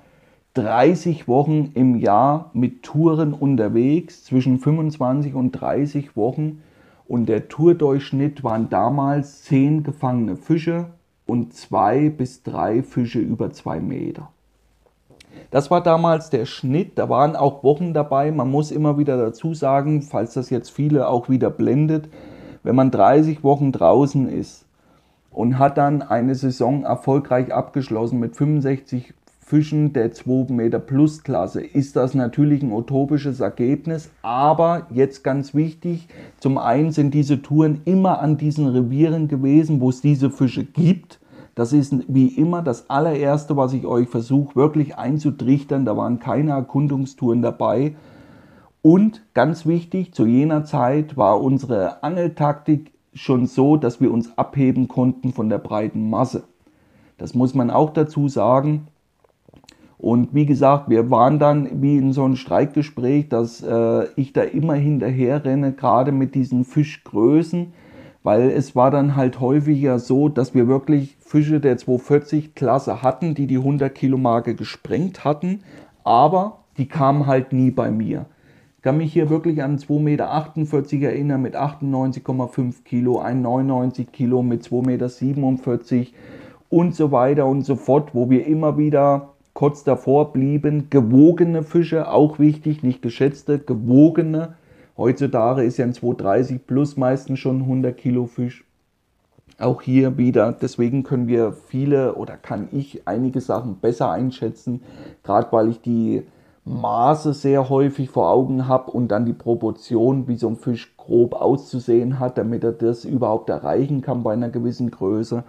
30 0.53 1.27
Wochen 1.27 1.71
im 1.73 1.97
Jahr 1.97 2.49
mit 2.53 2.81
Touren 2.83 3.33
unterwegs, 3.33 4.23
zwischen 4.23 4.57
25 4.57 5.33
und 5.33 5.51
30 5.51 6.15
Wochen 6.15 6.61
und 7.09 7.27
der 7.27 7.49
Tourdurchschnitt 7.49 8.41
waren 8.45 8.69
damals 8.69 9.43
zehn 9.43 9.83
gefangene 9.83 10.37
Fische 10.37 10.85
und 11.25 11.53
zwei 11.53 12.09
bis 12.09 12.41
drei 12.43 12.83
Fische 12.83 13.19
über 13.19 13.51
zwei 13.51 13.81
Meter. 13.81 14.31
Das 15.51 15.71
war 15.71 15.81
damals 15.81 16.29
der 16.29 16.45
Schnitt, 16.45 16.99
da 16.99 17.09
waren 17.09 17.35
auch 17.35 17.63
Wochen 17.63 17.93
dabei. 17.93 18.31
Man 18.31 18.51
muss 18.51 18.71
immer 18.71 18.97
wieder 18.97 19.17
dazu 19.17 19.53
sagen, 19.53 20.03
falls 20.03 20.33
das 20.35 20.49
jetzt 20.51 20.69
viele 20.69 21.07
auch 21.07 21.27
wieder 21.27 21.49
blendet, 21.49 22.09
wenn 22.61 22.75
man 22.75 22.91
30 22.91 23.43
Wochen 23.43 23.71
draußen 23.71 24.29
ist 24.29 24.65
und 25.31 25.57
hat 25.57 25.77
dann 25.77 26.01
eine 26.03 26.35
Saison 26.35 26.83
erfolgreich 26.83 27.53
abgeschlossen 27.53 28.19
mit 28.19 28.35
65 28.35 29.13
Fischen 29.49 29.93
der 29.93 30.11
2 30.11 30.53
Meter 30.53 30.77
Plus 30.77 31.23
Klasse 31.23 31.61
ist 31.61 31.95
das 31.95 32.13
natürlich 32.13 32.61
ein 32.61 32.71
utopisches 32.71 33.39
Ergebnis. 33.39 34.11
Aber 34.21 34.85
jetzt 34.91 35.23
ganz 35.23 35.55
wichtig, 35.55 36.07
zum 36.37 36.59
einen 36.59 36.91
sind 36.91 37.15
diese 37.15 37.41
Touren 37.41 37.81
immer 37.85 38.19
an 38.19 38.37
diesen 38.37 38.67
Revieren 38.67 39.27
gewesen, 39.27 39.81
wo 39.81 39.89
es 39.89 40.01
diese 40.01 40.29
Fische 40.29 40.65
gibt. 40.65 41.19
Das 41.59 41.73
ist 41.73 41.93
wie 42.07 42.29
immer 42.29 42.61
das 42.61 42.89
allererste, 42.89 43.57
was 43.57 43.73
ich 43.73 43.85
euch 43.85 44.07
versuche 44.07 44.55
wirklich 44.55 44.97
einzutrichtern. 44.97 45.83
Da 45.83 45.97
waren 45.97 46.19
keine 46.19 46.51
Erkundungstouren 46.51 47.41
dabei. 47.41 47.95
Und 48.81 49.25
ganz 49.33 49.65
wichtig, 49.65 50.13
zu 50.13 50.25
jener 50.25 50.63
Zeit 50.63 51.17
war 51.17 51.41
unsere 51.41 52.01
Angeltaktik 52.01 52.93
schon 53.13 53.45
so, 53.45 53.75
dass 53.75 53.99
wir 53.99 54.09
uns 54.09 54.37
abheben 54.37 54.87
konnten 54.87 55.33
von 55.33 55.49
der 55.49 55.57
breiten 55.57 56.09
Masse. 56.09 56.43
Das 57.17 57.33
muss 57.33 57.53
man 57.53 57.71
auch 57.71 57.89
dazu 57.89 58.29
sagen. 58.29 58.87
Und 59.97 60.33
wie 60.33 60.45
gesagt, 60.45 60.89
wir 60.89 61.11
waren 61.11 61.39
dann 61.39 61.81
wie 61.81 61.97
in 61.97 62.13
so 62.13 62.23
einem 62.23 62.37
Streikgespräch, 62.37 63.27
dass 63.27 63.61
äh, 63.61 64.05
ich 64.15 64.31
da 64.31 64.43
immer 64.43 64.75
hinterher 64.75 65.43
renne, 65.43 65.73
gerade 65.73 66.13
mit 66.13 66.35
diesen 66.35 66.63
Fischgrößen, 66.63 67.73
weil 68.23 68.49
es 68.49 68.75
war 68.75 68.91
dann 68.91 69.15
halt 69.15 69.39
häufiger 69.39 69.99
so, 69.99 70.29
dass 70.29 70.53
wir 70.53 70.67
wirklich 70.67 71.17
Fische 71.19 71.59
der 71.59 71.77
240 71.77 72.55
Klasse 72.55 73.01
hatten, 73.01 73.35
die 73.35 73.47
die 73.47 73.57
100 73.57 73.93
Kilo 73.93 74.17
Marke 74.17 74.55
gesprengt 74.55 75.23
hatten, 75.23 75.61
aber 76.03 76.59
die 76.77 76.87
kamen 76.87 77.27
halt 77.27 77.53
nie 77.53 77.71
bei 77.71 77.91
mir. 77.91 78.25
Ich 78.77 78.83
kann 78.83 78.97
mich 78.97 79.11
hier 79.11 79.29
wirklich 79.29 79.61
an 79.61 79.77
2,48 79.77 79.99
Meter 79.99 81.07
erinnern 81.07 81.41
mit 81.41 81.55
98,5 81.55 82.83
Kilo, 82.85 83.19
ein 83.19 83.41
99 83.41 84.11
Kilo 84.11 84.41
mit 84.41 84.63
2,47 84.63 85.95
Meter 85.97 86.09
und 86.69 86.95
so 86.95 87.11
weiter 87.11 87.45
und 87.45 87.63
so 87.63 87.75
fort, 87.75 88.11
wo 88.13 88.29
wir 88.29 88.47
immer 88.47 88.77
wieder 88.77 89.33
kurz 89.53 89.83
davor 89.83 90.31
blieben. 90.31 90.89
Gewogene 90.89 91.63
Fische, 91.63 92.09
auch 92.09 92.39
wichtig, 92.39 92.81
nicht 92.83 93.01
geschätzte, 93.01 93.59
gewogene. 93.59 94.55
Heutzutage 94.99 95.63
ist 95.63 95.77
ja 95.77 95.85
ein 95.85 95.93
230 95.93 96.67
plus 96.67 96.97
meistens 96.97 97.39
schon 97.39 97.61
100 97.61 97.95
Kilo 97.95 98.25
Fisch. 98.25 98.65
Auch 99.57 99.81
hier 99.81 100.17
wieder, 100.17 100.51
deswegen 100.51 101.03
können 101.03 101.29
wir 101.29 101.53
viele 101.53 102.15
oder 102.15 102.35
kann 102.35 102.67
ich 102.73 103.07
einige 103.07 103.39
Sachen 103.39 103.77
besser 103.77 104.11
einschätzen, 104.11 104.81
gerade 105.23 105.47
weil 105.53 105.69
ich 105.69 105.79
die 105.79 106.23
Maße 106.65 107.33
sehr 107.33 107.69
häufig 107.69 108.09
vor 108.09 108.29
Augen 108.29 108.67
habe 108.67 108.91
und 108.91 109.07
dann 109.07 109.25
die 109.25 109.31
Proportion, 109.31 110.27
wie 110.27 110.35
so 110.35 110.49
ein 110.49 110.57
Fisch 110.57 110.93
grob 110.97 111.33
auszusehen 111.33 112.19
hat, 112.19 112.37
damit 112.37 112.65
er 112.65 112.73
das 112.73 113.05
überhaupt 113.05 113.49
erreichen 113.49 114.01
kann 114.01 114.21
bei 114.21 114.33
einer 114.33 114.49
gewissen 114.49 114.91
Größe. 114.91 115.45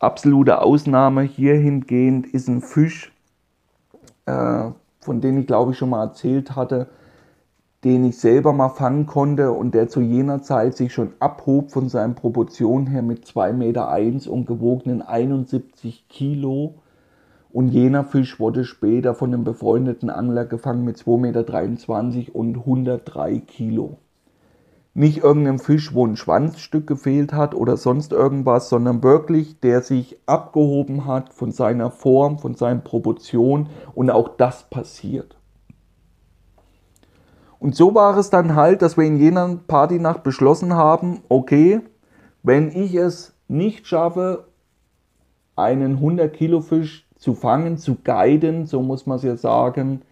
Absolute 0.00 0.62
Ausnahme 0.62 1.22
hier 1.22 1.54
hingehend 1.54 2.26
ist 2.26 2.48
ein 2.48 2.60
Fisch, 2.60 3.12
äh, 4.26 4.64
von 4.98 5.20
dem 5.20 5.38
ich 5.38 5.46
glaube 5.46 5.70
ich 5.70 5.78
schon 5.78 5.90
mal 5.90 6.02
erzählt 6.02 6.56
hatte, 6.56 6.88
den 7.84 8.04
ich 8.04 8.18
selber 8.18 8.52
mal 8.52 8.68
fangen 8.68 9.06
konnte 9.06 9.52
und 9.52 9.74
der 9.74 9.88
zu 9.88 10.00
jener 10.00 10.42
Zeit 10.42 10.76
sich 10.76 10.92
schon 10.92 11.12
abhob 11.18 11.70
von 11.70 11.88
seinen 11.88 12.14
Proportionen 12.14 12.86
her 12.86 13.02
mit 13.02 13.24
2,1 13.24 13.52
Meter 13.54 13.88
eins 13.88 14.26
und 14.26 14.46
gewogenen 14.46 15.02
71 15.02 16.08
Kilo. 16.08 16.74
Und 17.50 17.68
jener 17.68 18.04
Fisch 18.04 18.40
wurde 18.40 18.64
später 18.64 19.14
von 19.14 19.34
einem 19.34 19.44
befreundeten 19.44 20.10
Angler 20.10 20.44
gefangen 20.44 20.84
mit 20.84 20.96
2,23 20.96 22.16
Meter 22.16 22.34
und 22.34 22.56
103 22.56 23.38
Kilo 23.40 23.98
nicht 24.94 25.24
irgendeinem 25.24 25.58
Fisch, 25.58 25.94
wo 25.94 26.06
ein 26.06 26.16
Schwanzstück 26.16 26.86
gefehlt 26.86 27.32
hat 27.32 27.54
oder 27.54 27.76
sonst 27.76 28.12
irgendwas, 28.12 28.68
sondern 28.68 29.02
wirklich, 29.02 29.58
der 29.60 29.80
sich 29.80 30.18
abgehoben 30.26 31.06
hat 31.06 31.32
von 31.32 31.50
seiner 31.50 31.90
Form, 31.90 32.38
von 32.38 32.54
seinen 32.54 32.84
Proportionen 32.84 33.68
und 33.94 34.10
auch 34.10 34.36
das 34.36 34.68
passiert. 34.68 35.36
Und 37.62 37.76
so 37.76 37.94
war 37.94 38.16
es 38.16 38.28
dann 38.28 38.56
halt, 38.56 38.82
dass 38.82 38.96
wir 38.96 39.04
in 39.04 39.18
jener 39.18 39.56
Partynacht 39.68 40.24
beschlossen 40.24 40.74
haben, 40.74 41.20
okay, 41.28 41.78
wenn 42.42 42.72
ich 42.72 42.96
es 42.96 43.36
nicht 43.46 43.86
schaffe, 43.86 44.48
einen 45.54 45.92
100 45.92 46.32
Kilo 46.32 46.60
Fisch 46.60 47.06
zu 47.14 47.34
fangen, 47.34 47.78
zu 47.78 47.98
guiden, 48.02 48.66
so 48.66 48.82
muss 48.82 49.06
man 49.06 49.18
es 49.18 49.22
ja 49.22 49.36
sagen, 49.36 50.02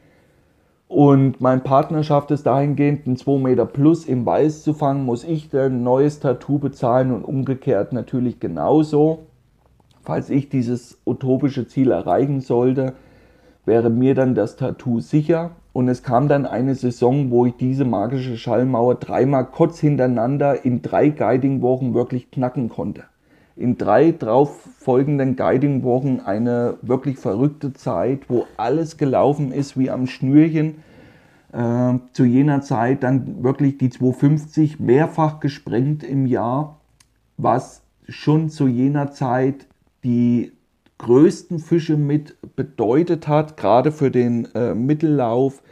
und 0.86 1.40
mein 1.40 1.64
Partner 1.64 2.04
schafft 2.04 2.30
es 2.30 2.44
dahingehend, 2.44 3.08
einen 3.08 3.16
2 3.16 3.38
Meter 3.40 3.66
plus 3.66 4.06
im 4.06 4.24
Weiß 4.24 4.62
zu 4.62 4.72
fangen, 4.72 5.04
muss 5.04 5.24
ich 5.24 5.52
ein 5.52 5.82
neues 5.82 6.20
Tattoo 6.20 6.60
bezahlen 6.60 7.10
und 7.10 7.24
umgekehrt 7.24 7.92
natürlich 7.92 8.38
genauso. 8.38 9.26
Falls 10.02 10.30
ich 10.30 10.50
dieses 10.50 11.00
utopische 11.04 11.66
Ziel 11.66 11.90
erreichen 11.90 12.42
sollte, 12.42 12.92
wäre 13.64 13.90
mir 13.90 14.14
dann 14.14 14.36
das 14.36 14.54
Tattoo 14.54 15.00
sicher. 15.00 15.50
Und 15.72 15.88
es 15.88 16.02
kam 16.02 16.28
dann 16.28 16.46
eine 16.46 16.74
Saison, 16.74 17.30
wo 17.30 17.46
ich 17.46 17.56
diese 17.56 17.84
magische 17.84 18.36
Schallmauer 18.36 18.96
dreimal 18.96 19.46
kurz 19.46 19.78
hintereinander 19.78 20.64
in 20.64 20.82
drei 20.82 21.10
Guiding-Wochen 21.10 21.94
wirklich 21.94 22.30
knacken 22.30 22.68
konnte. 22.68 23.04
In 23.56 23.78
drei 23.78 24.10
darauf 24.12 24.60
folgenden 24.78 25.36
Guiding-Wochen 25.36 26.20
eine 26.24 26.78
wirklich 26.82 27.18
verrückte 27.18 27.72
Zeit, 27.72 28.28
wo 28.28 28.46
alles 28.56 28.96
gelaufen 28.96 29.52
ist 29.52 29.78
wie 29.78 29.90
am 29.90 30.06
Schnürchen. 30.06 30.76
Äh, 31.52 31.94
zu 32.12 32.24
jener 32.24 32.62
Zeit 32.62 33.02
dann 33.02 33.42
wirklich 33.42 33.78
die 33.78 33.90
250 33.90 34.80
mehrfach 34.80 35.40
gesprengt 35.40 36.02
im 36.02 36.26
Jahr, 36.26 36.80
was 37.36 37.82
schon 38.08 38.50
zu 38.50 38.66
jener 38.66 39.12
Zeit 39.12 39.66
die 40.04 40.52
größten 41.00 41.58
Fische 41.58 41.96
mit 41.96 42.36
bedeutet 42.56 43.28
hat, 43.28 43.56
gerade 43.56 43.92
für 43.92 44.10
den 44.10 44.48
äh, 44.54 44.74
Mittellauf. 44.74 45.62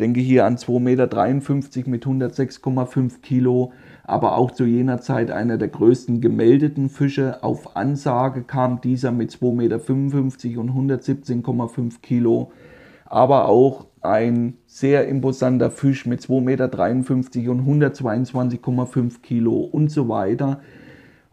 Denke 0.00 0.20
hier 0.20 0.44
an 0.44 0.56
2,53 0.56 0.78
Meter 0.80 1.90
mit 1.90 2.04
106,5 2.04 3.20
Kilo 3.20 3.72
aber 4.06 4.36
auch 4.36 4.52
zu 4.52 4.64
jener 4.64 5.00
Zeit 5.00 5.30
einer 5.30 5.58
der 5.58 5.68
größten 5.68 6.20
gemeldeten 6.20 6.88
Fische. 6.88 7.42
Auf 7.42 7.76
Ansage 7.76 8.42
kam 8.42 8.80
dieser 8.80 9.10
mit 9.10 9.32
2,55 9.32 10.48
Meter 10.48 10.60
und 10.60 10.70
117,5 10.70 12.00
Kilo, 12.00 12.52
aber 13.04 13.48
auch 13.48 13.86
ein 14.00 14.58
sehr 14.66 15.08
imposanter 15.08 15.72
Fisch 15.72 16.06
mit 16.06 16.20
2,53 16.20 16.40
Meter 16.40 17.50
und 17.50 17.82
122,5 17.82 19.20
Kilo 19.22 19.54
und 19.54 19.90
so 19.90 20.08
weiter. 20.08 20.60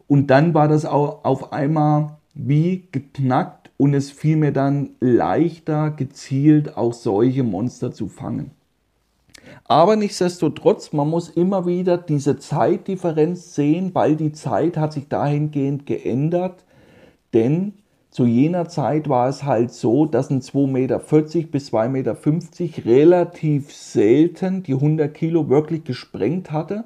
Und 0.08 0.28
dann 0.32 0.56
war 0.56 0.68
das 0.68 0.86
auch 0.86 1.24
auf 1.24 1.54
einmal 1.54 2.18
wie 2.34 2.88
geknackt 2.92 3.72
und 3.78 3.94
es 3.94 4.12
fiel 4.12 4.38
mir 4.38 4.52
dann 4.52 4.92
leichter, 5.00 5.92
gezielt 5.92 6.78
auch 6.78 6.94
solche 6.94 7.44
Monster 7.44 7.92
zu 7.92 8.08
fangen. 8.08 8.52
Aber 9.66 9.96
nichtsdestotrotz, 9.96 10.94
man 10.94 11.10
muss 11.10 11.30
immer 11.30 11.66
wieder 11.66 11.98
diese 11.98 12.38
Zeitdifferenz 12.38 13.56
sehen, 13.56 13.92
weil 13.94 14.16
die 14.16 14.32
Zeit 14.32 14.78
hat 14.78 14.94
sich 14.94 15.08
dahingehend 15.08 15.86
geändert. 15.86 16.64
Denn 17.34 17.74
zu 18.10 18.26
jener 18.26 18.68
Zeit 18.68 19.10
war 19.10 19.28
es 19.28 19.44
halt 19.44 19.72
so, 19.72 20.06
dass 20.06 20.30
ein 20.30 20.42
2,40 20.42 20.68
Meter 20.68 21.00
bis 21.52 21.74
2,50 21.74 21.90
Meter 21.90 22.86
relativ 22.86 23.74
selten 23.74 24.64
die 24.64 24.74
100 24.74 25.14
Kilo 25.14 25.50
wirklich 25.50 25.84
gesprengt 25.84 26.52
hatte. 26.52 26.84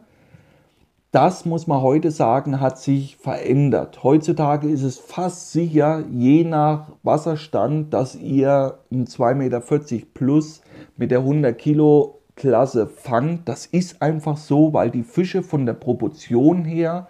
Das 1.17 1.45
muss 1.45 1.65
man 1.65 1.81
heute 1.81 2.11
sagen, 2.11 2.59
hat 2.59 2.77
sich 2.77 3.17
verändert. 3.17 4.03
Heutzutage 4.03 4.69
ist 4.69 4.83
es 4.83 4.99
fast 4.99 5.51
sicher, 5.51 6.03
je 6.11 6.43
nach 6.43 6.91
Wasserstand, 7.01 7.91
dass 7.91 8.15
ihr 8.15 8.77
ein 8.91 9.07
2,40 9.07 9.33
Meter 9.33 10.05
plus 10.13 10.61
mit 10.95 11.09
der 11.09 11.21
100 11.21 11.57
Kilo 11.57 12.19
Klasse 12.35 12.85
Fang. 12.85 13.39
Das 13.45 13.65
ist 13.65 13.99
einfach 13.99 14.37
so, 14.37 14.73
weil 14.73 14.91
die 14.91 15.01
Fische 15.01 15.41
von 15.41 15.65
der 15.65 15.73
Proportion 15.73 16.63
her 16.65 17.07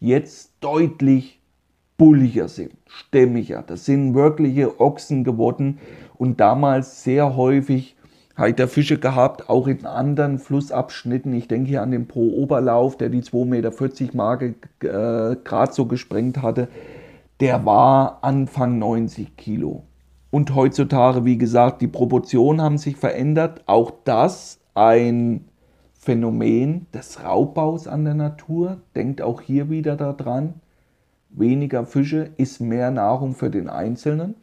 jetzt 0.00 0.54
deutlich 0.60 1.42
bulliger 1.98 2.48
sind, 2.48 2.72
stämmiger. 2.86 3.62
Das 3.66 3.84
sind 3.84 4.14
wirkliche 4.14 4.80
Ochsen 4.80 5.24
geworden 5.24 5.78
und 6.16 6.40
damals 6.40 7.04
sehr 7.04 7.36
häufig 7.36 7.96
Fische 8.68 8.98
gehabt, 8.98 9.48
auch 9.48 9.68
in 9.68 9.86
anderen 9.86 10.38
Flussabschnitten. 10.38 11.32
Ich 11.32 11.46
denke 11.46 11.68
hier 11.68 11.82
an 11.82 11.92
den 11.92 12.08
Pro-Oberlauf, 12.08 12.96
der 12.96 13.08
die 13.08 13.22
2,40 13.22 13.44
Meter 13.46 14.16
Marke 14.16 14.54
äh, 14.80 15.36
gerade 15.44 15.72
so 15.72 15.86
gesprengt 15.86 16.42
hatte. 16.42 16.68
Der 17.40 17.64
war 17.64 18.18
Anfang 18.22 18.78
90 18.78 19.36
Kilo. 19.36 19.84
Und 20.30 20.54
heutzutage, 20.54 21.24
wie 21.24 21.38
gesagt, 21.38 21.82
die 21.82 21.88
Proportionen 21.88 22.60
haben 22.60 22.78
sich 22.78 22.96
verändert. 22.96 23.62
Auch 23.66 23.92
das 24.04 24.58
ein 24.74 25.44
Phänomen 25.92 26.86
des 26.92 27.22
Raubbaus 27.22 27.86
an 27.86 28.04
der 28.04 28.14
Natur. 28.14 28.78
Denkt 28.96 29.22
auch 29.22 29.40
hier 29.40 29.70
wieder 29.70 29.94
daran, 29.94 30.54
weniger 31.30 31.86
Fische 31.86 32.30
ist 32.38 32.60
mehr 32.60 32.90
Nahrung 32.90 33.34
für 33.34 33.50
den 33.50 33.68
Einzelnen. 33.68 34.34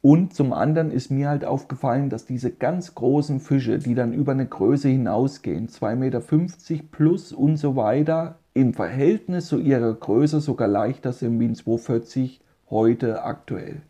Und 0.00 0.32
zum 0.32 0.52
anderen 0.52 0.92
ist 0.92 1.10
mir 1.10 1.28
halt 1.28 1.44
aufgefallen, 1.44 2.08
dass 2.08 2.24
diese 2.24 2.52
ganz 2.52 2.94
großen 2.94 3.40
Fische, 3.40 3.78
die 3.78 3.94
dann 3.94 4.12
über 4.12 4.32
eine 4.32 4.46
Größe 4.46 4.88
hinausgehen, 4.88 5.68
2,50 5.68 5.96
Meter 5.96 6.84
plus 6.90 7.32
und 7.32 7.56
so 7.56 7.74
weiter, 7.74 8.38
im 8.54 8.74
Verhältnis 8.74 9.46
zu 9.46 9.58
ihrer 9.58 9.92
Größe 9.92 10.40
sogar 10.40 10.68
leichter 10.68 11.12
sind 11.12 11.38
wie 11.40 11.46
ein 11.46 11.54
240 11.54 12.40
heute 12.70 13.22
aktuell. 13.24 13.82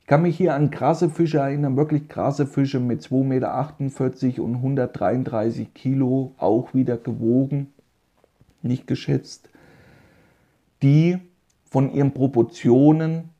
Ich 0.00 0.06
kann 0.08 0.22
mich 0.22 0.36
hier 0.36 0.54
an 0.54 0.70
krasse 0.70 1.10
Fische 1.10 1.38
erinnern, 1.38 1.76
wirklich 1.76 2.08
krasse 2.08 2.46
Fische 2.46 2.78
mit 2.78 3.02
2,48 3.02 3.24
Meter 3.24 4.42
und 4.44 4.54
133 4.56 5.74
Kilo, 5.74 6.32
auch 6.38 6.74
wieder 6.74 6.96
gewogen, 6.96 7.72
nicht 8.62 8.86
geschätzt, 8.86 9.48
die 10.82 11.18
von 11.64 11.92
ihren 11.92 12.12
Proportionen 12.12 13.30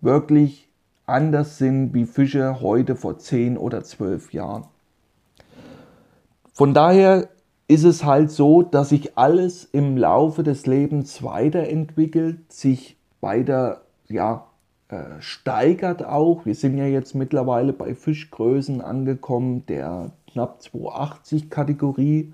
wirklich 0.00 0.65
anders 1.06 1.58
sind 1.58 1.94
wie 1.94 2.04
Fische 2.04 2.60
heute 2.60 2.96
vor 2.96 3.18
10 3.18 3.56
oder 3.56 3.82
12 3.82 4.32
Jahren. 4.32 4.64
Von 6.52 6.74
daher 6.74 7.28
ist 7.68 7.84
es 7.84 8.04
halt 8.04 8.30
so, 8.30 8.62
dass 8.62 8.90
sich 8.90 9.16
alles 9.18 9.64
im 9.64 9.96
Laufe 9.96 10.42
des 10.42 10.66
Lebens 10.66 11.22
weiterentwickelt, 11.22 12.52
sich 12.52 12.96
weiter 13.20 13.82
ja, 14.08 14.46
äh, 14.88 15.20
steigert 15.20 16.04
auch. 16.04 16.46
Wir 16.46 16.54
sind 16.54 16.78
ja 16.78 16.86
jetzt 16.86 17.14
mittlerweile 17.14 17.72
bei 17.72 17.94
Fischgrößen 17.94 18.80
angekommen, 18.80 19.66
der 19.66 20.12
knapp 20.30 20.62
280 20.62 21.50
Kategorie. 21.50 22.32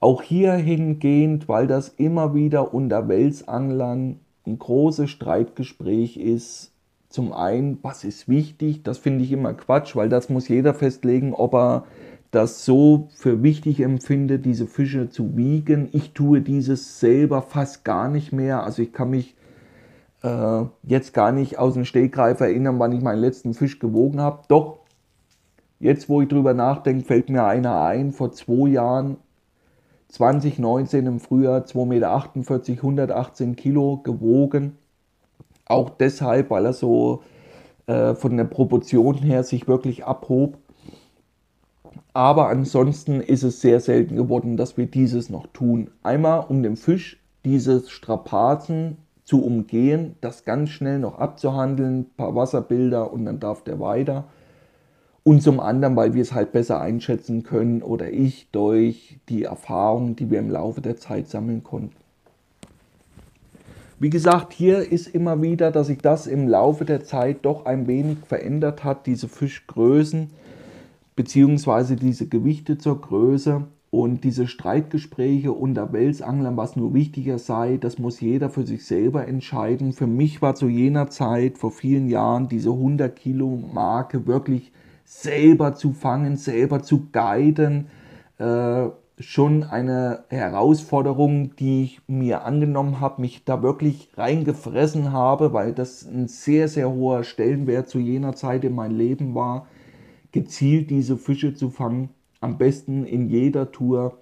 Auch 0.00 0.22
hier 0.22 0.54
hingehend, 0.54 1.48
weil 1.48 1.66
das 1.66 1.90
immer 1.90 2.34
wieder 2.34 2.72
unter 2.72 3.08
Welsanglern 3.08 4.20
ein 4.46 4.58
großes 4.58 5.10
Streitgespräch 5.10 6.16
ist. 6.16 6.69
Zum 7.10 7.32
einen, 7.32 7.78
was 7.82 8.04
ist 8.04 8.28
wichtig? 8.28 8.84
Das 8.84 8.98
finde 8.98 9.24
ich 9.24 9.32
immer 9.32 9.52
Quatsch, 9.52 9.96
weil 9.96 10.08
das 10.08 10.28
muss 10.28 10.46
jeder 10.46 10.74
festlegen, 10.74 11.34
ob 11.34 11.54
er 11.54 11.84
das 12.30 12.64
so 12.64 13.08
für 13.16 13.42
wichtig 13.42 13.80
empfinde, 13.80 14.38
diese 14.38 14.68
Fische 14.68 15.10
zu 15.10 15.36
wiegen. 15.36 15.88
Ich 15.90 16.12
tue 16.12 16.40
dieses 16.40 17.00
selber 17.00 17.42
fast 17.42 17.84
gar 17.84 18.08
nicht 18.08 18.32
mehr. 18.32 18.62
Also 18.62 18.82
ich 18.82 18.92
kann 18.92 19.10
mich 19.10 19.34
äh, 20.22 20.62
jetzt 20.84 21.12
gar 21.12 21.32
nicht 21.32 21.58
aus 21.58 21.74
dem 21.74 21.84
Stegreif 21.84 22.38
erinnern, 22.38 22.78
wann 22.78 22.92
ich 22.92 23.02
meinen 23.02 23.20
letzten 23.20 23.54
Fisch 23.54 23.80
gewogen 23.80 24.20
habe. 24.20 24.42
Doch, 24.46 24.78
jetzt 25.80 26.08
wo 26.08 26.22
ich 26.22 26.28
drüber 26.28 26.54
nachdenke, 26.54 27.04
fällt 27.04 27.28
mir 27.28 27.44
einer 27.44 27.82
ein, 27.82 28.12
vor 28.12 28.30
zwei 28.30 28.68
Jahren, 28.68 29.16
2019 30.10 31.06
im 31.06 31.18
Frühjahr, 31.18 31.62
2,48 31.64 31.86
Meter, 31.86 32.76
118 32.76 33.56
Kilo 33.56 33.96
gewogen. 33.98 34.76
Auch 35.70 35.90
deshalb, 35.90 36.50
weil 36.50 36.66
er 36.66 36.72
so 36.72 37.22
äh, 37.86 38.14
von 38.14 38.36
der 38.36 38.44
Proportion 38.44 39.16
her 39.16 39.44
sich 39.44 39.68
wirklich 39.68 40.04
abhob. 40.04 40.58
Aber 42.12 42.48
ansonsten 42.48 43.20
ist 43.20 43.44
es 43.44 43.60
sehr 43.60 43.80
selten 43.80 44.16
geworden, 44.16 44.56
dass 44.56 44.76
wir 44.76 44.86
dieses 44.86 45.30
noch 45.30 45.46
tun. 45.48 45.90
Einmal 46.02 46.44
um 46.48 46.62
dem 46.62 46.76
Fisch 46.76 47.20
dieses 47.44 47.90
Strapazen 47.90 48.98
zu 49.24 49.44
umgehen, 49.44 50.16
das 50.20 50.44
ganz 50.44 50.70
schnell 50.70 50.98
noch 50.98 51.18
abzuhandeln, 51.18 52.00
ein 52.00 52.10
paar 52.16 52.34
Wasserbilder 52.34 53.12
und 53.12 53.26
dann 53.26 53.38
darf 53.38 53.62
der 53.62 53.78
weiter. 53.78 54.24
Und 55.22 55.42
zum 55.42 55.60
anderen, 55.60 55.94
weil 55.94 56.14
wir 56.14 56.22
es 56.22 56.34
halt 56.34 56.50
besser 56.50 56.80
einschätzen 56.80 57.44
können 57.44 57.82
oder 57.82 58.10
ich 58.10 58.50
durch 58.50 59.20
die 59.28 59.44
Erfahrungen, 59.44 60.16
die 60.16 60.30
wir 60.30 60.40
im 60.40 60.50
Laufe 60.50 60.80
der 60.80 60.96
Zeit 60.96 61.28
sammeln 61.28 61.62
konnten. 61.62 61.99
Wie 64.02 64.08
gesagt, 64.08 64.54
hier 64.54 64.90
ist 64.90 65.08
immer 65.08 65.42
wieder, 65.42 65.70
dass 65.70 65.88
sich 65.88 65.98
das 65.98 66.26
im 66.26 66.48
Laufe 66.48 66.86
der 66.86 67.04
Zeit 67.04 67.40
doch 67.42 67.66
ein 67.66 67.86
wenig 67.86 68.16
verändert 68.26 68.82
hat, 68.82 69.06
diese 69.06 69.28
Fischgrößen 69.28 70.30
beziehungsweise 71.16 71.96
diese 71.96 72.26
Gewichte 72.26 72.78
zur 72.78 72.98
Größe. 72.98 73.64
Und 73.90 74.24
diese 74.24 74.46
Streitgespräche 74.46 75.52
unter 75.52 75.92
Welsanglern, 75.92 76.56
was 76.56 76.76
nur 76.76 76.94
wichtiger 76.94 77.38
sei, 77.38 77.76
das 77.76 77.98
muss 77.98 78.20
jeder 78.20 78.48
für 78.48 78.64
sich 78.64 78.86
selber 78.86 79.28
entscheiden. 79.28 79.92
Für 79.92 80.06
mich 80.06 80.40
war 80.40 80.54
zu 80.54 80.68
jener 80.68 81.10
Zeit, 81.10 81.58
vor 81.58 81.70
vielen 81.70 82.08
Jahren, 82.08 82.48
diese 82.48 82.70
100 82.70 83.14
Kilo 83.14 83.48
Marke 83.74 84.26
wirklich 84.26 84.72
selber 85.04 85.74
zu 85.74 85.92
fangen, 85.92 86.36
selber 86.36 86.82
zu 86.82 87.08
guiden, 87.12 87.88
äh, 88.38 88.86
schon 89.20 89.64
eine 89.64 90.24
Herausforderung, 90.28 91.54
die 91.56 91.84
ich 91.84 92.00
mir 92.08 92.44
angenommen 92.44 93.00
habe, 93.00 93.20
mich 93.20 93.44
da 93.44 93.62
wirklich 93.62 94.08
reingefressen 94.16 95.12
habe, 95.12 95.52
weil 95.52 95.72
das 95.74 96.06
ein 96.06 96.26
sehr, 96.26 96.68
sehr 96.68 96.90
hoher 96.90 97.22
Stellenwert 97.22 97.88
zu 97.88 97.98
jener 97.98 98.34
Zeit 98.34 98.64
in 98.64 98.74
meinem 98.74 98.96
Leben 98.96 99.34
war, 99.34 99.66
gezielt 100.32 100.90
diese 100.90 101.16
Fische 101.16 101.54
zu 101.54 101.70
fangen 101.70 102.10
am 102.40 102.56
besten 102.56 103.04
in 103.04 103.28
jeder 103.28 103.70
Tour. 103.70 104.18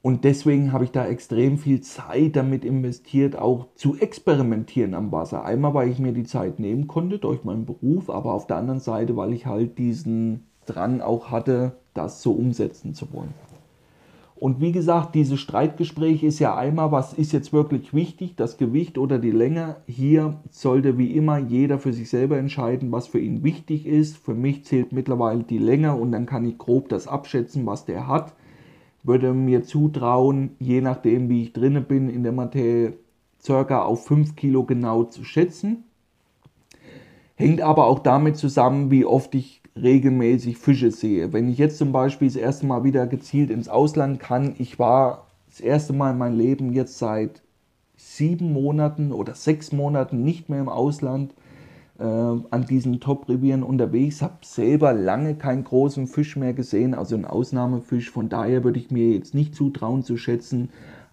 Und 0.00 0.24
deswegen 0.24 0.72
habe 0.72 0.84
ich 0.84 0.90
da 0.90 1.06
extrem 1.06 1.58
viel 1.58 1.80
Zeit 1.82 2.34
damit 2.34 2.64
investiert, 2.64 3.36
auch 3.36 3.68
zu 3.76 3.96
experimentieren 3.96 4.94
am 4.94 5.12
Wasser. 5.12 5.44
Einmal, 5.44 5.74
weil 5.74 5.90
ich 5.90 5.98
mir 5.98 6.12
die 6.12 6.24
Zeit 6.24 6.58
nehmen 6.58 6.88
konnte 6.88 7.18
durch 7.18 7.44
meinen 7.44 7.66
Beruf, 7.66 8.10
aber 8.10 8.32
auf 8.32 8.46
der 8.46 8.56
anderen 8.56 8.80
Seite, 8.80 9.16
weil 9.16 9.32
ich 9.32 9.46
halt 9.46 9.78
diesen 9.78 10.46
Drang 10.66 11.00
auch 11.02 11.30
hatte, 11.30 11.76
das 11.94 12.22
so 12.22 12.32
umsetzen 12.32 12.94
zu 12.94 13.12
wollen. 13.12 13.34
Und 14.42 14.60
wie 14.60 14.72
gesagt, 14.72 15.14
dieses 15.14 15.38
Streitgespräch 15.38 16.24
ist 16.24 16.40
ja 16.40 16.56
einmal, 16.56 16.90
was 16.90 17.12
ist 17.12 17.30
jetzt 17.30 17.52
wirklich 17.52 17.94
wichtig, 17.94 18.34
das 18.34 18.58
Gewicht 18.58 18.98
oder 18.98 19.20
die 19.20 19.30
Länge. 19.30 19.76
Hier 19.86 20.40
sollte 20.50 20.98
wie 20.98 21.12
immer 21.12 21.38
jeder 21.38 21.78
für 21.78 21.92
sich 21.92 22.10
selber 22.10 22.38
entscheiden, 22.38 22.90
was 22.90 23.06
für 23.06 23.20
ihn 23.20 23.44
wichtig 23.44 23.86
ist. 23.86 24.16
Für 24.16 24.34
mich 24.34 24.64
zählt 24.64 24.90
mittlerweile 24.90 25.44
die 25.44 25.58
Länge 25.58 25.94
und 25.94 26.10
dann 26.10 26.26
kann 26.26 26.44
ich 26.44 26.58
grob 26.58 26.88
das 26.88 27.06
abschätzen, 27.06 27.64
was 27.66 27.84
der 27.84 28.08
hat. 28.08 28.34
Würde 29.04 29.32
mir 29.32 29.62
zutrauen, 29.62 30.56
je 30.58 30.80
nachdem 30.80 31.28
wie 31.28 31.44
ich 31.44 31.52
drinne 31.52 31.80
bin 31.80 32.08
in 32.08 32.24
der 32.24 32.32
Materie, 32.32 32.94
circa 33.40 33.82
auf 33.82 34.06
5 34.06 34.34
Kilo 34.34 34.64
genau 34.64 35.04
zu 35.04 35.22
schätzen. 35.22 35.84
Hängt 37.36 37.60
aber 37.60 37.86
auch 37.86 38.00
damit 38.00 38.38
zusammen, 38.38 38.90
wie 38.90 39.04
oft 39.04 39.36
ich 39.36 39.61
regelmäßig 39.76 40.58
Fische 40.58 40.90
sehe. 40.90 41.32
Wenn 41.32 41.48
ich 41.48 41.58
jetzt 41.58 41.78
zum 41.78 41.92
Beispiel 41.92 42.28
das 42.28 42.36
erste 42.36 42.66
Mal 42.66 42.84
wieder 42.84 43.06
gezielt 43.06 43.50
ins 43.50 43.68
Ausland 43.68 44.20
kann, 44.20 44.54
ich 44.58 44.78
war 44.78 45.26
das 45.48 45.60
erste 45.60 45.92
Mal 45.92 46.12
in 46.12 46.18
meinem 46.18 46.38
Leben 46.38 46.72
jetzt 46.72 46.98
seit 46.98 47.42
sieben 47.96 48.52
Monaten 48.52 49.12
oder 49.12 49.34
sechs 49.34 49.72
Monaten 49.72 50.22
nicht 50.22 50.48
mehr 50.48 50.60
im 50.60 50.68
Ausland 50.68 51.34
äh, 51.98 52.04
an 52.04 52.66
diesen 52.68 53.00
Top-Revieren 53.00 53.62
unterwegs, 53.62 54.22
habe 54.22 54.38
selber 54.42 54.92
lange 54.92 55.36
keinen 55.36 55.64
großen 55.64 56.06
Fisch 56.06 56.36
mehr 56.36 56.52
gesehen, 56.52 56.94
also 56.94 57.14
einen 57.14 57.24
Ausnahmefisch. 57.24 58.10
Von 58.10 58.28
daher 58.28 58.64
würde 58.64 58.80
ich 58.80 58.90
mir 58.90 59.12
jetzt 59.12 59.34
nicht 59.34 59.54
zutrauen 59.54 60.02
zu 60.02 60.16
schätzen. 60.16 60.70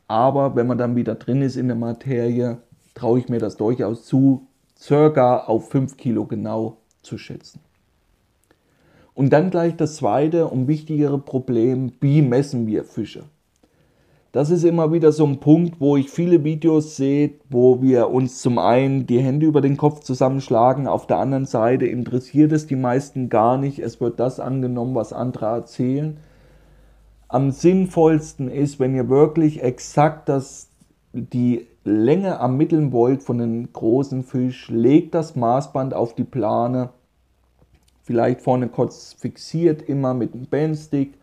Aber 0.08 0.56
wenn 0.56 0.68
man 0.68 0.78
dann 0.78 0.96
wieder 0.96 1.16
drin 1.16 1.42
ist 1.42 1.56
in 1.56 1.68
der 1.68 1.78
Materie, 1.78 2.58
traue 2.96 3.20
ich 3.20 3.30
mir 3.30 3.40
das 3.40 3.58
durchaus 3.58 4.06
zu, 4.06 4.48
circa 4.78 5.38
auf 5.42 5.70
5 5.70 5.98
Kilo 5.98 6.26
genau 6.26 6.78
zu 7.04 7.18
schätzen. 7.18 7.60
Und 9.20 9.34
dann 9.34 9.50
gleich 9.50 9.76
das 9.76 9.98
zweite 9.98 10.48
und 10.48 10.70
wichtigere 10.70 11.18
Problem, 11.18 11.92
wie 12.00 12.22
messen 12.22 12.68
wir 12.68 12.86
Fische? 12.86 13.24
Das 14.32 14.50
ist 14.50 14.64
immer 14.64 14.94
wieder 14.94 15.12
so 15.12 15.26
ein 15.26 15.42
Punkt, 15.42 15.82
wo 15.82 15.98
ich 15.98 16.10
viele 16.10 16.46
Videos 16.46 16.96
sehe, 16.96 17.32
wo 17.50 17.82
wir 17.82 18.12
uns 18.12 18.42
zum 18.42 18.58
einen 18.60 19.08
die 19.08 19.20
Hände 19.20 19.46
über 19.46 19.60
den 19.60 19.76
Kopf 19.76 20.00
zusammenschlagen, 20.00 20.88
auf 20.88 21.06
der 21.06 21.18
anderen 21.18 21.44
Seite 21.44 21.86
interessiert 21.86 22.54
es 22.54 22.66
die 22.66 22.78
meisten 22.78 23.28
gar 23.28 23.58
nicht. 23.58 23.80
Es 23.80 24.00
wird 24.00 24.22
das 24.22 24.40
angenommen, 24.40 24.96
was 24.96 25.12
andere 25.12 25.48
erzählen. 25.48 26.16
Am 27.28 27.52
sinnvollsten 27.52 28.50
ist, 28.50 28.80
wenn 28.80 28.96
ihr 28.96 29.10
wirklich 29.10 29.62
exakt 29.62 30.30
das, 30.30 30.70
die 31.12 31.68
Länge 31.84 32.30
ermitteln 32.30 32.94
wollt 32.94 33.22
von 33.22 33.42
einem 33.42 33.74
großen 33.74 34.24
Fisch, 34.24 34.70
legt 34.70 35.14
das 35.14 35.36
Maßband 35.36 35.94
auf 35.94 36.16
die 36.16 36.24
Plane 36.24 36.92
vielleicht 38.10 38.42
vorne 38.42 38.70
kurz 38.70 39.14
fixiert, 39.14 39.84
immer 39.84 40.16
mit 40.16 40.34
dem 40.34 40.48
Bandstick. 40.48 41.14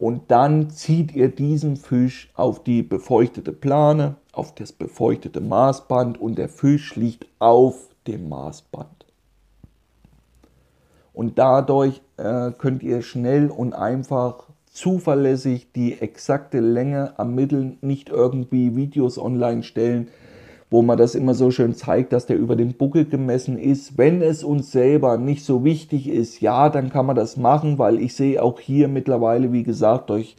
Und 0.00 0.32
dann 0.32 0.68
zieht 0.68 1.14
ihr 1.14 1.28
diesen 1.28 1.76
Fisch 1.76 2.28
auf 2.34 2.64
die 2.64 2.82
befeuchtete 2.82 3.52
Plane, 3.52 4.16
auf 4.32 4.52
das 4.52 4.72
befeuchtete 4.72 5.40
Maßband 5.40 6.20
und 6.20 6.36
der 6.36 6.48
Fisch 6.48 6.96
liegt 6.96 7.28
auf 7.38 7.88
dem 8.08 8.28
Maßband. 8.28 9.06
Und 11.12 11.38
dadurch 11.38 12.02
äh, 12.16 12.50
könnt 12.58 12.82
ihr 12.82 13.02
schnell 13.02 13.48
und 13.48 13.72
einfach 13.72 14.48
zuverlässig 14.72 15.70
die 15.70 16.00
exakte 16.00 16.58
Länge 16.58 17.14
ermitteln, 17.16 17.78
nicht 17.80 18.08
irgendwie 18.08 18.74
Videos 18.74 19.18
online 19.18 19.62
stellen, 19.62 20.08
wo 20.74 20.82
man 20.82 20.98
das 20.98 21.14
immer 21.14 21.34
so 21.34 21.52
schön 21.52 21.76
zeigt, 21.76 22.12
dass 22.12 22.26
der 22.26 22.36
über 22.36 22.56
den 22.56 22.72
Buckel 22.72 23.04
gemessen 23.04 23.58
ist. 23.58 23.96
Wenn 23.96 24.22
es 24.22 24.42
uns 24.42 24.72
selber 24.72 25.18
nicht 25.18 25.44
so 25.44 25.62
wichtig 25.62 26.08
ist, 26.08 26.40
ja, 26.40 26.68
dann 26.68 26.90
kann 26.90 27.06
man 27.06 27.14
das 27.14 27.36
machen, 27.36 27.78
weil 27.78 28.00
ich 28.00 28.16
sehe 28.16 28.42
auch 28.42 28.58
hier 28.58 28.88
mittlerweile, 28.88 29.52
wie 29.52 29.62
gesagt, 29.62 30.10
durch 30.10 30.34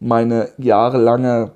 meine 0.00 0.48
jahrelange 0.58 1.52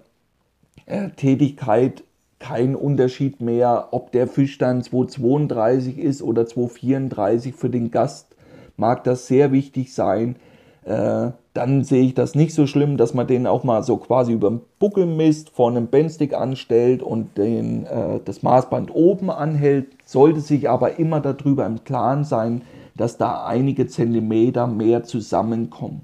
äh, 0.87 1.09
Tätigkeit 1.11 2.05
keinen 2.39 2.77
Unterschied 2.77 3.41
mehr, 3.41 3.89
ob 3.91 4.13
der 4.13 4.29
Fisch 4.29 4.59
dann 4.59 4.85
232 4.85 5.99
ist 5.99 6.23
oder 6.23 6.47
234 6.47 7.53
für 7.53 7.69
den 7.69 7.91
Gast 7.91 8.37
mag 8.77 9.03
das 9.03 9.27
sehr 9.27 9.51
wichtig 9.51 9.93
sein. 9.93 10.37
Äh, 10.85 11.31
dann 11.55 11.85
sehe 11.85 12.03
ich 12.03 12.15
das 12.15 12.35
nicht 12.35 12.53
so 12.53 12.67
schlimm, 12.67 12.97
dass 12.97 13.15
man 13.15 13.29
den 13.29 13.47
auch 13.47 13.63
mal 13.63 13.85
so 13.85 13.97
quasi 13.97 14.33
über 14.33 14.51
den 14.51 14.61
Buckel 14.81 15.07
misst, 15.07 15.51
vor 15.51 15.71
einem 15.71 15.87
Bandstick 15.87 16.35
anstellt 16.35 17.01
und 17.01 17.39
den, 17.39 17.87
äh, 17.87 18.19
das 18.25 18.43
Maßband 18.43 18.93
oben 18.93 19.31
anhält. 19.31 19.87
Sollte 20.05 20.41
sich 20.41 20.69
aber 20.69 20.99
immer 20.99 21.21
darüber 21.21 21.65
im 21.65 21.85
Klaren 21.85 22.25
sein, 22.25 22.63
dass 22.97 23.19
da 23.19 23.47
einige 23.47 23.87
Zentimeter 23.87 24.67
mehr 24.67 25.05
zusammenkommen. 25.05 26.03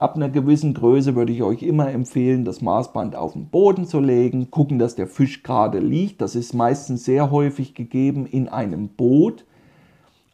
Ab 0.00 0.16
einer 0.16 0.28
gewissen 0.28 0.74
Größe 0.74 1.14
würde 1.14 1.32
ich 1.32 1.44
euch 1.44 1.62
immer 1.62 1.88
empfehlen, 1.90 2.44
das 2.44 2.60
Maßband 2.60 3.14
auf 3.14 3.34
den 3.34 3.46
Boden 3.46 3.86
zu 3.86 4.00
legen, 4.00 4.50
gucken, 4.50 4.80
dass 4.80 4.96
der 4.96 5.06
Fisch 5.06 5.44
gerade 5.44 5.78
liegt. 5.78 6.20
Das 6.20 6.34
ist 6.34 6.52
meistens 6.52 7.04
sehr 7.04 7.30
häufig 7.30 7.74
gegeben 7.74 8.26
in 8.26 8.48
einem 8.48 8.88
Boot. 8.88 9.44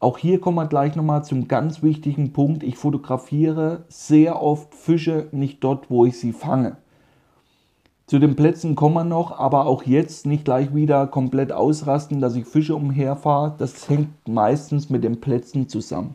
Auch 0.02 0.16
hier 0.16 0.40
kommen 0.40 0.56
wir 0.56 0.66
gleich 0.66 0.96
nochmal 0.96 1.24
zum 1.24 1.46
ganz 1.46 1.82
wichtigen 1.82 2.32
Punkt. 2.32 2.62
Ich 2.62 2.78
fotografiere 2.78 3.84
sehr 3.88 4.42
oft 4.42 4.74
Fische 4.74 5.28
nicht 5.30 5.62
dort, 5.62 5.90
wo 5.90 6.06
ich 6.06 6.18
sie 6.18 6.32
fange. 6.32 6.78
Zu 8.06 8.18
den 8.18 8.34
Plätzen 8.34 8.76
kommen 8.76 8.94
wir 8.94 9.04
noch, 9.04 9.38
aber 9.38 9.66
auch 9.66 9.82
jetzt 9.82 10.24
nicht 10.24 10.46
gleich 10.46 10.74
wieder 10.74 11.06
komplett 11.06 11.52
ausrasten, 11.52 12.18
dass 12.18 12.34
ich 12.34 12.46
Fische 12.46 12.74
umherfahre. 12.74 13.54
Das 13.58 13.90
hängt 13.90 14.08
meistens 14.26 14.88
mit 14.88 15.04
den 15.04 15.20
Plätzen 15.20 15.68
zusammen. 15.68 16.14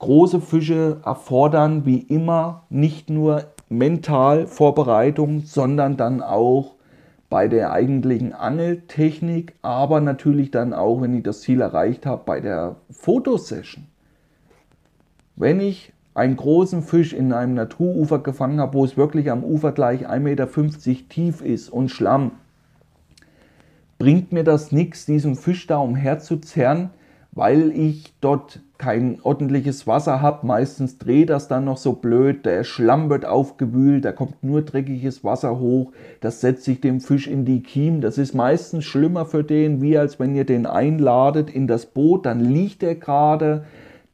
Große 0.00 0.40
Fische 0.40 1.00
erfordern 1.04 1.86
wie 1.86 2.00
immer 2.00 2.64
nicht 2.70 3.08
nur 3.08 3.44
mental 3.68 4.48
Vorbereitung, 4.48 5.42
sondern 5.42 5.96
dann 5.96 6.22
auch 6.22 6.74
bei 7.32 7.48
der 7.48 7.72
eigentlichen 7.72 8.34
Angeltechnik, 8.34 9.54
aber 9.62 10.02
natürlich 10.02 10.50
dann 10.50 10.74
auch, 10.74 11.00
wenn 11.00 11.14
ich 11.14 11.22
das 11.22 11.40
Ziel 11.40 11.62
erreicht 11.62 12.04
habe, 12.04 12.24
bei 12.26 12.40
der 12.40 12.76
Fotosession. 12.90 13.86
Wenn 15.34 15.58
ich 15.58 15.94
einen 16.12 16.36
großen 16.36 16.82
Fisch 16.82 17.14
in 17.14 17.32
einem 17.32 17.54
Naturufer 17.54 18.18
gefangen 18.18 18.60
habe, 18.60 18.74
wo 18.74 18.84
es 18.84 18.98
wirklich 18.98 19.30
am 19.30 19.44
Ufer 19.44 19.72
gleich 19.72 20.06
1,50 20.10 20.18
Meter 20.18 20.46
tief 21.08 21.40
ist 21.40 21.70
und 21.70 21.88
Schlamm, 21.88 22.32
bringt 23.98 24.32
mir 24.32 24.44
das 24.44 24.70
nichts, 24.70 25.06
diesen 25.06 25.34
Fisch 25.34 25.66
da 25.66 25.78
umherzuzerren, 25.78 26.90
weil 27.30 27.70
ich 27.70 28.12
dort 28.20 28.60
kein 28.82 29.20
ordentliches 29.22 29.86
Wasser 29.86 30.20
habe. 30.20 30.44
Meistens 30.44 30.98
dreht 30.98 31.30
das 31.30 31.46
dann 31.46 31.64
noch 31.64 31.76
so 31.76 31.92
blöd, 31.92 32.44
der 32.44 32.64
Schlamm 32.64 33.10
wird 33.10 33.24
aufgewühlt, 33.24 34.04
da 34.04 34.10
kommt 34.10 34.42
nur 34.42 34.62
dreckiges 34.62 35.22
Wasser 35.22 35.60
hoch, 35.60 35.92
das 36.20 36.40
setzt 36.40 36.64
sich 36.64 36.80
dem 36.80 37.00
Fisch 37.00 37.28
in 37.28 37.44
die 37.44 37.62
Kiem. 37.62 38.00
Das 38.00 38.18
ist 38.18 38.34
meistens 38.34 38.84
schlimmer 38.84 39.24
für 39.24 39.44
den, 39.44 39.80
wie 39.82 39.96
als 39.96 40.18
wenn 40.18 40.34
ihr 40.34 40.44
den 40.44 40.66
einladet 40.66 41.48
in 41.48 41.68
das 41.68 41.86
Boot, 41.86 42.26
dann 42.26 42.40
liegt 42.40 42.82
er 42.82 42.96
gerade, 42.96 43.66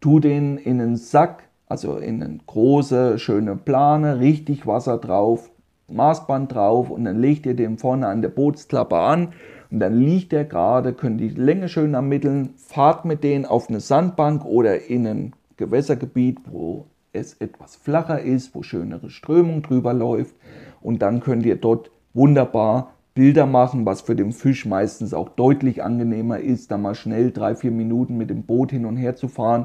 tu 0.03 0.21
den 0.21 0.59
in 0.59 0.83
einen 0.83 0.97
Sack, 0.97 1.45
also 1.67 1.97
in 1.97 2.23
eine 2.23 2.39
große, 2.47 3.19
schöne 3.19 3.57
Plane, 3.57 4.21
richtig 4.21 4.67
Wasser 4.67 4.99
drauf, 4.99 5.51
Maßband 5.91 6.53
drauf 6.53 6.91
und 6.91 7.07
dann 7.07 7.23
legt 7.23 7.47
ihr 7.47 7.57
den 7.57 7.79
vorne 7.79 8.07
an 8.07 8.21
der 8.21 8.29
Bootsklappe 8.29 8.99
an 8.99 9.29
und 9.71 9.81
dann 9.81 9.95
liegt 9.95 10.33
er 10.33 10.45
gerade, 10.45 10.93
könnt 10.93 11.21
die 11.21 11.29
Länge 11.29 11.69
schön 11.69 11.95
ermitteln, 11.95 12.51
fahrt 12.57 13.05
mit 13.05 13.23
denen 13.23 13.45
auf 13.45 13.69
eine 13.69 13.81
Sandbank 13.81 14.45
oder 14.45 14.89
in 14.89 15.07
ein 15.07 15.33
Gewässergebiet, 15.57 16.39
wo 16.51 16.87
es 17.13 17.35
etwas 17.35 17.77
flacher 17.77 18.21
ist, 18.21 18.55
wo 18.55 18.63
schönere 18.63 19.11
Strömung 19.11 19.63
drüber 19.63 19.93
läuft 19.93 20.35
und 20.81 21.03
dann 21.03 21.21
könnt 21.21 21.45
ihr 21.45 21.57
dort 21.57 21.91
wunderbar 22.15 22.95
Bilder 23.15 23.47
machen, 23.47 23.85
was 23.85 24.03
für 24.03 24.15
den 24.15 24.31
Fisch 24.31 24.65
meistens 24.65 25.13
auch 25.13 25.29
deutlich 25.31 25.83
angenehmer 25.83 26.39
ist, 26.39 26.71
da 26.71 26.79
mal 26.79 26.95
schnell 26.95 27.33
drei, 27.33 27.57
vier 27.57 27.73
Minuten 27.73 28.17
mit 28.17 28.31
dem 28.31 28.45
Boot 28.45 28.71
hin 28.71 28.87
und 28.87 28.97
her 28.97 29.17
zu 29.17 29.27
fahren, 29.27 29.65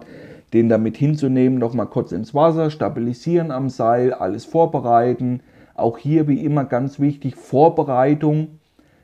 den 0.54 0.70
damit 0.70 0.97
hinzunehmen, 0.97 1.60
nochmal 1.60 1.86
kurz 1.86 2.12
ins 2.12 2.34
Wasser, 2.34 2.72
stabilisieren 2.72 3.51
am 3.51 3.70
Seil, 3.70 4.12
alles 4.12 4.45
vorbereiten. 4.45 5.41
Auch 5.76 5.99
hier 5.99 6.28
wie 6.28 6.43
immer 6.43 6.66
ganz 6.66 6.99
wichtig, 6.99 7.36
Vorbereitung 7.36 8.60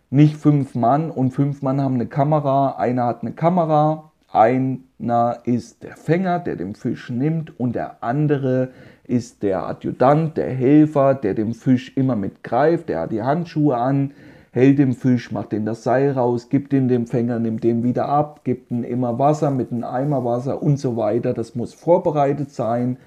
nicht 0.10 0.38
fünf 0.38 0.76
Mann 0.76 1.12
und 1.12 1.32
fünf 1.32 1.62
Mann 1.62 1.82
haben 1.82 1.96
eine 1.96 2.08
Kamera. 2.08 2.78
Einer 2.78 3.06
hat 3.06 3.22
eine 3.22 3.32
Kamera, 3.32 4.12
einer 4.32 5.38
ist 5.44 5.84
der 5.84 5.96
Fänger, 5.96 6.40
der 6.40 6.56
den 6.56 6.76
Fisch 6.76 7.10
nimmt 7.10 7.60
und 7.60 7.76
der 7.76 8.04
andere 8.04 8.70
ist 9.04 9.44
der 9.44 9.68
Adjutant, 9.68 10.38
der 10.38 10.52
Helfer, 10.52 11.16
der 11.16 11.34
den 11.34 11.54
Fisch 11.54 11.96
immer 11.96 12.16
mitgreift. 12.16 12.90
Der 12.90 13.02
hat 13.02 13.12
die 13.12 13.24
Handschuhe 13.24 13.76
an, 13.78 14.12
hält 14.52 14.80
den 14.80 14.94
Fisch, 14.94 15.32
macht 15.32 15.52
den 15.52 15.66
das 15.66 15.84
Seil 15.84 16.12
raus, 16.12 16.50
gibt 16.50 16.74
ihn 16.74 16.88
dem 16.88 17.08
Fänger, 17.08 17.40
nimmt 17.40 17.64
den 17.64 17.84
wieder 17.84 18.08
ab, 18.10 18.42
gibt 18.44 18.72
ihn 18.72 18.84
immer 18.84 19.18
Wasser 19.20 19.52
mit 19.52 19.72
einem 19.72 19.84
Eimer 19.84 20.26
Wasser 20.26 20.62
und 20.62 20.78
so 20.78 20.98
weiter. 20.98 21.34
Das 21.34 21.56
muss 21.56 21.74
vorbereitet 21.74 22.52
sein 22.52 22.98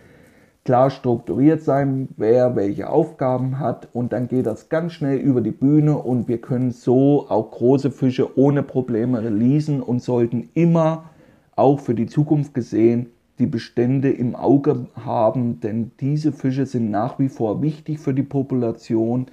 klar 0.64 0.90
strukturiert 0.90 1.62
sein, 1.62 2.08
wer 2.16 2.54
welche 2.54 2.88
Aufgaben 2.88 3.58
hat 3.58 3.88
und 3.92 4.12
dann 4.12 4.28
geht 4.28 4.46
das 4.46 4.68
ganz 4.68 4.92
schnell 4.92 5.18
über 5.18 5.40
die 5.40 5.50
Bühne 5.50 5.98
und 5.98 6.28
wir 6.28 6.40
können 6.40 6.70
so 6.70 7.26
auch 7.28 7.50
große 7.50 7.90
Fische 7.90 8.38
ohne 8.38 8.62
Probleme 8.62 9.22
releasen 9.22 9.82
und 9.82 10.02
sollten 10.02 10.50
immer 10.54 11.10
auch 11.56 11.80
für 11.80 11.94
die 11.94 12.06
Zukunft 12.06 12.54
gesehen 12.54 13.08
die 13.38 13.46
Bestände 13.46 14.10
im 14.10 14.36
Auge 14.36 14.86
haben, 14.94 15.58
denn 15.60 15.90
diese 15.98 16.32
Fische 16.32 16.66
sind 16.66 16.90
nach 16.90 17.18
wie 17.18 17.28
vor 17.28 17.60
wichtig 17.60 17.98
für 17.98 18.14
die 18.14 18.22
Population 18.22 19.26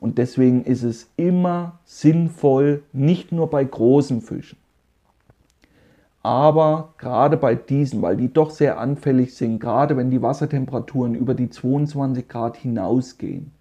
und 0.00 0.18
deswegen 0.18 0.64
ist 0.64 0.82
es 0.82 1.08
immer 1.16 1.78
sinnvoll, 1.84 2.82
nicht 2.92 3.32
nur 3.32 3.48
bei 3.48 3.64
großen 3.64 4.20
Fischen, 4.20 4.58
aber 6.24 6.94
gerade 6.96 7.36
bei 7.36 7.54
diesen, 7.54 8.00
weil 8.00 8.16
die 8.16 8.32
doch 8.32 8.50
sehr 8.50 8.80
anfällig 8.80 9.34
sind, 9.34 9.60
gerade 9.60 9.94
wenn 9.98 10.10
die 10.10 10.22
Wassertemperaturen 10.22 11.14
über 11.14 11.34
die 11.34 11.50
22 11.50 12.26
Grad 12.26 12.56
hinausgehen, 12.56 13.52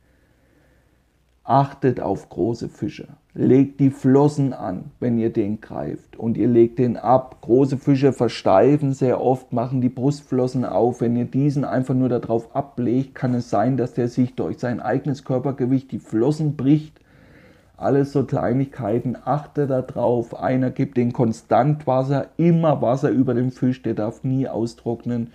achtet 1.43 1.99
auf 1.99 2.29
große 2.29 2.69
Fische. 2.69 3.09
Legt 3.33 3.81
die 3.81 3.89
Flossen 3.89 4.53
an, 4.53 4.91
wenn 5.01 5.17
ihr 5.17 5.33
den 5.33 5.59
greift 5.59 6.15
und 6.15 6.37
ihr 6.37 6.47
legt 6.47 6.79
den 6.79 6.95
ab. 6.95 7.39
Große 7.41 7.77
Fische 7.77 8.13
versteifen 8.13 8.93
sehr 8.93 9.19
oft, 9.19 9.51
machen 9.51 9.81
die 9.81 9.89
Brustflossen 9.89 10.63
auf. 10.63 11.01
Wenn 11.01 11.17
ihr 11.17 11.25
diesen 11.25 11.65
einfach 11.65 11.95
nur 11.95 12.07
darauf 12.07 12.55
ablegt, 12.55 13.13
kann 13.13 13.33
es 13.33 13.49
sein, 13.49 13.75
dass 13.75 13.93
der 13.93 14.07
sich 14.07 14.35
durch 14.35 14.59
sein 14.59 14.79
eigenes 14.79 15.25
Körpergewicht 15.25 15.91
die 15.91 15.99
Flossen 15.99 16.55
bricht 16.55 17.02
alles 17.83 18.11
so 18.13 18.23
Kleinigkeiten, 18.23 19.15
achte 19.23 19.67
darauf. 19.67 20.39
Einer 20.39 20.71
gibt 20.71 20.97
den 20.97 21.13
konstant 21.13 21.85
Wasser, 21.85 22.27
immer 22.37 22.81
Wasser 22.81 23.09
über 23.09 23.33
den 23.33 23.51
Fisch, 23.51 23.81
der 23.81 23.93
darf 23.93 24.23
nie 24.23 24.47
austrocknen. 24.47 25.31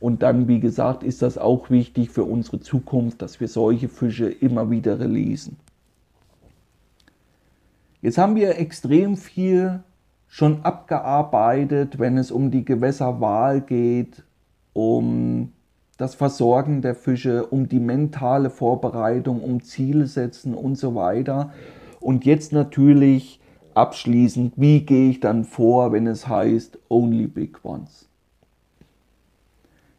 Und 0.00 0.22
dann, 0.22 0.48
wie 0.48 0.60
gesagt, 0.60 1.04
ist 1.04 1.22
das 1.22 1.38
auch 1.38 1.70
wichtig 1.70 2.10
für 2.10 2.24
unsere 2.24 2.60
Zukunft, 2.60 3.22
dass 3.22 3.40
wir 3.40 3.48
solche 3.48 3.88
Fische 3.88 4.28
immer 4.28 4.70
wieder 4.70 4.98
releasen. 4.98 5.56
Jetzt 8.00 8.18
haben 8.18 8.34
wir 8.34 8.58
extrem 8.58 9.16
viel 9.16 9.80
schon 10.26 10.64
abgearbeitet, 10.64 12.00
wenn 12.00 12.18
es 12.18 12.32
um 12.32 12.50
die 12.50 12.64
Gewässerwahl 12.64 13.60
geht, 13.60 14.24
um 14.72 15.52
das 15.98 16.16
Versorgen 16.16 16.82
der 16.82 16.96
Fische, 16.96 17.46
um 17.46 17.68
die 17.68 17.78
mentale 17.78 18.50
Vorbereitung, 18.50 19.40
um 19.40 19.62
Ziele 19.62 20.06
setzen 20.06 20.54
und 20.54 20.76
so 20.76 20.96
weiter. 20.96 21.52
Und 22.02 22.24
jetzt 22.24 22.52
natürlich 22.52 23.40
abschließend, 23.74 24.54
wie 24.56 24.80
gehe 24.80 25.10
ich 25.10 25.20
dann 25.20 25.44
vor, 25.44 25.92
wenn 25.92 26.06
es 26.06 26.26
heißt 26.26 26.78
Only 26.88 27.28
Big 27.28 27.64
Ones? 27.64 28.08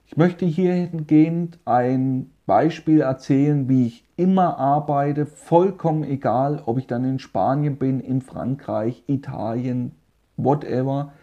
Ich 0.06 0.18
möchte 0.18 0.46
hierhingehend 0.46 1.58
ein 1.66 2.30
Beispiel 2.46 3.02
erzählen, 3.02 3.68
wie 3.70 3.88
ich 3.88 4.04
immer 4.16 4.60
arbeite, 4.60 5.26
vollkommen 5.26 6.04
egal, 6.04 6.62
ob 6.66 6.78
ich 6.78 6.88
dann 6.88 7.06
in 7.06 7.20
Spanien 7.20 7.78
bin, 7.78 8.00
in 8.00 8.22
Frankreich, 8.22 9.04
Italien, 9.08 9.94
whatever. 10.38 11.14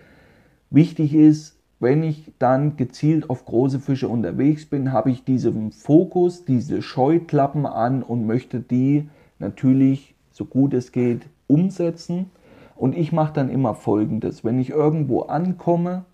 Wichtig 0.70 1.14
ist, 1.14 1.56
wenn 1.78 2.02
ich 2.02 2.32
dann 2.38 2.76
gezielt 2.76 3.30
auf 3.30 3.44
große 3.44 3.80
Fische 3.80 4.08
unterwegs 4.08 4.66
bin, 4.66 4.92
habe 4.92 5.10
ich 5.10 5.24
diesen 5.24 5.72
Fokus, 5.72 6.44
diese 6.44 6.82
Scheuklappen 6.82 7.66
an 7.66 8.02
und 8.02 8.26
möchte 8.26 8.60
die 8.60 9.08
natürlich 9.38 10.14
so 10.30 10.44
gut 10.44 10.74
es 10.74 10.92
geht 10.92 11.26
umsetzen. 11.46 12.30
Und 12.76 12.96
ich 12.96 13.12
mache 13.12 13.34
dann 13.34 13.50
immer 13.50 13.74
Folgendes. 13.74 14.44
Wenn 14.44 14.58
ich 14.58 14.70
irgendwo 14.70 15.22
ankomme, 15.22 16.04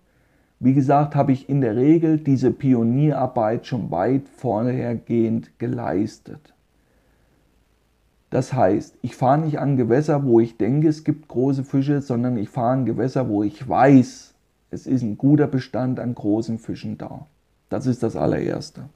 wie 0.59 0.73
gesagt, 0.73 1.15
habe 1.15 1.31
ich 1.31 1.49
in 1.49 1.61
der 1.61 1.75
Regel 1.75 2.17
diese 2.17 2.51
Pionierarbeit 2.51 3.67
schon 3.67 3.91
weit 3.91 4.27
vorhergehend 4.27 5.59
geleistet. 5.59 6.53
Das 8.29 8.53
heißt, 8.53 8.97
ich 9.01 9.15
fahre 9.15 9.39
nicht 9.39 9.59
an 9.59 9.77
Gewässer, 9.77 10.25
wo 10.25 10.39
ich 10.39 10.57
denke, 10.57 10.89
es 10.89 11.03
gibt 11.03 11.27
große 11.27 11.63
Fische, 11.63 12.01
sondern 12.01 12.37
ich 12.37 12.49
fahre 12.49 12.73
an 12.73 12.85
Gewässer, 12.85 13.29
wo 13.29 13.43
ich 13.43 13.67
weiß, 13.67 14.33
es 14.69 14.87
ist 14.87 15.01
ein 15.01 15.17
guter 15.17 15.47
Bestand 15.47 15.99
an 15.99 16.13
großen 16.13 16.59
Fischen 16.59 16.97
da. 16.97 17.27
Das 17.69 17.85
ist 17.85 18.03
das 18.03 18.15
allererste. 18.15 18.89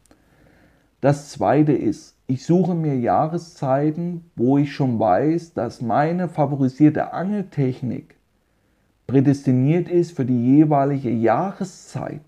Das 0.99 1.29
zweite 1.29 1.71
ist, 1.71 2.15
ich 2.31 2.45
suche 2.45 2.75
mir 2.75 2.97
Jahreszeiten, 2.97 4.23
wo 4.37 4.57
ich 4.57 4.73
schon 4.73 4.97
weiß, 4.97 5.53
dass 5.53 5.81
meine 5.81 6.29
favorisierte 6.29 7.11
Angeltechnik 7.11 8.15
prädestiniert 9.05 9.89
ist 9.89 10.15
für 10.15 10.23
die 10.23 10.55
jeweilige 10.55 11.09
Jahreszeit. 11.09 12.21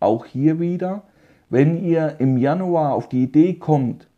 Auch 0.00 0.24
hier 0.24 0.58
wieder, 0.58 1.04
wenn 1.48 1.80
ihr 1.80 2.16
im 2.18 2.38
Januar 2.38 2.92
auf 2.92 3.08
die 3.08 3.22
Idee 3.22 3.54
kommt, 3.54 4.08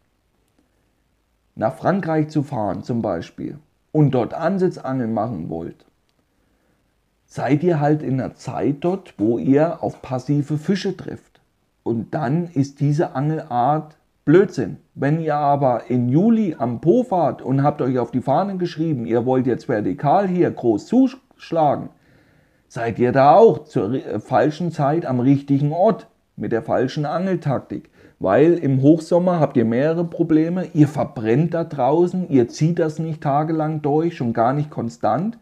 nach 1.57 1.75
Frankreich 1.75 2.29
zu 2.29 2.43
fahren 2.43 2.83
zum 2.83 3.03
Beispiel 3.03 3.59
und 3.93 4.13
dort 4.13 4.33
Ansitzangeln 4.33 5.13
machen 5.13 5.51
wollt, 5.51 5.85
seid 7.27 7.63
ihr 7.63 7.81
halt 7.81 8.03
in 8.03 8.19
einer 8.19 8.35
Zeit 8.35 8.77
dort, 8.81 9.13
wo 9.19 9.37
ihr 9.37 9.83
auf 9.83 10.01
passive 10.01 10.57
Fische 10.57 10.97
trifft. 10.97 11.43
Und 11.83 12.15
dann 12.15 12.47
ist 12.47 12.81
diese 12.81 13.15
Angelart 13.15 13.99
Blödsinn. 14.25 14.77
Wenn 14.95 15.21
ihr 15.21 15.35
aber 15.35 15.91
im 15.91 16.09
Juli 16.09 16.55
am 16.57 16.81
Po 16.81 17.03
fahrt 17.03 17.43
und 17.43 17.65
habt 17.65 17.83
euch 17.83 17.99
auf 17.99 18.13
die 18.13 18.21
Fahnen 18.21 18.59
geschrieben, 18.59 19.05
ihr 19.05 19.27
wollt 19.27 19.49
jetzt 19.49 19.69
vertikal 19.69 20.29
hier 20.29 20.49
groß 20.49 20.87
zuschlagen, 20.87 21.89
seid 22.69 23.01
ihr 23.01 23.11
da 23.11 23.35
auch 23.35 23.65
zur 23.65 23.99
falschen 24.21 24.71
Zeit 24.71 25.07
am 25.07 25.19
richtigen 25.19 25.73
Ort 25.73 26.07
mit 26.37 26.53
der 26.53 26.63
falschen 26.63 27.05
Angeltaktik. 27.05 27.91
Weil 28.21 28.55
im 28.55 28.81
Hochsommer 28.81 29.41
habt 29.41 29.57
ihr 29.57 29.65
mehrere 29.65 30.05
Probleme. 30.05 30.69
Ihr 30.73 30.87
verbrennt 30.87 31.55
da 31.55 31.65
draußen, 31.65 32.29
ihr 32.29 32.47
zieht 32.47 32.79
das 32.79 33.01
nicht 33.01 33.21
tagelang 33.21 33.83
durch, 33.83 34.17
schon 34.17 34.33
gar 34.33 34.53
nicht 34.53 34.71
konstant. 34.71 35.37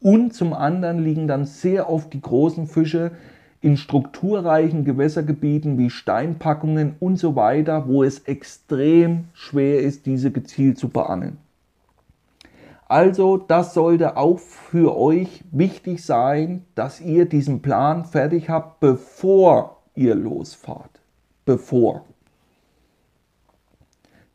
Und 0.00 0.34
zum 0.34 0.52
anderen 0.52 1.02
liegen 1.02 1.26
dann 1.26 1.46
sehr 1.46 1.88
oft 1.88 2.12
die 2.12 2.20
großen 2.20 2.66
Fische 2.66 3.12
in 3.60 3.76
strukturreichen 3.76 4.84
Gewässergebieten 4.84 5.78
wie 5.78 5.90
Steinpackungen 5.90 6.94
und 7.00 7.16
so 7.16 7.34
weiter, 7.34 7.88
wo 7.88 8.04
es 8.04 8.20
extrem 8.20 9.24
schwer 9.32 9.80
ist, 9.80 10.06
diese 10.06 10.30
gezielt 10.30 10.78
zu 10.78 10.88
beangeln. 10.88 11.38
Also 12.86 13.36
das 13.36 13.74
sollte 13.74 14.16
auch 14.16 14.38
für 14.38 14.96
euch 14.96 15.44
wichtig 15.50 16.02
sein, 16.02 16.64
dass 16.74 17.00
ihr 17.00 17.26
diesen 17.26 17.60
Plan 17.60 18.04
fertig 18.06 18.48
habt, 18.48 18.80
bevor 18.80 19.82
ihr 19.94 20.14
losfahrt. 20.14 21.00
Bevor. 21.44 22.04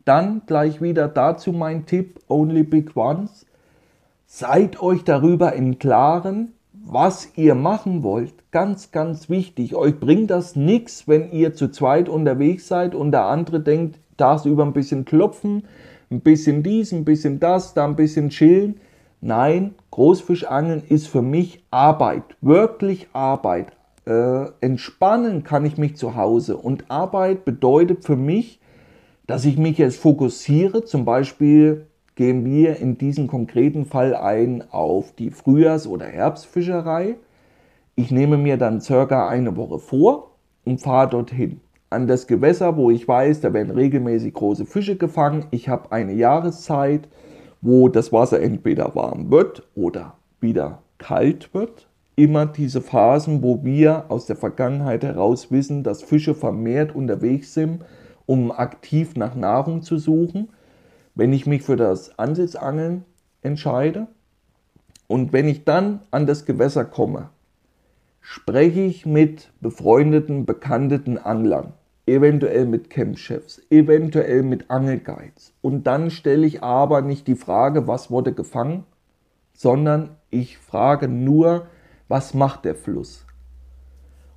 Dann 0.06 0.44
gleich 0.46 0.82
wieder 0.82 1.08
dazu 1.08 1.52
mein 1.52 1.86
Tipp, 1.86 2.20
Only 2.28 2.64
Big 2.64 2.96
Ones. 2.96 3.46
Seid 4.28 4.82
euch 4.82 5.04
darüber 5.04 5.54
im 5.54 5.80
Klaren, 5.80 6.53
was 6.86 7.32
ihr 7.36 7.56
machen 7.56 8.04
wollt. 8.04 8.52
Ganz, 8.52 8.92
ganz 8.92 9.30
wichtig. 9.30 9.76
Euch 9.76 10.00
bringt 10.00 10.30
das 10.32 10.56
nichts, 10.56 11.08
wenn 11.08 11.32
ihr 11.32 11.54
zu 11.54 11.70
zweit 11.70 12.10
unterwegs 12.10 12.68
seid 12.68 12.94
und 12.94 13.12
der 13.12 13.26
andere 13.26 13.60
denkt, 13.62 14.00
über 14.46 14.64
ein 14.64 14.74
bisschen 14.74 15.06
klopfen, 15.06 15.64
ein 16.10 16.22
bisschen 16.22 16.64
dies, 16.64 16.92
ein 16.94 17.04
bisschen 17.04 17.40
das, 17.40 17.74
da 17.74 17.84
ein 17.84 17.96
bisschen 17.96 18.30
chillen. 18.30 18.80
Nein, 19.20 19.76
Großfischangeln 19.92 20.84
ist 20.88 21.08
für 21.08 21.22
mich 21.22 21.64
Arbeit, 21.72 22.24
wirklich 22.42 23.08
Arbeit. 23.14 23.74
Äh, 24.06 24.46
entspannen 24.62 25.44
kann 25.44 25.66
ich 25.66 25.78
mich 25.78 25.96
zu 25.96 26.16
Hause 26.16 26.58
und 26.58 26.90
Arbeit 26.90 27.46
bedeutet 27.46 28.06
für 28.06 28.16
mich, 28.16 28.60
dass 29.28 29.46
ich 29.46 29.58
mich 29.58 29.78
jetzt 29.78 29.98
fokussiere, 29.98 30.84
zum 30.84 31.06
Beispiel 31.06 31.88
gehen 32.16 32.46
wir 32.46 32.78
in 32.78 32.98
diesem 32.98 33.28
konkreten 33.28 33.86
Fall 33.86 34.16
ein 34.16 34.64
auf 34.72 35.14
die 35.14 35.32
Frühjahrs- 35.32 35.88
oder 35.88 36.06
Herbstfischerei. 36.06 37.16
Ich 37.96 38.12
nehme 38.12 38.38
mir 38.38 38.58
dann 38.58 38.82
circa 38.82 39.28
eine 39.28 39.56
Woche 39.56 39.80
vor 39.80 40.32
und 40.64 40.82
fahre 40.82 41.10
dorthin. 41.10 41.60
An 41.90 42.08
das 42.08 42.28
Gewässer, 42.28 42.76
wo 42.76 42.90
ich 42.90 43.08
weiß, 43.08 43.42
da 43.42 43.54
werden 43.54 43.72
regelmäßig 43.72 44.34
große 44.34 44.66
Fische 44.66 44.96
gefangen. 44.96 45.46
Ich 45.52 45.70
habe 45.70 45.92
eine 45.92 46.14
Jahreszeit, 46.14 47.08
wo 47.62 47.88
das 47.88 48.12
Wasser 48.12 48.42
entweder 48.42 48.96
warm 48.96 49.30
wird 49.30 49.64
oder 49.76 50.16
wieder 50.40 50.82
kalt 50.98 51.54
wird. 51.54 51.88
Immer 52.16 52.46
diese 52.46 52.82
Phasen, 52.82 53.42
wo 53.42 53.64
wir 53.64 54.06
aus 54.10 54.26
der 54.26 54.36
Vergangenheit 54.36 55.04
heraus 55.04 55.52
wissen, 55.52 55.84
dass 55.84 56.04
Fische 56.04 56.36
vermehrt 56.36 56.96
unterwegs 56.96 57.54
sind, 57.54 57.84
um 58.26 58.52
aktiv 58.52 59.16
nach 59.16 59.36
Nahrung 59.36 59.82
zu 59.82 59.98
suchen 59.98 60.50
wenn 61.16 61.34
ich 61.34 61.46
mich 61.46 61.62
für 61.62 61.76
das 61.76 62.18
Ansitzangeln 62.18 63.06
entscheide 63.42 64.08
und 65.08 65.34
wenn 65.34 65.48
ich 65.48 65.64
dann 65.64 66.02
an 66.12 66.26
das 66.26 66.46
Gewässer 66.46 66.86
komme, 66.86 67.30
spreche 68.20 68.82
ich 68.82 69.06
mit 69.06 69.52
befreundeten, 69.62 70.46
bekannten 70.46 71.18
Anglern, 71.18 71.74
eventuell 72.06 72.66
mit 72.66 72.90
Campchefs, 72.90 73.62
eventuell 73.70 74.44
mit 74.44 74.70
Angelguides. 74.72 75.54
Und 75.62 75.86
dann 75.88 76.10
stelle 76.10 76.48
ich 76.48 76.64
aber 76.64 77.02
nicht 77.02 77.28
die 77.28 77.36
Frage, 77.36 77.88
was 77.88 78.10
wurde 78.10 78.34
gefangen, 78.34 78.86
sondern 79.54 80.16
ich 80.30 80.58
frage 80.58 81.08
nur, 81.08 81.68
was 82.08 82.34
macht 82.34 82.66
der 82.66 82.76
Fluss? 82.76 83.26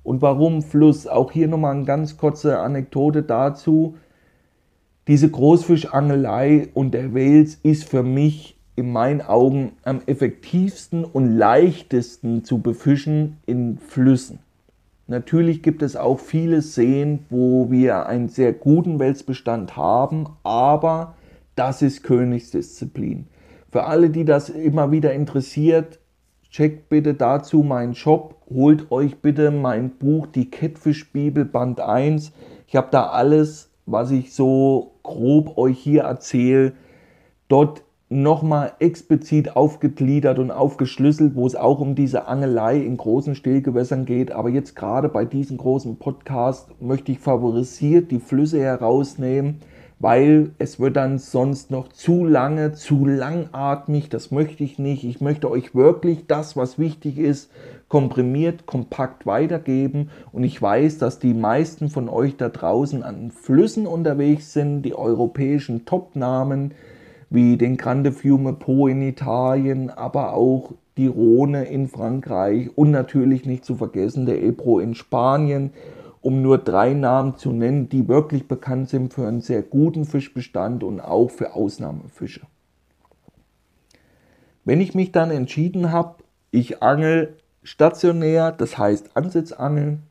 Und 0.03 0.21
warum 0.21 0.61
Fluss? 0.61 1.07
Auch 1.07 1.31
hier 1.31 1.47
nochmal 1.47 1.75
eine 1.75 1.85
ganz 1.85 2.17
kurze 2.17 2.59
Anekdote 2.59 3.23
dazu 3.23 3.95
diese 5.07 5.29
Großfischangelei 5.29 6.67
und 6.73 6.93
der 6.93 7.13
Wels 7.13 7.59
ist 7.63 7.85
für 7.85 8.03
mich 8.03 8.57
in 8.75 8.91
meinen 8.91 9.21
Augen 9.21 9.71
am 9.83 10.01
effektivsten 10.05 11.03
und 11.05 11.35
leichtesten 11.37 12.43
zu 12.43 12.59
befischen 12.59 13.37
in 13.45 13.77
Flüssen. 13.77 14.39
Natürlich 15.07 15.63
gibt 15.63 15.81
es 15.81 15.95
auch 15.95 16.19
viele 16.19 16.61
Seen, 16.61 17.25
wo 17.29 17.71
wir 17.71 18.07
einen 18.07 18.27
sehr 18.27 18.51
guten 18.51 18.99
Welsbestand 18.99 19.77
haben, 19.77 20.27
aber 20.43 21.15
das 21.55 21.81
ist 21.81 22.03
Königsdisziplin. 22.03 23.27
Für 23.71 23.85
alle, 23.85 24.09
die 24.09 24.25
das 24.25 24.49
immer 24.49 24.91
wieder 24.91 25.13
interessiert, 25.13 25.99
checkt 26.51 26.89
bitte 26.89 27.13
dazu 27.13 27.63
meinen 27.63 27.95
Shop, 27.95 28.35
holt 28.49 28.91
euch 28.91 29.17
bitte 29.17 29.51
mein 29.51 29.91
Buch 29.91 30.27
Die 30.27 30.51
Kettfischbibel 30.51 31.45
Band 31.45 31.79
1. 31.79 32.33
Ich 32.67 32.75
habe 32.75 32.89
da 32.91 33.07
alles, 33.07 33.69
was 33.85 34.11
ich 34.11 34.33
so 34.33 34.96
grob 35.07 35.57
euch 35.57 35.79
hier 35.79 36.03
erzähle, 36.03 36.73
dort 37.47 37.83
nochmal 38.09 38.73
explizit 38.79 39.55
aufgegliedert 39.55 40.39
und 40.39 40.51
aufgeschlüsselt, 40.51 41.35
wo 41.35 41.45
es 41.45 41.55
auch 41.55 41.79
um 41.79 41.95
diese 41.95 42.27
Angelei 42.27 42.77
in 42.77 42.95
großen 42.95 43.35
Stillgewässern 43.35 44.05
geht. 44.05 44.31
Aber 44.31 44.49
jetzt 44.49 44.75
gerade 44.75 45.09
bei 45.09 45.25
diesem 45.25 45.57
großen 45.57 45.97
Podcast 45.97 46.69
möchte 46.79 47.11
ich 47.11 47.19
favorisiert 47.19 48.11
die 48.11 48.19
Flüsse 48.19 48.61
herausnehmen, 48.61 49.59
weil 49.99 50.51
es 50.57 50.79
wird 50.79 50.95
dann 50.95 51.17
sonst 51.17 51.71
noch 51.71 51.89
zu 51.89 52.23
lange, 52.23 52.73
zu 52.73 53.05
langatmig. 53.05 54.09
Das 54.09 54.31
möchte 54.31 54.63
ich 54.63 54.79
nicht. 54.79 55.03
Ich 55.03 55.19
möchte 55.19 55.49
euch 55.49 55.75
wirklich 55.75 56.27
das, 56.27 56.55
was 56.55 56.79
wichtig 56.79 57.17
ist, 57.17 57.49
komprimiert, 57.89 58.65
kompakt 58.65 59.25
weitergeben. 59.25 60.09
Und 60.31 60.43
ich 60.43 60.61
weiß, 60.61 60.97
dass 60.97 61.19
die 61.19 61.33
meisten 61.33 61.89
von 61.89 62.09
euch 62.09 62.35
da 62.35 62.49
draußen 62.49 63.03
an 63.03 63.31
Flüssen 63.31 63.87
unterwegs 63.87 64.53
sind, 64.53 64.81
die 64.81 64.95
europäischen 64.95 65.85
Top-Namen 65.85 66.73
wie 67.29 67.57
den 67.57 67.77
Grande 67.77 68.11
Fiume 68.11 68.53
Po 68.53 68.87
in 68.87 69.01
Italien, 69.01 69.89
aber 69.89 70.33
auch 70.33 70.73
die 70.95 71.07
Rhone 71.07 71.65
in 71.65 71.87
Frankreich 71.87 72.69
und 72.75 72.91
natürlich 72.91 73.45
nicht 73.45 73.65
zu 73.65 73.75
vergessen 73.75 74.25
der 74.25 74.41
Ebro 74.41 74.79
in 74.79 74.95
Spanien, 74.95 75.71
um 76.21 76.41
nur 76.41 76.57
drei 76.57 76.93
Namen 76.93 77.37
zu 77.37 77.51
nennen, 77.51 77.89
die 77.89 78.07
wirklich 78.07 78.47
bekannt 78.47 78.89
sind 78.89 79.13
für 79.13 79.27
einen 79.27 79.41
sehr 79.41 79.61
guten 79.61 80.05
Fischbestand 80.05 80.83
und 80.83 80.99
auch 80.99 81.29
für 81.29 81.53
Ausnahmefische. 81.53 82.41
Wenn 84.65 84.81
ich 84.81 84.95
mich 84.95 85.11
dann 85.11 85.31
entschieden 85.31 85.91
habe, 85.91 86.15
ich 86.51 86.81
angel 86.81 87.37
stationär, 87.67 88.53
das 88.53 88.77
heißt 88.77 89.09
Ansitzangeln, 89.15 90.03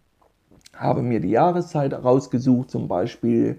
habe 0.76 1.00
mir 1.00 1.20
die 1.20 1.30
Jahreszeit 1.30 1.94
rausgesucht, 1.94 2.70
zum 2.70 2.86
Beispiel 2.86 3.58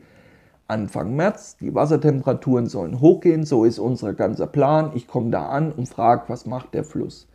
Anfang 0.68 1.16
März. 1.16 1.58
Die 1.58 1.74
Wassertemperaturen 1.74 2.68
sollen 2.68 3.02
hochgehen, 3.02 3.44
so 3.44 3.66
ist 3.66 3.80
unser 3.80 4.14
ganzer 4.14 4.46
Plan. 4.46 4.92
Ich 4.94 5.08
komme 5.08 5.32
da 5.32 5.48
an 5.48 5.72
und 5.72 5.90
frage, 5.90 6.26
was 6.28 6.46
macht 6.46 6.76
der 6.76 6.84
Fluss? 6.84 7.28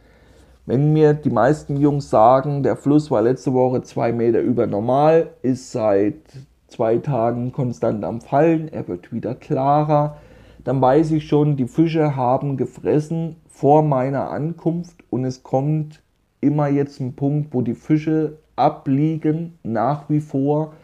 Wenn 0.65 0.93
mir 0.93 1.15
die 1.15 1.31
meisten 1.31 1.77
Jungs 1.79 2.11
sagen, 2.11 2.63
der 2.63 2.77
Fluss 2.77 3.11
war 3.11 3.23
letzte 3.23 3.53
Woche 3.53 3.83
zwei 3.83 4.13
Meter 4.13 4.39
über 4.39 4.69
normal, 4.69 5.31
ist 5.43 5.73
seit 5.73 6.15
zwei 6.69 6.99
Tagen 6.99 7.51
konstant 7.51 8.05
am 8.05 8.21
Fallen, 8.21 8.69
er 8.69 8.87
wird 8.87 9.13
wieder 9.13 9.35
klarer, 9.35 10.19
dann 10.63 10.81
weiß 10.81 11.11
ich 11.11 11.27
schon, 11.27 11.57
die 11.57 11.67
Fische 11.67 12.15
haben 12.15 12.57
gefressen 12.57 13.35
vor 13.49 13.83
meiner 13.83 14.31
Ankunft 14.31 15.03
und 15.11 15.25
es 15.25 15.43
kommt 15.43 16.03
immer 16.43 16.69
jetzt 16.69 17.01
ein 17.01 17.15
Punkt, 17.15 17.55
wo 17.55 17.63
die 17.63 17.75
Fische 17.75 18.39
abliegen, 18.57 19.59
nach 19.63 20.11
wie 20.11 20.21
vor 20.21 20.75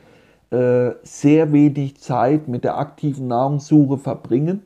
äh, 0.50 0.92
sehr 1.02 1.52
wenig 1.52 2.00
Zeit 2.00 2.48
mit 2.48 2.64
der 2.64 2.78
aktiven 2.78 3.28
Nahrungssuche 3.28 3.98
verbringen 3.98 4.62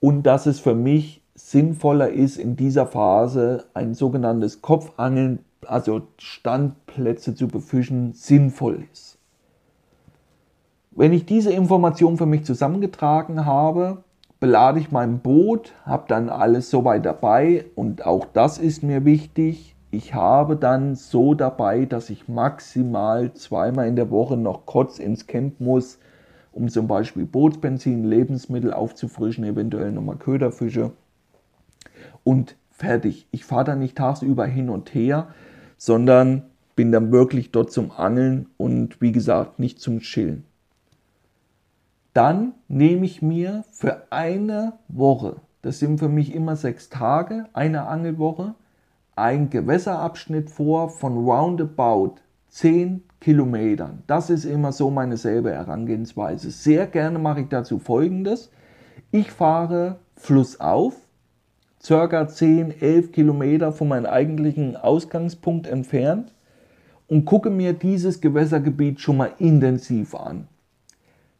und 0.00 0.24
dass 0.24 0.46
es 0.46 0.58
für 0.58 0.74
mich 0.74 1.22
sinnvoller 1.36 2.10
ist, 2.10 2.36
in 2.36 2.56
dieser 2.56 2.86
Phase 2.86 3.66
ein 3.74 3.94
sogenanntes 3.94 4.60
Kopfangeln, 4.60 5.44
also 5.66 6.02
Standplätze 6.18 7.34
zu 7.34 7.46
befischen, 7.46 8.12
sinnvoll 8.12 8.84
ist. 8.92 9.18
Wenn 10.90 11.12
ich 11.12 11.26
diese 11.26 11.52
Information 11.52 12.16
für 12.16 12.26
mich 12.26 12.44
zusammengetragen 12.44 13.46
habe, 13.46 13.98
belade 14.40 14.80
ich 14.80 14.90
mein 14.90 15.20
Boot, 15.20 15.72
habe 15.84 16.04
dann 16.08 16.28
alles 16.28 16.70
soweit 16.70 17.06
dabei 17.06 17.66
und 17.76 18.04
auch 18.04 18.26
das 18.32 18.58
ist 18.58 18.82
mir 18.82 19.04
wichtig. 19.04 19.76
Ich 19.90 20.12
habe 20.12 20.56
dann 20.56 20.96
so 20.96 21.34
dabei, 21.34 21.86
dass 21.86 22.10
ich 22.10 22.28
maximal 22.28 23.32
zweimal 23.32 23.88
in 23.88 23.96
der 23.96 24.10
Woche 24.10 24.36
noch 24.36 24.66
kurz 24.66 24.98
ins 24.98 25.26
Camp 25.26 25.60
muss, 25.60 25.98
um 26.52 26.68
zum 26.68 26.86
Beispiel 26.86 27.24
Bootsbenzin, 27.24 28.04
Lebensmittel 28.04 28.72
aufzufrischen, 28.72 29.44
eventuell 29.44 29.92
nochmal 29.92 30.16
Köderfische 30.16 30.92
und 32.22 32.56
fertig. 32.70 33.26
Ich 33.30 33.44
fahre 33.44 33.64
dann 33.64 33.78
nicht 33.78 33.96
tagsüber 33.96 34.44
hin 34.44 34.68
und 34.68 34.94
her, 34.94 35.28
sondern 35.78 36.44
bin 36.76 36.92
dann 36.92 37.10
wirklich 37.10 37.50
dort 37.50 37.72
zum 37.72 37.90
Angeln 37.90 38.46
und 38.56 39.00
wie 39.00 39.12
gesagt 39.12 39.58
nicht 39.58 39.80
zum 39.80 40.00
Chillen. 40.00 40.44
Dann 42.12 42.52
nehme 42.68 43.06
ich 43.06 43.22
mir 43.22 43.64
für 43.70 44.02
eine 44.10 44.74
Woche, 44.88 45.36
das 45.62 45.78
sind 45.78 45.98
für 45.98 46.08
mich 46.08 46.34
immer 46.34 46.56
sechs 46.56 46.88
Tage, 46.88 47.46
eine 47.52 47.86
Angelwoche, 47.86 48.54
einen 49.20 49.50
Gewässerabschnitt 49.50 50.50
vor 50.50 50.88
von 50.90 51.16
roundabout 51.16 52.16
10 52.48 53.02
Kilometern. 53.20 54.02
Das 54.06 54.30
ist 54.30 54.44
immer 54.44 54.72
so 54.72 54.90
meine 54.90 55.16
selbe 55.16 55.52
Herangehensweise. 55.52 56.50
Sehr 56.50 56.86
gerne 56.86 57.18
mache 57.18 57.40
ich 57.40 57.48
dazu 57.48 57.78
folgendes. 57.78 58.50
Ich 59.10 59.30
fahre 59.30 59.96
flussauf, 60.16 60.96
circa 61.82 62.28
10, 62.28 62.80
11 62.80 63.12
Kilometer 63.12 63.72
von 63.72 63.88
meinem 63.88 64.06
eigentlichen 64.06 64.76
Ausgangspunkt 64.76 65.66
entfernt 65.66 66.32
und 67.08 67.24
gucke 67.24 67.50
mir 67.50 67.72
dieses 67.72 68.20
Gewässergebiet 68.20 69.00
schon 69.00 69.16
mal 69.16 69.32
intensiv 69.38 70.14
an. 70.14 70.46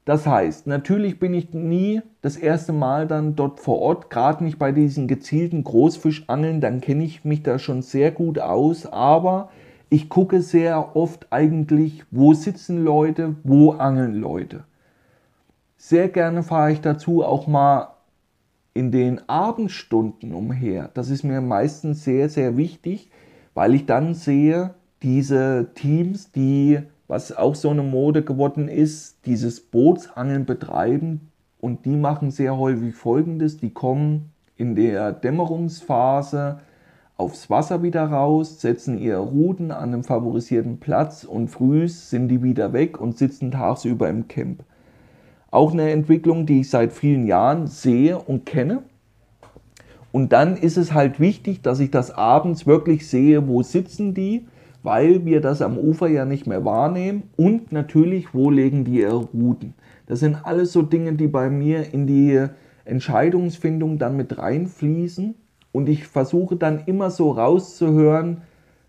Das 0.08 0.26
heißt, 0.26 0.66
natürlich 0.66 1.18
bin 1.18 1.34
ich 1.34 1.52
nie 1.52 2.00
das 2.22 2.38
erste 2.38 2.72
Mal 2.72 3.06
dann 3.06 3.36
dort 3.36 3.60
vor 3.60 3.78
Ort, 3.82 4.08
gerade 4.08 4.42
nicht 4.42 4.58
bei 4.58 4.72
diesen 4.72 5.06
gezielten 5.06 5.64
Großfischangeln, 5.64 6.62
dann 6.62 6.80
kenne 6.80 7.04
ich 7.04 7.26
mich 7.26 7.42
da 7.42 7.58
schon 7.58 7.82
sehr 7.82 8.10
gut 8.10 8.38
aus, 8.38 8.86
aber 8.86 9.50
ich 9.90 10.08
gucke 10.08 10.40
sehr 10.40 10.96
oft 10.96 11.26
eigentlich, 11.28 12.04
wo 12.10 12.32
sitzen 12.32 12.82
Leute, 12.82 13.36
wo 13.44 13.72
angeln 13.72 14.14
Leute. 14.14 14.64
Sehr 15.76 16.08
gerne 16.08 16.42
fahre 16.42 16.72
ich 16.72 16.80
dazu 16.80 17.22
auch 17.22 17.46
mal 17.46 17.88
in 18.72 18.90
den 18.90 19.28
Abendstunden 19.28 20.32
umher. 20.32 20.88
Das 20.94 21.10
ist 21.10 21.22
mir 21.22 21.42
meistens 21.42 22.02
sehr, 22.02 22.30
sehr 22.30 22.56
wichtig, 22.56 23.10
weil 23.52 23.74
ich 23.74 23.84
dann 23.84 24.14
sehe, 24.14 24.72
diese 25.02 25.68
Teams, 25.74 26.32
die 26.32 26.78
was 27.08 27.36
auch 27.36 27.54
so 27.54 27.70
eine 27.70 27.82
Mode 27.82 28.22
geworden 28.22 28.68
ist, 28.68 29.16
dieses 29.26 29.60
Bootsangeln 29.60 30.44
betreiben. 30.44 31.32
Und 31.58 31.86
die 31.86 31.96
machen 31.96 32.30
sehr 32.30 32.56
häufig 32.56 32.94
Folgendes. 32.94 33.56
Die 33.56 33.70
kommen 33.70 34.30
in 34.56 34.76
der 34.76 35.12
Dämmerungsphase 35.12 36.60
aufs 37.16 37.50
Wasser 37.50 37.82
wieder 37.82 38.04
raus, 38.04 38.60
setzen 38.60 38.98
ihre 38.98 39.18
Ruten 39.18 39.72
an 39.72 39.92
einem 39.92 40.04
favorisierten 40.04 40.78
Platz 40.78 41.24
und 41.24 41.48
früh 41.48 41.88
sind 41.88 42.28
die 42.28 42.44
wieder 42.44 42.72
weg 42.72 43.00
und 43.00 43.18
sitzen 43.18 43.50
tagsüber 43.50 44.08
im 44.08 44.28
Camp. 44.28 44.62
Auch 45.50 45.72
eine 45.72 45.90
Entwicklung, 45.90 46.46
die 46.46 46.60
ich 46.60 46.70
seit 46.70 46.92
vielen 46.92 47.26
Jahren 47.26 47.66
sehe 47.66 48.18
und 48.18 48.46
kenne. 48.46 48.82
Und 50.12 50.32
dann 50.32 50.56
ist 50.56 50.76
es 50.76 50.92
halt 50.92 51.18
wichtig, 51.18 51.62
dass 51.62 51.80
ich 51.80 51.90
das 51.90 52.10
abends 52.12 52.66
wirklich 52.66 53.08
sehe, 53.08 53.48
wo 53.48 53.62
sitzen 53.62 54.14
die, 54.14 54.46
weil 54.82 55.24
wir 55.24 55.40
das 55.40 55.62
am 55.62 55.76
Ufer 55.76 56.08
ja 56.08 56.24
nicht 56.24 56.46
mehr 56.46 56.64
wahrnehmen 56.64 57.24
und 57.36 57.72
natürlich, 57.72 58.32
wo 58.34 58.50
legen 58.50 58.84
die 58.84 59.00
ihre 59.00 59.16
Routen. 59.16 59.74
Das 60.06 60.20
sind 60.20 60.36
alles 60.44 60.72
so 60.72 60.82
Dinge, 60.82 61.14
die 61.14 61.28
bei 61.28 61.50
mir 61.50 61.92
in 61.92 62.06
die 62.06 62.46
Entscheidungsfindung 62.84 63.98
dann 63.98 64.16
mit 64.16 64.38
reinfließen 64.38 65.34
und 65.72 65.88
ich 65.88 66.06
versuche 66.06 66.56
dann 66.56 66.84
immer 66.86 67.10
so 67.10 67.30
rauszuhören, 67.30 68.42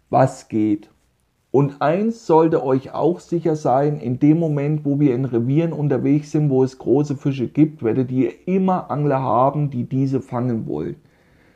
was 0.09 0.47
geht. 0.47 0.89
Und 1.51 1.81
eins 1.81 2.27
sollte 2.27 2.63
euch 2.63 2.93
auch 2.93 3.19
sicher 3.19 3.55
sein, 3.55 3.99
in 3.99 4.19
dem 4.19 4.37
Moment, 4.37 4.85
wo 4.85 4.99
wir 4.99 5.15
in 5.15 5.25
Revieren 5.25 5.73
unterwegs 5.73 6.31
sind, 6.31 6.51
wo 6.51 6.63
es 6.63 6.77
große 6.77 7.15
Fische 7.15 7.47
gibt, 7.47 7.81
werdet 7.81 8.11
ihr 8.11 8.31
immer 8.47 8.91
Angler 8.91 9.19
haben, 9.19 9.71
die 9.71 9.83
diese 9.83 10.21
fangen 10.21 10.67
wollen. 10.67 10.95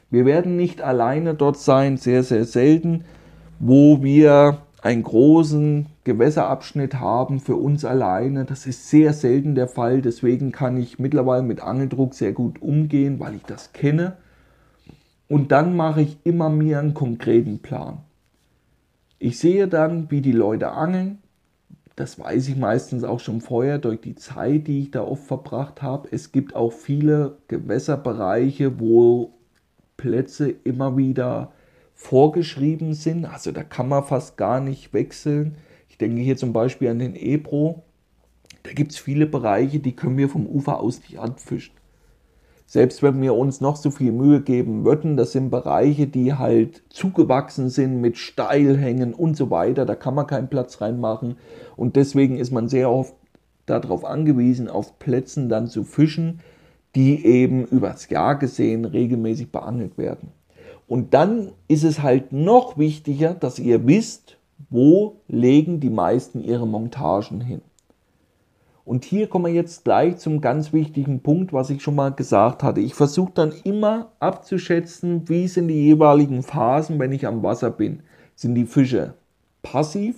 Wir 0.09 0.25
werden 0.25 0.55
nicht 0.55 0.81
alleine 0.81 1.35
dort 1.35 1.57
sein, 1.57 1.97
sehr, 1.97 2.23
sehr 2.23 2.45
selten, 2.45 3.03
wo 3.65 4.03
wir 4.03 4.57
einen 4.81 5.03
großen 5.03 5.85
Gewässerabschnitt 6.03 6.95
haben 6.95 7.39
für 7.39 7.55
uns 7.55 7.85
alleine. 7.85 8.43
Das 8.43 8.65
ist 8.65 8.89
sehr 8.89 9.13
selten 9.13 9.55
der 9.55 9.69
Fall. 9.69 10.01
Deswegen 10.01 10.51
kann 10.51 10.75
ich 10.75 10.99
mittlerweile 10.99 11.43
mit 11.43 11.61
Angeldruck 11.61 12.13
sehr 12.13 12.33
gut 12.33 12.61
umgehen, 12.61 13.21
weil 13.21 13.35
ich 13.35 13.43
das 13.43 13.71
kenne. 13.71 14.17
Und 15.29 15.53
dann 15.53 15.77
mache 15.77 16.01
ich 16.01 16.17
immer 16.25 16.49
mir 16.49 16.79
einen 16.79 16.93
konkreten 16.93 17.59
Plan. 17.59 17.99
Ich 19.17 19.39
sehe 19.39 19.69
dann, 19.69 20.11
wie 20.11 20.19
die 20.19 20.33
Leute 20.33 20.71
angeln. 20.73 21.19
Das 21.95 22.19
weiß 22.19 22.49
ich 22.49 22.57
meistens 22.57 23.05
auch 23.05 23.21
schon 23.21 23.39
vorher 23.39 23.77
durch 23.77 24.01
die 24.01 24.15
Zeit, 24.15 24.67
die 24.67 24.81
ich 24.81 24.91
da 24.91 25.03
oft 25.03 25.23
verbracht 25.23 25.81
habe. 25.81 26.09
Es 26.11 26.33
gibt 26.33 26.53
auch 26.53 26.73
viele 26.73 27.37
Gewässerbereiche, 27.47 28.81
wo 28.81 29.31
Plätze 29.95 30.49
immer 30.49 30.97
wieder 30.97 31.53
vorgeschrieben 31.93 32.93
sind. 32.93 33.25
Also 33.25 33.51
da 33.51 33.63
kann 33.63 33.87
man 33.89 34.03
fast 34.03 34.37
gar 34.37 34.59
nicht 34.59 34.93
wechseln. 34.93 35.57
Ich 35.89 35.97
denke 35.97 36.21
hier 36.21 36.37
zum 36.37 36.53
Beispiel 36.53 36.89
an 36.89 36.99
den 36.99 37.15
Ebro. 37.15 37.83
Da 38.63 38.71
gibt 38.71 38.91
es 38.91 38.97
viele 38.97 39.25
Bereiche, 39.25 39.79
die 39.79 39.95
können 39.95 40.17
wir 40.17 40.29
vom 40.29 40.47
Ufer 40.47 40.79
aus 40.79 40.99
nicht 41.01 41.19
anfischen. 41.19 41.75
Selbst 42.65 43.03
wenn 43.03 43.21
wir 43.21 43.35
uns 43.35 43.61
noch 43.61 43.75
so 43.75 43.91
viel 43.91 44.11
Mühe 44.11 44.41
geben 44.41 44.85
würden, 44.85 45.17
das 45.17 45.33
sind 45.33 45.51
Bereiche, 45.51 46.07
die 46.07 46.33
halt 46.33 46.81
zugewachsen 46.89 47.69
sind 47.69 48.01
mit 48.01 48.17
Steilhängen 48.17 49.13
und 49.13 49.37
so 49.37 49.51
weiter. 49.51 49.85
Da 49.85 49.95
kann 49.95 50.15
man 50.15 50.27
keinen 50.27 50.49
Platz 50.49 50.81
reinmachen. 50.81 51.37
Und 51.75 51.95
deswegen 51.95 52.37
ist 52.37 52.51
man 52.51 52.69
sehr 52.69 52.89
oft 52.89 53.13
darauf 53.65 54.05
angewiesen, 54.05 54.69
auf 54.69 54.97
Plätzen 54.97 55.49
dann 55.49 55.67
zu 55.67 55.83
fischen, 55.83 56.39
die 56.95 57.25
eben 57.25 57.65
übers 57.65 58.09
Jahr 58.09 58.37
gesehen 58.37 58.85
regelmäßig 58.85 59.51
beangelt 59.51 59.97
werden. 59.97 60.31
Und 60.87 61.13
dann 61.13 61.51
ist 61.67 61.83
es 61.83 62.01
halt 62.01 62.31
noch 62.33 62.77
wichtiger, 62.77 63.33
dass 63.33 63.59
ihr 63.59 63.87
wisst, 63.87 64.37
wo 64.69 65.17
legen 65.27 65.79
die 65.79 65.89
meisten 65.89 66.43
ihre 66.43 66.67
Montagen 66.67 67.41
hin. 67.41 67.61
Und 68.85 69.05
hier 69.05 69.27
kommen 69.27 69.45
wir 69.45 69.53
jetzt 69.53 69.85
gleich 69.85 70.17
zum 70.17 70.41
ganz 70.41 70.73
wichtigen 70.73 71.21
Punkt, 71.21 71.53
was 71.53 71.69
ich 71.69 71.81
schon 71.81 71.95
mal 71.95 72.11
gesagt 72.11 72.63
hatte. 72.63 72.81
Ich 72.81 72.95
versuche 72.95 73.31
dann 73.33 73.53
immer 73.63 74.11
abzuschätzen, 74.19 75.29
wie 75.29 75.47
sind 75.47 75.69
die 75.69 75.85
jeweiligen 75.85 76.43
Phasen, 76.43 76.99
wenn 76.99 77.13
ich 77.13 77.25
am 77.25 77.43
Wasser 77.43 77.69
bin. 77.71 78.03
Sind 78.35 78.55
die 78.55 78.65
Fische 78.65 79.13
passiv 79.61 80.17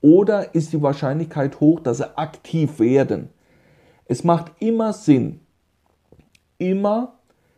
oder 0.00 0.54
ist 0.54 0.72
die 0.72 0.82
Wahrscheinlichkeit 0.82 1.58
hoch, 1.58 1.80
dass 1.80 1.96
sie 1.96 2.16
aktiv 2.16 2.78
werden? 2.78 3.30
Es 4.06 4.22
macht 4.22 4.52
immer 4.60 4.92
Sinn, 4.92 5.40
immer 6.58 7.13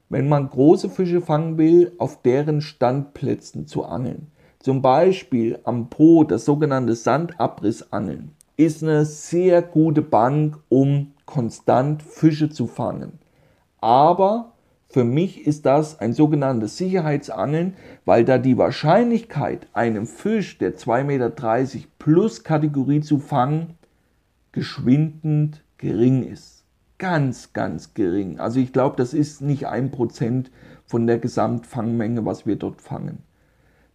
wenn 0.08 0.28
man 0.28 0.48
große 0.48 0.88
Fische 0.88 1.20
fangen 1.20 1.58
will, 1.58 1.92
auf 1.98 2.22
deren 2.22 2.60
Standplätzen 2.60 3.66
zu 3.66 3.84
angeln. 3.84 4.28
Zum 4.58 4.82
Beispiel 4.82 5.58
am 5.64 5.90
Po, 5.90 6.24
das 6.24 6.44
sogenannte 6.44 6.94
Sandabrissangeln, 6.94 8.32
ist 8.56 8.82
eine 8.82 9.04
sehr 9.04 9.62
gute 9.62 10.02
Bank, 10.02 10.58
um 10.68 11.12
konstant 11.24 12.02
Fische 12.02 12.48
zu 12.50 12.66
fangen. 12.66 13.18
Aber 13.80 14.52
für 14.88 15.04
mich 15.04 15.46
ist 15.46 15.66
das 15.66 16.00
ein 16.00 16.12
sogenanntes 16.12 16.76
Sicherheitsangeln, 16.78 17.74
weil 18.04 18.24
da 18.24 18.38
die 18.38 18.56
Wahrscheinlichkeit, 18.56 19.66
einen 19.72 20.06
Fisch 20.06 20.58
der 20.58 20.76
2,30 20.76 21.04
Meter 21.04 21.30
plus 21.98 22.44
Kategorie 22.44 23.00
zu 23.00 23.18
fangen, 23.18 23.74
geschwindend 24.52 25.62
gering 25.76 26.22
ist 26.22 26.55
ganz, 26.98 27.52
ganz 27.52 27.94
gering. 27.94 28.38
Also 28.38 28.60
ich 28.60 28.72
glaube, 28.72 28.96
das 28.96 29.14
ist 29.14 29.42
nicht 29.42 29.66
ein 29.66 29.90
Prozent 29.90 30.50
von 30.86 31.06
der 31.06 31.18
Gesamtfangmenge, 31.18 32.24
was 32.24 32.46
wir 32.46 32.56
dort 32.56 32.80
fangen. 32.80 33.18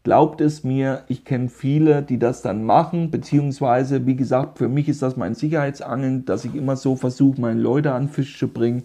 Glaubt 0.03 0.41
es 0.41 0.63
mir, 0.63 1.03
ich 1.07 1.25
kenne 1.25 1.49
viele, 1.49 2.01
die 2.01 2.17
das 2.17 2.41
dann 2.41 2.63
machen, 2.63 3.11
beziehungsweise, 3.11 4.07
wie 4.07 4.15
gesagt, 4.15 4.57
für 4.57 4.67
mich 4.67 4.89
ist 4.89 5.03
das 5.03 5.15
mein 5.15 5.35
Sicherheitsangeln, 5.35 6.25
dass 6.25 6.43
ich 6.43 6.55
immer 6.55 6.75
so 6.75 6.95
versuche, 6.95 7.39
meine 7.39 7.61
Leute 7.61 7.93
an 7.93 8.09
Fisch 8.09 8.39
zu 8.39 8.47
bringen. 8.47 8.83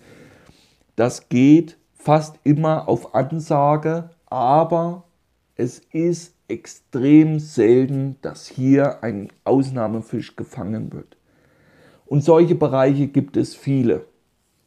Das 0.94 1.30
geht 1.30 1.78
fast 1.94 2.38
immer 2.44 2.86
auf 2.88 3.14
Ansage, 3.14 4.10
aber 4.26 5.04
es 5.56 5.80
ist 5.90 6.34
extrem 6.48 7.40
selten, 7.40 8.16
dass 8.20 8.46
hier 8.46 9.02
ein 9.02 9.28
Ausnahmefisch 9.44 10.36
gefangen 10.36 10.92
wird. 10.92 11.15
Und 12.06 12.22
solche 12.24 12.54
Bereiche 12.54 13.08
gibt 13.08 13.36
es 13.36 13.54
viele. 13.54 14.06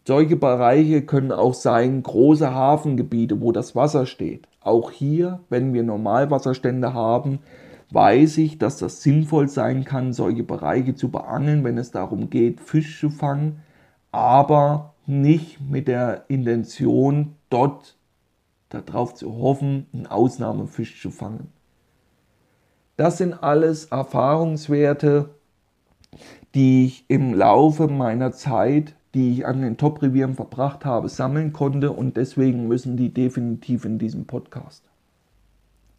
Solche 0.06 0.36
Bereiche 0.36 1.04
können 1.04 1.32
auch 1.32 1.54
sein 1.54 2.02
große 2.04 2.54
Hafengebiete, 2.54 3.42
wo 3.42 3.52
das 3.52 3.76
Wasser 3.76 4.06
steht. 4.06 4.48
Auch 4.62 4.92
hier, 4.92 5.40
wenn 5.50 5.74
wir 5.74 5.84
Normalwasserstände 5.84 6.94
haben, 6.94 7.40
weiß 7.92 8.38
ich, 8.40 8.58
dass 8.58 8.78
das 8.78 9.02
sinnvoll 9.02 9.48
sein 9.48 9.84
kann, 9.86 10.14
solche 10.14 10.44
Bereiche 10.44 10.96
zu 10.96 11.10
beangeln, 11.10 11.64
wenn 11.64 11.78
es 11.78 11.92
darum 11.92 12.30
geht, 12.30 12.60
Fisch 12.60 13.00
zu 13.00 13.10
fangen, 13.10 13.62
aber 14.12 14.94
nicht 15.06 15.60
mit 15.62 15.88
der 15.88 16.26
Intention, 16.28 17.36
dort 17.50 17.96
darauf 18.70 19.16
zu 19.16 19.38
hoffen, 19.38 19.88
einen 19.94 20.08
Ausnahmefisch 20.08 21.02
zu 21.02 21.10
fangen. 21.10 21.52
Das 22.98 23.18
sind 23.18 23.34
alles 23.34 23.86
Erfahrungswerte, 23.86 25.30
die 26.56 26.86
ich 26.86 27.06
im 27.08 27.34
Laufe 27.34 27.88
meiner 27.88 28.32
Zeit, 28.32 28.96
die 29.14 29.34
ich 29.34 29.46
an 29.46 29.62
den 29.62 29.78
Top-Revieren 29.78 30.36
verbracht 30.36 30.86
habe, 30.86 31.10
sammeln 31.10 31.54
konnte 31.54 31.92
und 31.92 32.18
deswegen 32.18 32.68
müssen 32.68 32.98
die 32.98 33.14
definitiv 33.14 33.86
in 33.86 34.00
diesem 34.00 34.26
Podcast. 34.26 34.84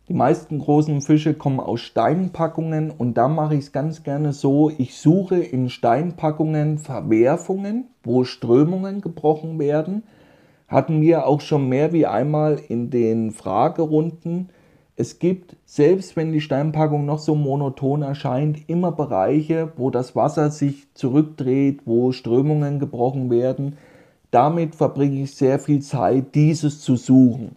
Die 0.09 0.15
meisten 0.15 0.59
großen 0.59 1.03
Fische 1.03 1.35
kommen 1.35 1.61
aus 1.61 1.81
Steinpackungen 1.83 2.91
und 2.91 3.15
da 3.15 3.29
mache 3.29 3.55
ich 3.55 3.61
es 3.61 3.73
ganz 3.73 4.03
gerne 4.03 4.33
so, 4.33 4.69
ich 4.77 4.99
suche 4.99 5.39
in 5.39 5.71
Steinpackungen 5.71 6.79
Verwerfungen, 6.79 7.85
wo 8.03 8.25
Strömungen 8.25 9.03
gebrochen 9.03 9.61
werden. 9.61 10.03
Hatten 10.67 11.01
wir 11.01 11.29
auch 11.29 11.41
schon 11.41 11.69
mehr 11.69 11.93
wie 11.93 12.07
einmal 12.07 12.61
in 12.69 12.91
den 12.91 13.31
Fragerunden 13.31 14.49
es 15.01 15.19
gibt, 15.19 15.57
selbst 15.65 16.15
wenn 16.15 16.31
die 16.31 16.41
Steinpackung 16.41 17.07
noch 17.07 17.19
so 17.19 17.35
monoton 17.35 18.03
erscheint, 18.03 18.69
immer 18.69 18.93
Bereiche, 18.93 19.73
wo 19.77 19.91
das 19.91 20.15
Wasser 20.15 20.51
sich 20.51 20.87
zurückdreht, 20.95 21.81
wo 21.87 22.13
Strömungen 22.13 22.79
gebrochen 22.79 23.31
werden. 23.31 23.79
Damit 24.31 24.77
verbringe 24.77 25.23
ich 25.23 25.35
sehr 25.35 25.59
viel 25.59 25.81
Zeit, 25.81 26.35
dieses 26.35 26.81
zu 26.81 26.97
suchen. 26.97 27.57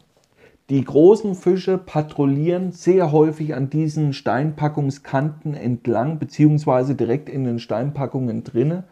Die 0.70 0.84
großen 0.84 1.36
Fische 1.36 1.78
patrouillieren 1.78 2.72
sehr 2.72 3.12
häufig 3.12 3.54
an 3.54 3.70
diesen 3.70 4.14
Steinpackungskanten 4.14 5.54
entlang, 5.54 6.20
beziehungsweise 6.20 6.96
direkt 6.96 7.30
in 7.30 7.44
den 7.44 7.60
Steinpackungen 7.60 8.44
drinne. 8.44 8.86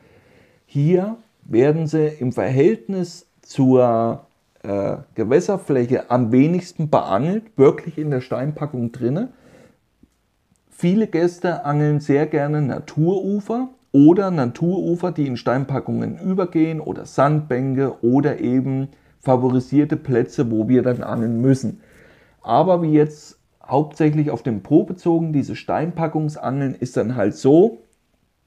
Hier 0.66 1.16
werden 1.46 1.88
sie 1.88 2.08
im 2.08 2.34
Verhältnis 2.34 3.26
zur 3.42 4.26
äh, 4.64 4.98
Gewässerfläche 5.16 6.10
am 6.12 6.32
wenigsten 6.32 6.90
beangelt, 6.90 7.44
wirklich 7.58 7.98
in 7.98 8.12
der 8.12 8.22
Steinpackung 8.22 8.92
drinne. 8.92 9.30
Viele 10.70 11.08
Gäste 11.08 11.66
angeln 11.66 12.00
sehr 12.00 12.26
gerne 12.26 12.62
Naturufer 12.62 13.70
oder 13.92 14.32
Naturufer, 14.32 15.12
die 15.12 15.28
in 15.28 15.38
Steinpackungen 15.38 16.18
übergehen 16.20 16.80
oder 16.80 17.06
Sandbänke 17.06 18.04
oder 18.04 18.40
eben 18.40 18.90
favorisierte 19.20 19.98
Plätze, 19.98 20.50
wo 20.50 20.68
wir 20.68 20.82
dann 20.82 21.04
angeln 21.04 21.42
müssen. 21.42 21.82
Aber 22.42 22.82
wie 22.82 22.94
jetzt 22.94 23.40
hauptsächlich 23.64 24.32
auf 24.32 24.44
den 24.44 24.64
Po 24.64 24.84
bezogen, 24.84 25.34
diese 25.34 25.56
Steinpackungsangeln 25.56 26.76
ist 26.76 26.98
dann 26.98 27.16
halt 27.16 27.36
so, 27.36 27.84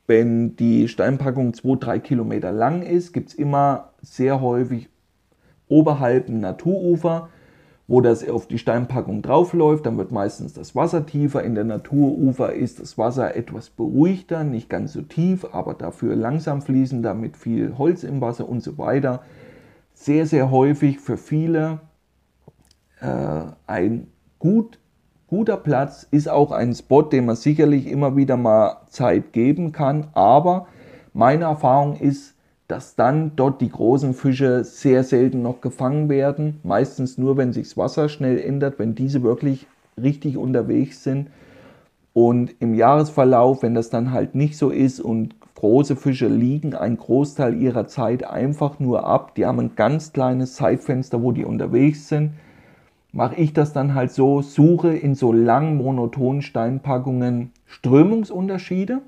wenn 0.06 0.56
die 0.56 0.88
Steinpackung 0.88 1.52
2-3 1.52 1.98
Kilometer 2.00 2.52
lang 2.52 2.82
ist, 2.82 3.12
gibt 3.12 3.30
es 3.30 3.34
immer 3.34 3.90
sehr 4.02 4.40
häufig 4.40 4.88
oberhalb 5.74 6.28
ein 6.28 6.38
Naturufer, 6.38 7.28
wo 7.88 8.00
das 8.00 8.26
auf 8.28 8.46
die 8.46 8.58
Steinpackung 8.58 9.22
draufläuft. 9.22 9.84
Dann 9.86 9.98
wird 9.98 10.12
meistens 10.12 10.52
das 10.52 10.76
Wasser 10.76 11.04
tiefer. 11.04 11.42
In 11.42 11.56
der 11.56 11.64
Naturufer 11.64 12.52
ist 12.52 12.80
das 12.80 12.96
Wasser 12.96 13.36
etwas 13.36 13.70
beruhigter, 13.70 14.44
nicht 14.44 14.70
ganz 14.70 14.92
so 14.92 15.02
tief, 15.02 15.46
aber 15.52 15.74
dafür 15.74 16.14
langsam 16.14 16.62
fließender 16.62 17.14
mit 17.14 17.36
viel 17.36 17.76
Holz 17.76 18.04
im 18.04 18.20
Wasser 18.20 18.48
und 18.48 18.62
so 18.62 18.78
weiter. 18.78 19.22
Sehr, 19.94 20.26
sehr 20.26 20.50
häufig 20.50 21.00
für 21.00 21.16
viele 21.16 21.80
äh, 23.00 23.42
ein 23.66 24.06
gut, 24.38 24.78
guter 25.26 25.56
Platz, 25.56 26.06
ist 26.08 26.28
auch 26.28 26.52
ein 26.52 26.72
Spot, 26.74 27.02
den 27.02 27.26
man 27.26 27.36
sicherlich 27.36 27.88
immer 27.88 28.16
wieder 28.16 28.36
mal 28.36 28.76
Zeit 28.88 29.32
geben 29.32 29.72
kann. 29.72 30.06
Aber 30.14 30.68
meine 31.12 31.44
Erfahrung 31.44 31.96
ist, 31.96 32.33
dass 32.68 32.96
dann 32.96 33.32
dort 33.36 33.60
die 33.60 33.70
großen 33.70 34.14
Fische 34.14 34.64
sehr 34.64 35.04
selten 35.04 35.42
noch 35.42 35.60
gefangen 35.60 36.08
werden. 36.08 36.60
Meistens 36.62 37.18
nur, 37.18 37.36
wenn 37.36 37.52
sich 37.52 37.68
das 37.68 37.76
Wasser 37.76 38.08
schnell 38.08 38.38
ändert, 38.38 38.78
wenn 38.78 38.94
diese 38.94 39.22
wirklich 39.22 39.66
richtig 40.00 40.36
unterwegs 40.36 41.04
sind. 41.04 41.28
Und 42.14 42.54
im 42.60 42.74
Jahresverlauf, 42.74 43.62
wenn 43.62 43.74
das 43.74 43.90
dann 43.90 44.12
halt 44.12 44.34
nicht 44.34 44.56
so 44.56 44.70
ist 44.70 45.00
und 45.00 45.34
große 45.56 45.96
Fische 45.96 46.28
liegen 46.28 46.74
einen 46.74 46.96
Großteil 46.96 47.60
ihrer 47.60 47.86
Zeit 47.86 48.24
einfach 48.24 48.78
nur 48.78 49.04
ab, 49.04 49.34
die 49.34 49.46
haben 49.46 49.60
ein 49.60 49.76
ganz 49.76 50.12
kleines 50.12 50.54
Zeitfenster, 50.54 51.22
wo 51.22 51.32
die 51.32 51.44
unterwegs 51.44 52.08
sind, 52.08 52.32
mache 53.12 53.36
ich 53.36 53.52
das 53.52 53.72
dann 53.72 53.94
halt 53.94 54.10
so, 54.10 54.42
suche 54.42 54.94
in 54.94 55.14
so 55.14 55.32
langen 55.32 55.76
monotonen 55.76 56.42
Steinpackungen 56.42 57.52
Strömungsunterschiede 57.66 59.02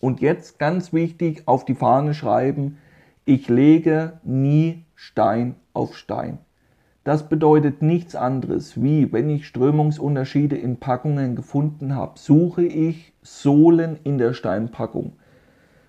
und 0.00 0.20
jetzt 0.20 0.58
ganz 0.58 0.92
wichtig 0.92 1.42
auf 1.46 1.64
die 1.64 1.74
Fahne 1.74 2.14
schreiben, 2.14 2.78
ich 3.24 3.48
lege 3.48 4.14
nie 4.24 4.84
Stein 4.94 5.54
auf 5.72 5.96
Stein. 5.96 6.38
Das 7.04 7.28
bedeutet 7.28 7.80
nichts 7.80 8.14
anderes 8.14 8.82
wie, 8.82 9.12
wenn 9.12 9.30
ich 9.30 9.46
Strömungsunterschiede 9.46 10.56
in 10.56 10.78
Packungen 10.78 11.36
gefunden 11.36 11.94
habe, 11.94 12.18
suche 12.18 12.64
ich 12.64 13.12
Sohlen 13.22 13.98
in 14.04 14.18
der 14.18 14.34
Steinpackung. 14.34 15.12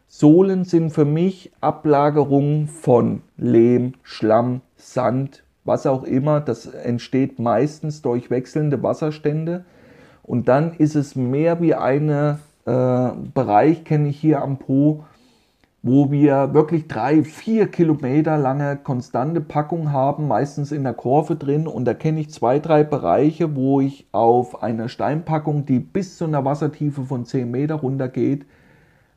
Sohlen 0.08 0.66
sind 0.66 0.92
für 0.92 1.06
mich 1.06 1.52
Ablagerungen 1.62 2.68
von 2.68 3.22
Lehm, 3.38 3.94
Schlamm, 4.04 4.62
Sand, 4.76 5.44
was 5.64 5.86
auch 5.86 6.04
immer. 6.04 6.42
Das 6.42 6.66
entsteht 6.66 7.40
meistens 7.40 8.02
durch 8.02 8.30
wechselnde 8.30 8.84
Wasserstände. 8.84 9.64
Und 10.24 10.48
dann 10.48 10.74
ist 10.74 10.96
es 10.96 11.16
mehr 11.16 11.62
wie 11.62 11.76
eine 11.76 12.40
Bereich 12.66 13.84
kenne 13.84 14.10
ich 14.10 14.20
hier 14.20 14.42
am 14.42 14.58
Po, 14.60 15.04
wo 15.84 16.12
wir 16.12 16.54
wirklich 16.54 16.88
drei, 16.88 17.24
vier 17.24 17.68
Kilometer 17.68 18.38
lange 18.38 18.78
konstante 18.78 19.42
Packung 19.42 19.92
haben, 19.92 20.28
meistens 20.28 20.72
in 20.72 20.84
der 20.84 20.94
Kurve 20.94 21.36
drin. 21.36 21.68
Und 21.68 21.86
da 21.86 21.94
kenne 21.94 22.20
ich 22.20 22.30
zwei, 22.30 22.60
drei 22.60 22.84
Bereiche, 22.84 23.56
wo 23.56 23.82
ich 23.82 24.06
auf 24.12 24.62
einer 24.62 24.90
Steinpackung, 24.90 25.66
die 25.66 25.80
bis 25.80 26.18
zu 26.18 26.26
einer 26.26 26.46
Wassertiefe 26.46 27.04
von 27.04 27.26
10 27.26 27.50
Meter 27.50 27.76
runtergeht, 27.76 28.46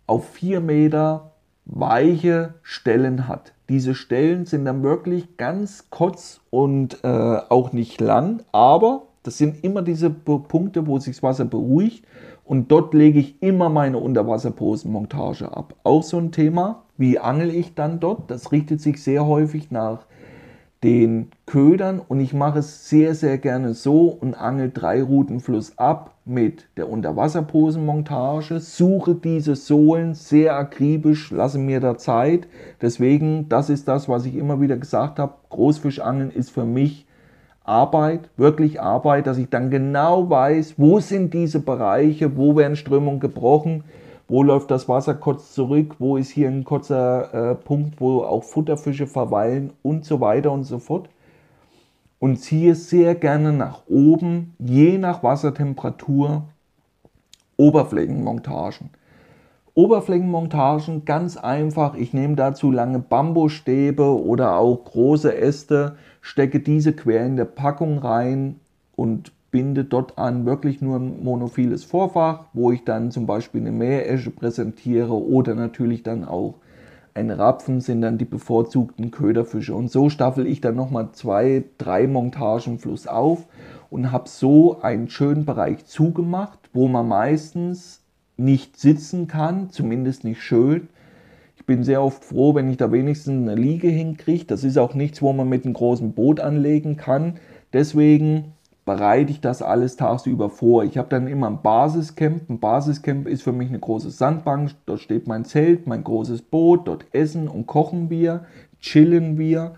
auf 0.06 0.26
4 0.30 0.60
Meter 0.60 1.32
weiche 1.66 2.54
Stellen 2.62 3.28
hat. 3.28 3.52
Diese 3.68 3.94
Stellen 3.94 4.46
sind 4.46 4.64
dann 4.64 4.82
wirklich 4.82 5.36
ganz 5.36 5.86
kurz 5.90 6.40
und 6.50 7.02
äh, 7.02 7.08
auch 7.08 7.72
nicht 7.72 8.00
lang, 8.00 8.42
aber 8.52 9.04
das 9.22 9.38
sind 9.38 9.64
immer 9.64 9.80
diese 9.80 10.10
Punkte, 10.10 10.86
wo 10.86 10.98
sich 10.98 11.16
das 11.16 11.22
Wasser 11.22 11.46
beruhigt 11.46 12.04
und 12.44 12.70
dort 12.70 12.94
lege 12.94 13.18
ich 13.18 13.42
immer 13.42 13.68
meine 13.68 13.98
Unterwasserposenmontage 13.98 15.56
ab. 15.56 15.74
Auch 15.82 16.02
so 16.02 16.18
ein 16.18 16.32
Thema, 16.32 16.82
wie 16.96 17.18
angel 17.18 17.50
ich 17.50 17.74
dann 17.74 18.00
dort? 18.00 18.30
Das 18.30 18.52
richtet 18.52 18.80
sich 18.80 19.02
sehr 19.02 19.26
häufig 19.26 19.70
nach 19.70 20.06
den 20.84 21.30
Ködern 21.46 21.98
und 21.98 22.20
ich 22.20 22.34
mache 22.34 22.58
es 22.58 22.90
sehr, 22.90 23.14
sehr 23.14 23.38
gerne 23.38 23.72
so 23.72 24.08
und 24.08 24.34
angel 24.34 24.70
drei 24.72 25.02
Routen 25.02 25.40
Fluss 25.40 25.78
ab 25.78 26.14
mit 26.26 26.68
der 26.76 26.90
Unterwasserposenmontage, 26.90 28.60
suche 28.60 29.14
diese 29.14 29.56
Sohlen 29.56 30.12
sehr 30.14 30.56
akribisch, 30.56 31.30
lasse 31.30 31.58
mir 31.58 31.80
da 31.80 31.96
Zeit. 31.96 32.46
Deswegen, 32.82 33.48
das 33.48 33.70
ist 33.70 33.88
das, 33.88 34.10
was 34.10 34.26
ich 34.26 34.36
immer 34.36 34.60
wieder 34.60 34.76
gesagt 34.76 35.18
habe, 35.18 35.34
Großfischangeln 35.48 36.30
ist 36.30 36.50
für 36.50 36.66
mich 36.66 37.06
Arbeit, 37.64 38.28
wirklich 38.36 38.80
Arbeit, 38.80 39.26
dass 39.26 39.38
ich 39.38 39.48
dann 39.48 39.70
genau 39.70 40.28
weiß, 40.28 40.74
wo 40.76 41.00
sind 41.00 41.32
diese 41.32 41.60
Bereiche, 41.60 42.36
wo 42.36 42.56
werden 42.56 42.76
Strömungen 42.76 43.20
gebrochen, 43.20 43.84
wo 44.28 44.42
läuft 44.42 44.70
das 44.70 44.88
Wasser 44.88 45.14
kurz 45.14 45.54
zurück, 45.54 45.96
wo 45.98 46.18
ist 46.18 46.30
hier 46.30 46.48
ein 46.48 46.64
kurzer 46.64 47.52
äh, 47.52 47.54
Punkt, 47.54 48.00
wo 48.00 48.22
auch 48.22 48.44
Futterfische 48.44 49.06
verweilen 49.06 49.72
und 49.82 50.04
so 50.04 50.20
weiter 50.20 50.52
und 50.52 50.64
so 50.64 50.78
fort. 50.78 51.08
Und 52.18 52.36
ziehe 52.36 52.74
sehr 52.74 53.14
gerne 53.14 53.52
nach 53.52 53.82
oben, 53.86 54.54
je 54.58 54.98
nach 54.98 55.22
Wassertemperatur, 55.22 56.44
Oberflächenmontagen. 57.56 58.90
Oberflächenmontagen 59.74 61.04
ganz 61.04 61.36
einfach. 61.36 61.94
Ich 61.96 62.12
nehme 62.12 62.36
dazu 62.36 62.70
lange 62.70 63.00
Bambusstäbe 63.00 64.04
oder 64.04 64.56
auch 64.56 64.84
große 64.84 65.36
Äste, 65.36 65.96
stecke 66.24 66.58
diese 66.58 66.94
quer 66.94 67.26
in 67.26 67.36
der 67.36 67.44
Packung 67.44 67.98
rein 67.98 68.58
und 68.96 69.30
binde 69.50 69.84
dort 69.84 70.16
an 70.16 70.46
wirklich 70.46 70.80
nur 70.80 70.96
ein 70.96 71.22
monophiles 71.22 71.84
Vorfach, 71.84 72.46
wo 72.54 72.72
ich 72.72 72.82
dann 72.82 73.10
zum 73.10 73.26
Beispiel 73.26 73.60
eine 73.60 73.72
Meeresche 73.72 74.30
präsentiere 74.30 75.12
oder 75.12 75.54
natürlich 75.54 76.02
dann 76.02 76.24
auch 76.24 76.54
ein 77.12 77.30
Rapfen 77.30 77.82
sind 77.82 78.00
dann 78.00 78.16
die 78.16 78.24
bevorzugten 78.24 79.10
Köderfische. 79.10 79.74
Und 79.74 79.90
so 79.92 80.08
staffel 80.08 80.46
ich 80.46 80.62
dann 80.62 80.76
nochmal 80.76 81.10
zwei, 81.12 81.64
drei 81.76 82.06
Montagen 82.06 82.78
Fluss 82.78 83.06
auf 83.06 83.46
und 83.90 84.10
habe 84.10 84.28
so 84.28 84.80
einen 84.80 85.10
schönen 85.10 85.44
Bereich 85.44 85.84
zugemacht, 85.84 86.58
wo 86.72 86.88
man 86.88 87.06
meistens 87.06 88.00
nicht 88.38 88.80
sitzen 88.80 89.28
kann, 89.28 89.68
zumindest 89.68 90.24
nicht 90.24 90.42
schön. 90.42 90.88
Ich 91.64 91.66
bin 91.66 91.82
sehr 91.82 92.02
oft 92.02 92.26
froh, 92.26 92.54
wenn 92.54 92.68
ich 92.68 92.76
da 92.76 92.92
wenigstens 92.92 93.40
eine 93.40 93.54
Liege 93.54 93.88
hinkriege. 93.88 94.44
Das 94.44 94.64
ist 94.64 94.76
auch 94.76 94.92
nichts, 94.92 95.22
wo 95.22 95.32
man 95.32 95.48
mit 95.48 95.64
einem 95.64 95.72
großen 95.72 96.12
Boot 96.12 96.38
anlegen 96.38 96.98
kann. 96.98 97.38
Deswegen 97.72 98.52
bereite 98.84 99.32
ich 99.32 99.40
das 99.40 99.62
alles 99.62 99.96
tagsüber 99.96 100.50
vor. 100.50 100.84
Ich 100.84 100.98
habe 100.98 101.08
dann 101.08 101.26
immer 101.26 101.46
ein 101.46 101.62
Basiscamp. 101.62 102.50
Ein 102.50 102.60
Basiscamp 102.60 103.26
ist 103.26 103.42
für 103.42 103.52
mich 103.52 103.70
eine 103.70 103.78
große 103.78 104.10
Sandbank. 104.10 104.72
Dort 104.84 105.00
steht 105.00 105.26
mein 105.26 105.46
Zelt, 105.46 105.86
mein 105.86 106.04
großes 106.04 106.42
Boot. 106.42 106.86
Dort 106.86 107.06
essen 107.12 107.48
und 107.48 107.66
kochen 107.66 108.10
wir, 108.10 108.44
chillen 108.80 109.38
wir. 109.38 109.76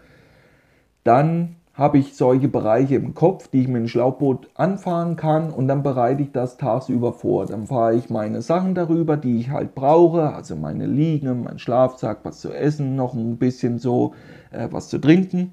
Dann 1.04 1.54
habe 1.76 1.98
ich 1.98 2.16
solche 2.16 2.48
Bereiche 2.48 2.94
im 2.94 3.14
Kopf, 3.14 3.48
die 3.48 3.60
ich 3.60 3.68
mit 3.68 3.76
dem 3.76 3.88
Schlauchboot 3.88 4.48
anfahren 4.54 5.16
kann 5.16 5.50
und 5.50 5.68
dann 5.68 5.82
bereite 5.82 6.22
ich 6.22 6.32
das 6.32 6.56
tagsüber 6.56 7.12
vor. 7.12 7.44
Dann 7.44 7.66
fahre 7.66 7.94
ich 7.94 8.08
meine 8.08 8.40
Sachen 8.40 8.74
darüber, 8.74 9.18
die 9.18 9.38
ich 9.38 9.50
halt 9.50 9.74
brauche, 9.74 10.32
also 10.34 10.56
meine 10.56 10.86
Liege, 10.86 11.34
mein 11.34 11.58
Schlafsack, 11.58 12.20
was 12.22 12.40
zu 12.40 12.50
essen, 12.50 12.96
noch 12.96 13.12
ein 13.12 13.36
bisschen 13.36 13.78
so 13.78 14.14
äh, 14.52 14.68
was 14.70 14.88
zu 14.88 14.98
trinken. 14.98 15.52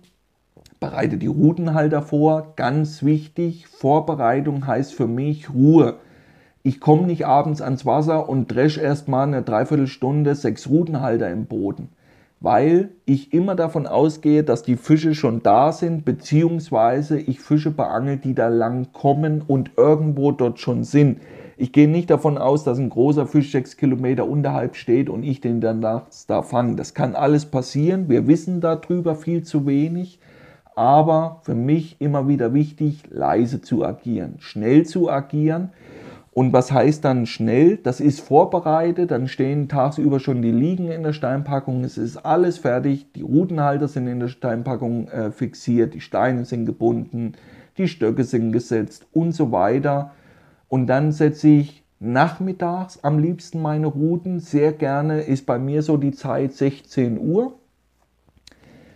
Bereite 0.79 1.17
die 1.17 1.27
Routenhalter 1.27 2.01
vor, 2.01 2.53
ganz 2.55 3.03
wichtig. 3.03 3.67
Vorbereitung 3.67 4.65
heißt 4.65 4.93
für 4.93 5.07
mich 5.07 5.53
Ruhe. 5.53 5.95
Ich 6.61 6.79
komme 6.79 7.03
nicht 7.03 7.25
abends 7.25 7.61
ans 7.61 7.85
Wasser 7.85 8.29
und 8.29 8.47
dresch 8.47 8.77
erstmal 8.77 9.27
eine 9.27 9.41
Dreiviertelstunde 9.41 10.35
sechs 10.35 10.69
Routenhalter 10.69 11.29
im 11.29 11.47
Boden 11.47 11.89
weil 12.43 12.89
ich 13.05 13.31
immer 13.31 13.55
davon 13.55 13.87
ausgehe, 13.87 14.43
dass 14.43 14.63
die 14.63 14.75
Fische 14.75 15.15
schon 15.15 15.41
da 15.41 15.71
sind, 15.71 16.03
beziehungsweise 16.03 17.17
ich 17.17 17.39
Fische 17.39 17.71
beangel, 17.71 18.17
die 18.17 18.35
da 18.35 18.49
lang 18.49 18.91
kommen 18.91 19.41
und 19.47 19.71
irgendwo 19.77 20.33
dort 20.33 20.59
schon 20.59 20.83
sind. 20.83 21.21
Ich 21.55 21.71
gehe 21.71 21.87
nicht 21.87 22.09
davon 22.09 22.37
aus, 22.37 22.65
dass 22.65 22.79
ein 22.79 22.89
großer 22.89 23.27
Fisch 23.27 23.53
sechs 23.53 23.77
Kilometer 23.77 24.27
unterhalb 24.27 24.75
steht 24.75 25.09
und 25.09 25.23
ich 25.23 25.39
den 25.39 25.61
dann 25.61 25.79
nachts 25.79 26.27
da 26.27 26.41
fange. 26.41 26.75
Das 26.75 26.93
kann 26.93 27.15
alles 27.15 27.45
passieren. 27.45 28.09
Wir 28.09 28.27
wissen 28.27 28.59
darüber 28.59 29.15
viel 29.15 29.43
zu 29.43 29.65
wenig. 29.65 30.19
Aber 30.75 31.39
für 31.43 31.55
mich 31.55 32.01
immer 32.01 32.27
wieder 32.27 32.53
wichtig, 32.53 33.03
leise 33.09 33.61
zu 33.61 33.85
agieren, 33.85 34.35
schnell 34.39 34.85
zu 34.85 35.09
agieren 35.09 35.69
und 36.33 36.51
was 36.51 36.71
heißt 36.71 37.05
dann 37.05 37.27
schnell? 37.27 37.77
Das 37.77 37.99
ist 37.99 38.21
vorbereitet, 38.21 39.11
dann 39.11 39.27
stehen 39.27 39.69
tagsüber 39.69 40.19
schon 40.19 40.41
die 40.41 40.51
Liegen 40.51 40.89
in 40.89 41.03
der 41.03 41.13
Steinpackung, 41.13 41.83
es 41.83 41.97
ist 41.97 42.17
alles 42.17 42.57
fertig, 42.57 43.11
die 43.13 43.21
Rutenhalter 43.21 43.87
sind 43.87 44.07
in 44.07 44.19
der 44.19 44.29
Steinpackung 44.29 45.07
äh, 45.09 45.31
fixiert, 45.31 45.93
die 45.93 46.01
Steine 46.01 46.45
sind 46.45 46.65
gebunden, 46.65 47.33
die 47.77 47.87
Stöcke 47.87 48.23
sind 48.23 48.51
gesetzt 48.51 49.05
und 49.13 49.33
so 49.33 49.51
weiter. 49.51 50.11
Und 50.69 50.87
dann 50.87 51.11
setze 51.11 51.49
ich 51.49 51.83
nachmittags 51.99 52.99
am 53.03 53.19
liebsten 53.19 53.61
meine 53.61 53.87
Routen. 53.87 54.39
Sehr 54.39 54.73
gerne 54.73 55.21
ist 55.21 55.45
bei 55.45 55.59
mir 55.59 55.83
so 55.83 55.97
die 55.97 56.11
Zeit 56.11 56.53
16 56.53 57.19
Uhr. 57.19 57.53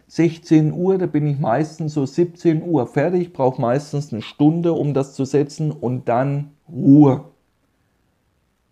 16 0.07 0.73
Uhr, 0.73 0.97
da 0.97 1.05
bin 1.05 1.27
ich 1.27 1.37
meistens 1.37 1.93
so 1.93 2.05
17 2.05 2.63
Uhr 2.63 2.87
fertig, 2.87 3.33
brauche 3.33 3.61
meistens 3.61 4.11
eine 4.11 4.21
Stunde, 4.21 4.73
um 4.73 4.93
das 4.93 5.13
zu 5.13 5.25
setzen 5.25 5.71
und 5.71 6.07
dann 6.07 6.51
Ruhe. 6.69 7.25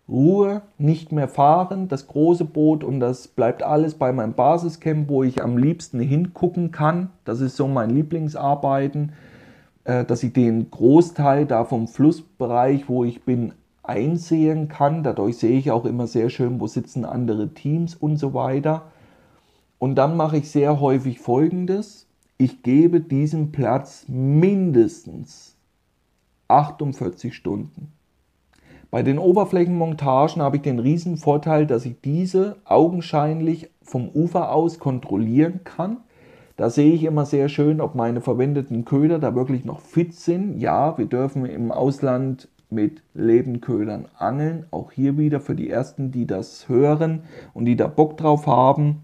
Ruhe, 0.08 0.62
nicht 0.78 1.10
mehr 1.10 1.26
fahren, 1.26 1.88
das 1.88 2.06
große 2.06 2.44
Boot 2.44 2.84
und 2.84 3.00
das 3.00 3.26
bleibt 3.26 3.64
alles 3.64 3.94
bei 3.94 4.12
meinem 4.12 4.34
Basiscamp, 4.34 5.08
wo 5.08 5.24
ich 5.24 5.42
am 5.42 5.56
liebsten 5.58 5.98
hingucken 5.98 6.70
kann. 6.70 7.10
Das 7.24 7.40
ist 7.40 7.56
so 7.56 7.66
mein 7.66 7.90
Lieblingsarbeiten, 7.90 9.12
äh, 9.84 10.04
dass 10.04 10.22
ich 10.22 10.32
den 10.32 10.70
Großteil 10.70 11.44
da 11.44 11.64
vom 11.64 11.88
Flussbereich, 11.88 12.88
wo 12.88 13.04
ich 13.04 13.24
bin, 13.24 13.52
einsehen 13.82 14.68
kann. 14.68 15.02
Dadurch 15.02 15.38
sehe 15.38 15.58
ich 15.58 15.70
auch 15.70 15.84
immer 15.84 16.06
sehr 16.06 16.30
schön, 16.30 16.60
wo 16.60 16.66
sitzen 16.68 17.04
andere 17.04 17.48
Teams 17.54 17.94
und 17.94 18.16
so 18.16 18.32
weiter. 18.32 18.82
Und 19.78 19.96
dann 19.96 20.16
mache 20.16 20.38
ich 20.38 20.50
sehr 20.50 20.80
häufig 20.80 21.18
Folgendes. 21.18 22.06
Ich 22.38 22.62
gebe 22.62 23.00
diesem 23.00 23.50
Platz 23.50 24.04
mindestens 24.08 25.55
48 26.48 27.34
Stunden. 27.34 27.92
Bei 28.90 29.02
den 29.02 29.18
Oberflächenmontagen 29.18 30.40
habe 30.40 30.56
ich 30.56 30.62
den 30.62 30.78
riesen 30.78 31.16
Vorteil, 31.16 31.66
dass 31.66 31.84
ich 31.84 32.00
diese 32.00 32.56
augenscheinlich 32.64 33.68
vom 33.82 34.08
Ufer 34.08 34.52
aus 34.52 34.78
kontrollieren 34.78 35.60
kann. 35.64 35.98
Da 36.56 36.70
sehe 36.70 36.94
ich 36.94 37.04
immer 37.04 37.26
sehr 37.26 37.48
schön, 37.48 37.80
ob 37.80 37.94
meine 37.94 38.20
verwendeten 38.20 38.84
Köder 38.84 39.18
da 39.18 39.34
wirklich 39.34 39.64
noch 39.64 39.80
fit 39.80 40.14
sind. 40.14 40.58
Ja, 40.58 40.96
wir 40.96 41.06
dürfen 41.06 41.44
im 41.44 41.72
Ausland 41.72 42.48
mit 42.70 43.02
Lebenködern 43.14 44.06
angeln. 44.16 44.66
Auch 44.70 44.92
hier 44.92 45.18
wieder 45.18 45.40
für 45.40 45.54
die 45.54 45.68
Ersten, 45.68 46.10
die 46.12 46.26
das 46.26 46.68
hören 46.68 47.24
und 47.52 47.66
die 47.66 47.76
da 47.76 47.88
Bock 47.88 48.16
drauf 48.16 48.46
haben. 48.46 49.02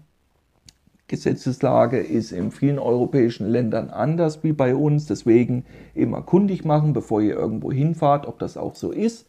Gesetzeslage 1.13 1.99
ist 1.99 2.31
in 2.31 2.49
vielen 2.49 2.79
europäischen 2.79 3.47
Ländern 3.47 3.91
anders 3.91 4.43
wie 4.43 4.51
bei 4.51 4.73
uns. 4.73 5.05
Deswegen 5.05 5.63
immer 5.93 6.23
kundig 6.23 6.65
machen, 6.65 6.93
bevor 6.93 7.21
ihr 7.21 7.35
irgendwo 7.35 7.71
hinfahrt, 7.71 8.27
ob 8.27 8.39
das 8.39 8.57
auch 8.57 8.73
so 8.73 8.89
ist. 8.89 9.27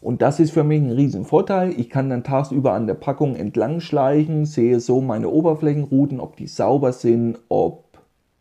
Und 0.00 0.20
das 0.20 0.40
ist 0.40 0.50
für 0.50 0.64
mich 0.64 0.82
ein 0.82 0.90
Riesenvorteil. 0.90 1.78
Ich 1.78 1.90
kann 1.90 2.10
dann 2.10 2.24
tagsüber 2.24 2.72
an 2.72 2.88
der 2.88 2.94
Packung 2.94 3.36
entlang 3.36 3.78
schleichen, 3.78 4.46
sehe 4.46 4.80
so 4.80 5.00
meine 5.00 5.28
Oberflächenrouten, 5.28 6.18
ob 6.18 6.36
die 6.36 6.48
sauber 6.48 6.92
sind, 6.92 7.38
ob 7.48 7.84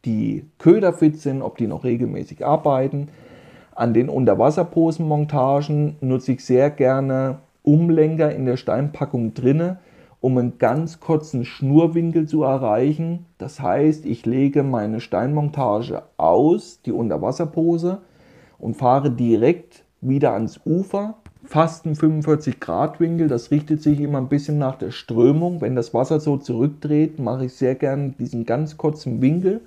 die 0.03 0.47
Köder 0.57 0.91
fit 0.91 1.21
sind, 1.21 1.43
ob 1.43 1.59
die 1.59 1.67
noch 1.67 1.83
regelmäßig 1.83 2.43
arbeiten. 2.43 3.09
An 3.75 3.93
den 3.93 4.09
Unterwasserposenmontagen 4.09 5.97
nutze 6.01 6.31
ich 6.31 6.43
sehr 6.43 6.71
gerne 6.71 7.37
Umlenker 7.61 8.33
in 8.33 8.47
der 8.47 8.57
Steinpackung 8.57 9.35
drinne 9.35 9.77
um 10.21 10.37
einen 10.37 10.59
ganz 10.59 10.99
kurzen 10.99 11.43
Schnurwinkel 11.45 12.27
zu 12.27 12.43
erreichen. 12.43 13.25
Das 13.39 13.59
heißt, 13.59 14.05
ich 14.05 14.25
lege 14.25 14.61
meine 14.61 15.01
Steinmontage 15.01 16.03
aus, 16.17 16.81
die 16.85 16.91
Unterwasserpose, 16.91 17.99
und 18.59 18.75
fahre 18.75 19.09
direkt 19.09 19.83
wieder 19.99 20.33
ans 20.33 20.61
Ufer. 20.65 21.15
Fast 21.43 21.87
ein 21.87 21.95
45 21.95 22.59
Grad 22.59 22.99
Winkel, 22.99 23.27
das 23.27 23.49
richtet 23.49 23.81
sich 23.81 23.99
immer 23.99 24.19
ein 24.19 24.29
bisschen 24.29 24.59
nach 24.59 24.75
der 24.75 24.91
Strömung. 24.91 25.59
Wenn 25.59 25.75
das 25.75 25.95
Wasser 25.95 26.19
so 26.19 26.37
zurückdreht, 26.37 27.17
mache 27.17 27.45
ich 27.45 27.55
sehr 27.55 27.73
gern 27.73 28.15
diesen 28.19 28.45
ganz 28.45 28.77
kurzen 28.77 29.19
Winkel. 29.21 29.61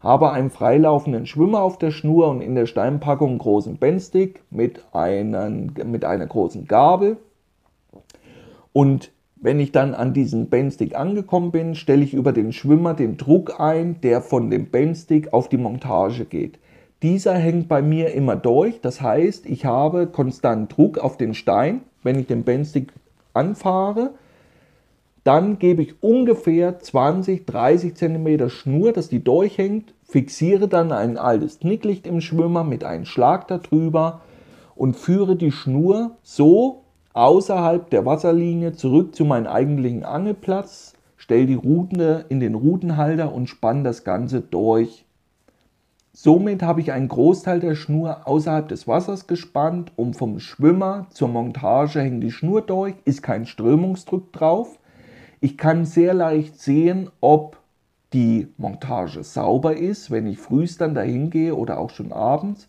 Habe 0.00 0.32
einen 0.32 0.48
freilaufenden 0.48 1.26
Schwimmer 1.26 1.60
auf 1.60 1.76
der 1.76 1.90
Schnur 1.90 2.28
und 2.28 2.40
in 2.40 2.54
der 2.54 2.64
Steinpackung 2.64 3.30
einen 3.30 3.38
großen 3.38 3.76
Bendstick 3.76 4.42
mit, 4.50 4.82
einen, 4.92 5.74
mit 5.84 6.06
einer 6.06 6.26
großen 6.26 6.66
Gabel. 6.66 7.18
Und 8.72 9.10
wenn 9.40 9.60
ich 9.60 9.72
dann 9.72 9.94
an 9.94 10.12
diesem 10.12 10.48
Bandstick 10.48 10.96
angekommen 10.96 11.52
bin, 11.52 11.74
stelle 11.74 12.02
ich 12.02 12.14
über 12.14 12.32
den 12.32 12.52
Schwimmer 12.52 12.94
den 12.94 13.16
Druck 13.16 13.60
ein, 13.60 14.00
der 14.00 14.20
von 14.20 14.50
dem 14.50 14.70
Bandstick 14.70 15.32
auf 15.32 15.48
die 15.48 15.58
Montage 15.58 16.24
geht. 16.24 16.58
Dieser 17.02 17.34
hängt 17.34 17.68
bei 17.68 17.80
mir 17.80 18.12
immer 18.12 18.34
durch, 18.34 18.80
das 18.80 19.00
heißt, 19.00 19.46
ich 19.46 19.64
habe 19.64 20.08
konstant 20.08 20.76
Druck 20.76 20.98
auf 20.98 21.16
den 21.16 21.34
Stein, 21.34 21.82
wenn 22.02 22.18
ich 22.18 22.26
den 22.26 22.42
Bandstick 22.42 22.92
anfahre. 23.32 24.14
Dann 25.22 25.60
gebe 25.60 25.82
ich 25.82 26.02
ungefähr 26.02 26.80
20, 26.80 27.46
30 27.46 27.94
cm 27.94 28.48
Schnur, 28.48 28.92
dass 28.92 29.08
die 29.08 29.22
durchhängt, 29.22 29.94
fixiere 30.02 30.66
dann 30.66 30.90
ein 30.90 31.18
altes 31.18 31.60
Knicklicht 31.60 32.06
im 32.06 32.20
Schwimmer 32.20 32.64
mit 32.64 32.82
einem 32.82 33.04
Schlag 33.04 33.46
darüber 33.46 34.22
und 34.74 34.96
führe 34.96 35.36
die 35.36 35.52
Schnur 35.52 36.16
so 36.22 36.82
außerhalb 37.18 37.90
der 37.90 38.06
Wasserlinie 38.06 38.74
zurück 38.74 39.16
zu 39.16 39.24
meinem 39.24 39.48
eigentlichen 39.48 40.04
Angelplatz, 40.04 40.94
stelle 41.16 41.46
die 41.46 41.54
Rute 41.54 42.24
in 42.28 42.38
den 42.38 42.54
Rutenhalter 42.54 43.34
und 43.34 43.48
spanne 43.48 43.82
das 43.82 44.04
Ganze 44.04 44.40
durch. 44.40 45.04
Somit 46.12 46.62
habe 46.62 46.80
ich 46.80 46.92
einen 46.92 47.08
Großteil 47.08 47.58
der 47.58 47.74
Schnur 47.74 48.28
außerhalb 48.28 48.68
des 48.68 48.86
Wassers 48.86 49.26
gespannt 49.26 49.90
und 49.96 50.14
vom 50.14 50.38
Schwimmer 50.38 51.08
zur 51.10 51.26
Montage 51.26 52.00
hängt 52.00 52.22
die 52.22 52.30
Schnur 52.30 52.62
durch, 52.62 52.94
ist 53.04 53.22
kein 53.22 53.46
Strömungsdruck 53.46 54.32
drauf. 54.32 54.78
Ich 55.40 55.58
kann 55.58 55.86
sehr 55.86 56.14
leicht 56.14 56.60
sehen, 56.60 57.10
ob 57.20 57.58
die 58.12 58.46
Montage 58.58 59.24
sauber 59.24 59.76
ist, 59.76 60.12
wenn 60.12 60.26
ich 60.28 60.38
frühst 60.38 60.80
dann 60.80 60.94
dahin 60.94 61.30
gehe 61.30 61.56
oder 61.56 61.78
auch 61.78 61.90
schon 61.90 62.12
abends 62.12 62.68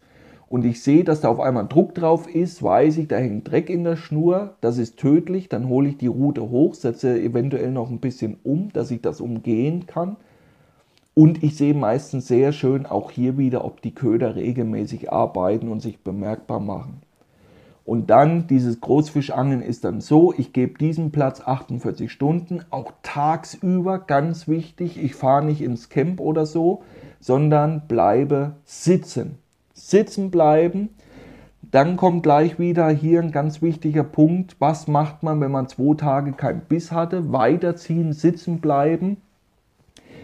und 0.49 0.65
ich 0.65 0.81
sehe, 0.81 1.03
dass 1.03 1.21
da 1.21 1.29
auf 1.29 1.39
einmal 1.39 1.67
Druck 1.67 1.93
drauf 1.93 2.27
ist, 2.27 2.63
weiß 2.63 2.97
ich, 2.97 3.07
da 3.07 3.17
hängt 3.17 3.49
Dreck 3.49 3.69
in 3.69 3.83
der 3.83 3.95
Schnur, 3.95 4.55
das 4.61 4.79
ist 4.79 4.97
tödlich, 4.97 5.47
dann 5.47 5.69
hole 5.69 5.89
ich 5.89 5.97
die 5.97 6.07
Rute 6.07 6.49
hoch, 6.49 6.73
setze 6.73 7.21
eventuell 7.21 7.71
noch 7.71 7.91
ein 7.91 7.99
bisschen 7.99 8.37
um, 8.43 8.73
dass 8.73 8.89
ich 8.89 9.01
das 9.01 9.21
umgehen 9.21 9.85
kann. 9.85 10.17
Und 11.13 11.43
ich 11.43 11.55
sehe 11.55 11.75
meistens 11.75 12.27
sehr 12.27 12.51
schön 12.51 12.87
auch 12.87 13.11
hier 13.11 13.37
wieder, 13.37 13.63
ob 13.63 13.81
die 13.81 13.93
Köder 13.93 14.35
regelmäßig 14.35 15.11
arbeiten 15.11 15.67
und 15.67 15.81
sich 15.81 15.99
bemerkbar 15.99 16.59
machen. 16.59 17.01
Und 17.85 18.09
dann 18.09 18.47
dieses 18.47 18.81
Großfischangeln 18.81 19.61
ist 19.61 19.83
dann 19.83 20.01
so, 20.01 20.33
ich 20.35 20.51
gebe 20.53 20.79
diesem 20.79 21.11
Platz 21.11 21.41
48 21.41 22.11
Stunden, 22.11 22.61
auch 22.71 22.91
tagsüber, 23.03 23.99
ganz 23.99 24.47
wichtig, 24.47 25.03
ich 25.03 25.13
fahre 25.13 25.45
nicht 25.45 25.61
ins 25.61 25.89
Camp 25.89 26.19
oder 26.19 26.47
so, 26.47 26.81
sondern 27.19 27.87
bleibe 27.87 28.55
sitzen. 28.63 29.37
Sitzen 29.89 30.29
bleiben. 30.29 30.89
Dann 31.71 31.97
kommt 31.97 32.23
gleich 32.23 32.59
wieder 32.59 32.89
hier 32.89 33.21
ein 33.21 33.31
ganz 33.31 33.61
wichtiger 33.61 34.03
Punkt. 34.03 34.55
Was 34.59 34.87
macht 34.87 35.23
man, 35.23 35.41
wenn 35.41 35.51
man 35.51 35.67
zwei 35.67 35.95
Tage 35.95 36.33
kein 36.33 36.61
Biss 36.61 36.91
hatte? 36.91 37.31
Weiterziehen, 37.31 38.13
sitzen 38.13 38.59
bleiben. 38.59 39.17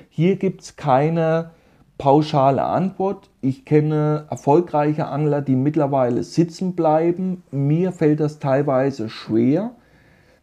Hier 0.09 0.37
gibt 0.37 0.61
es 0.61 0.75
keine 0.75 1.51
pauschale 1.97 2.63
Antwort. 2.63 3.29
Ich 3.41 3.65
kenne 3.65 4.25
erfolgreiche 4.29 5.07
Angler, 5.07 5.41
die 5.41 5.55
mittlerweile 5.55 6.23
sitzen 6.23 6.75
bleiben. 6.75 7.43
Mir 7.51 7.91
fällt 7.91 8.19
das 8.19 8.39
teilweise 8.39 9.09
schwer. 9.09 9.71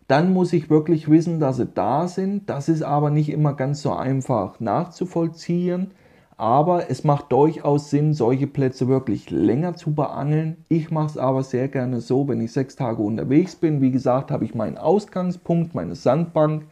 Dann 0.08 0.32
muss 0.32 0.52
ich 0.52 0.68
wirklich 0.68 1.08
wissen, 1.08 1.40
dass 1.40 1.56
sie 1.56 1.66
da 1.66 2.08
sind. 2.08 2.50
Das 2.50 2.68
ist 2.68 2.82
aber 2.82 3.10
nicht 3.10 3.30
immer 3.30 3.54
ganz 3.54 3.82
so 3.82 3.92
einfach 3.92 4.60
nachzuvollziehen. 4.60 5.92
Aber 6.36 6.90
es 6.90 7.04
macht 7.04 7.30
durchaus 7.30 7.90
Sinn, 7.90 8.14
solche 8.14 8.46
Plätze 8.46 8.88
wirklich 8.88 9.30
länger 9.30 9.74
zu 9.74 9.94
beangeln. 9.94 10.56
Ich 10.68 10.90
mache 10.90 11.06
es 11.06 11.18
aber 11.18 11.42
sehr 11.42 11.68
gerne 11.68 12.00
so, 12.00 12.26
wenn 12.26 12.40
ich 12.40 12.52
sechs 12.52 12.74
Tage 12.74 13.02
unterwegs 13.02 13.54
bin. 13.54 13.80
Wie 13.80 13.90
gesagt, 13.90 14.30
habe 14.30 14.44
ich 14.44 14.54
meinen 14.54 14.78
Ausgangspunkt, 14.78 15.74
meine 15.74 15.94
Sandbank, 15.94 16.64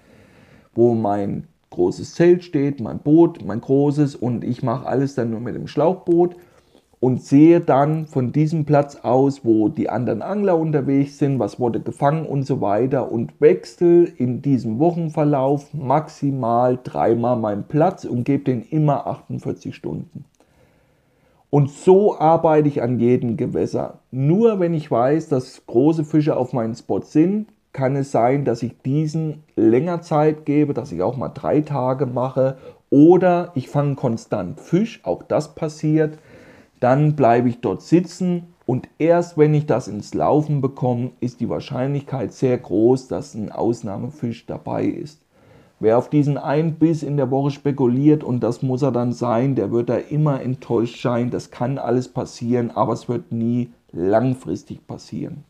wo 0.75 0.95
mein 0.95 1.47
großes 1.71 2.15
Zelt 2.15 2.43
steht, 2.43 2.81
mein 2.81 2.99
Boot, 2.99 3.45
mein 3.45 3.61
großes 3.61 4.17
und 4.17 4.45
ich 4.45 4.63
mache 4.63 4.87
alles 4.87 5.15
dann 5.15 5.31
nur 5.31 5.41
mit 5.41 5.55
dem 5.55 5.69
Schlauchboot 5.69 6.37
und 7.01 7.23
sehe 7.23 7.61
dann 7.61 8.07
von 8.07 8.31
diesem 8.31 8.67
Platz 8.67 8.97
aus, 9.03 9.43
wo 9.43 9.71
die 9.71 9.89
anderen 9.89 10.21
Angler 10.21 10.59
unterwegs 10.59 11.17
sind, 11.19 11.39
was 11.39 11.59
wurde 11.59 11.81
gefangen 11.81 12.27
und 12.27 12.45
so 12.45 12.61
weiter 12.61 13.11
und 13.11 13.41
wechsle 13.41 14.05
in 14.05 14.43
diesem 14.43 14.79
Wochenverlauf 14.79 15.73
maximal 15.73 16.79
dreimal 16.83 17.37
meinen 17.37 17.65
Platz 17.65 18.05
und 18.05 18.25
gebe 18.25 18.45
den 18.45 18.63
immer 18.63 19.07
48 19.07 19.75
Stunden. 19.75 20.27
Und 21.49 21.71
so 21.71 22.17
arbeite 22.19 22.69
ich 22.69 22.83
an 22.83 23.01
jedem 23.01 23.37
Gewässer. 23.37 24.01
Nur 24.11 24.61
wenn 24.61 24.75
ich 24.75 24.91
weiß, 24.91 25.29
dass 25.29 25.67
große 25.67 26.05
Fische 26.05 26.37
auf 26.37 26.53
meinen 26.53 26.75
Spot 26.75 27.01
sind, 27.01 27.49
kann 27.73 27.97
es 27.97 28.13
sein, 28.13 28.45
dass 28.45 28.63
ich 28.63 28.81
diesen 28.83 29.43
länger 29.57 30.03
Zeit 30.03 30.45
gebe, 30.45 30.75
dass 30.75 30.93
ich 30.93 31.03
auch 31.03 31.17
mal 31.17 31.31
drei 31.31 31.61
Tage 31.61 32.07
mache 32.07 32.57
oder 32.91 33.53
ich 33.55 33.69
fange 33.69 33.95
konstant 33.95 34.61
Fisch, 34.61 35.01
auch 35.05 35.23
das 35.23 35.55
passiert. 35.55 36.19
Dann 36.81 37.15
bleibe 37.15 37.49
ich 37.49 37.61
dort 37.61 37.83
sitzen 37.83 38.55
und 38.67 38.89
erst 38.99 39.37
wenn 39.37 39.53
ich 39.55 39.67
das 39.67 39.89
ins 39.89 40.15
Laufen 40.15 40.61
bekomme, 40.61 41.11
ist 41.21 41.41
die 41.41 41.49
Wahrscheinlichkeit 41.49 42.33
sehr 42.33 42.57
groß, 42.57 43.09
dass 43.09 43.35
ein 43.35 43.53
Ausnahmefisch 43.53 44.47
dabei 44.47 44.85
ist. 44.85 45.21
Wer 45.79 45.97
auf 45.97 46.11
diesen 46.11 46.37
einen 46.37 46.75
Biss 46.75 47.03
in 47.03 47.17
der 47.17 47.31
Woche 47.31 47.51
spekuliert 47.51 48.23
und 48.23 48.41
das 48.41 48.63
muss 48.63 48.83
er 48.83 48.93
dann 48.93 49.13
sein, 49.13 49.55
der 49.55 49.71
wird 49.71 49.89
da 49.89 49.97
immer 49.97 50.43
enttäuscht 50.43 51.03
sein. 51.03 51.31
Das 51.31 51.51
kann 51.51 51.79
alles 51.79 52.09
passieren, 52.09 52.71
aber 52.71 52.93
es 52.93 53.09
wird 53.09 53.33
nie 53.33 53.71
langfristig 53.93 54.87
passieren. 54.87 55.45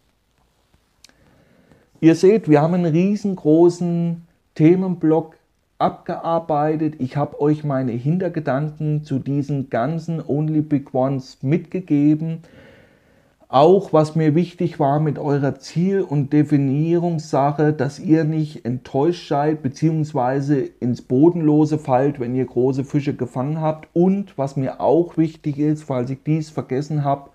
Ihr 2.00 2.14
seht, 2.14 2.48
wir 2.48 2.62
haben 2.62 2.74
einen 2.74 2.92
riesengroßen 2.92 4.22
Themenblock 4.54 5.36
abgearbeitet. 5.80 6.94
Ich 6.98 7.16
habe 7.16 7.40
euch 7.40 7.64
meine 7.64 7.92
Hintergedanken 7.92 9.04
zu 9.04 9.18
diesen 9.18 9.70
ganzen 9.70 10.22
Only 10.26 10.60
Big 10.60 10.94
Ones 10.94 11.38
mitgegeben. 11.42 12.42
Auch 13.48 13.92
was 13.92 14.14
mir 14.14 14.36
wichtig 14.36 14.78
war 14.78 15.00
mit 15.00 15.18
eurer 15.18 15.58
Ziel- 15.58 16.02
und 16.02 16.32
Definierungssache, 16.32 17.72
dass 17.72 17.98
ihr 17.98 18.22
nicht 18.22 18.64
enttäuscht 18.64 19.28
seid 19.28 19.62
bzw. 19.62 20.70
ins 20.78 21.02
Bodenlose 21.02 21.78
fallt, 21.78 22.20
wenn 22.20 22.36
ihr 22.36 22.44
große 22.44 22.84
Fische 22.84 23.16
gefangen 23.16 23.60
habt. 23.60 23.88
Und 23.92 24.38
was 24.38 24.56
mir 24.56 24.80
auch 24.80 25.16
wichtig 25.16 25.58
ist, 25.58 25.82
falls 25.82 26.10
ich 26.10 26.22
dies 26.24 26.48
vergessen 26.50 27.02
habe, 27.02 27.30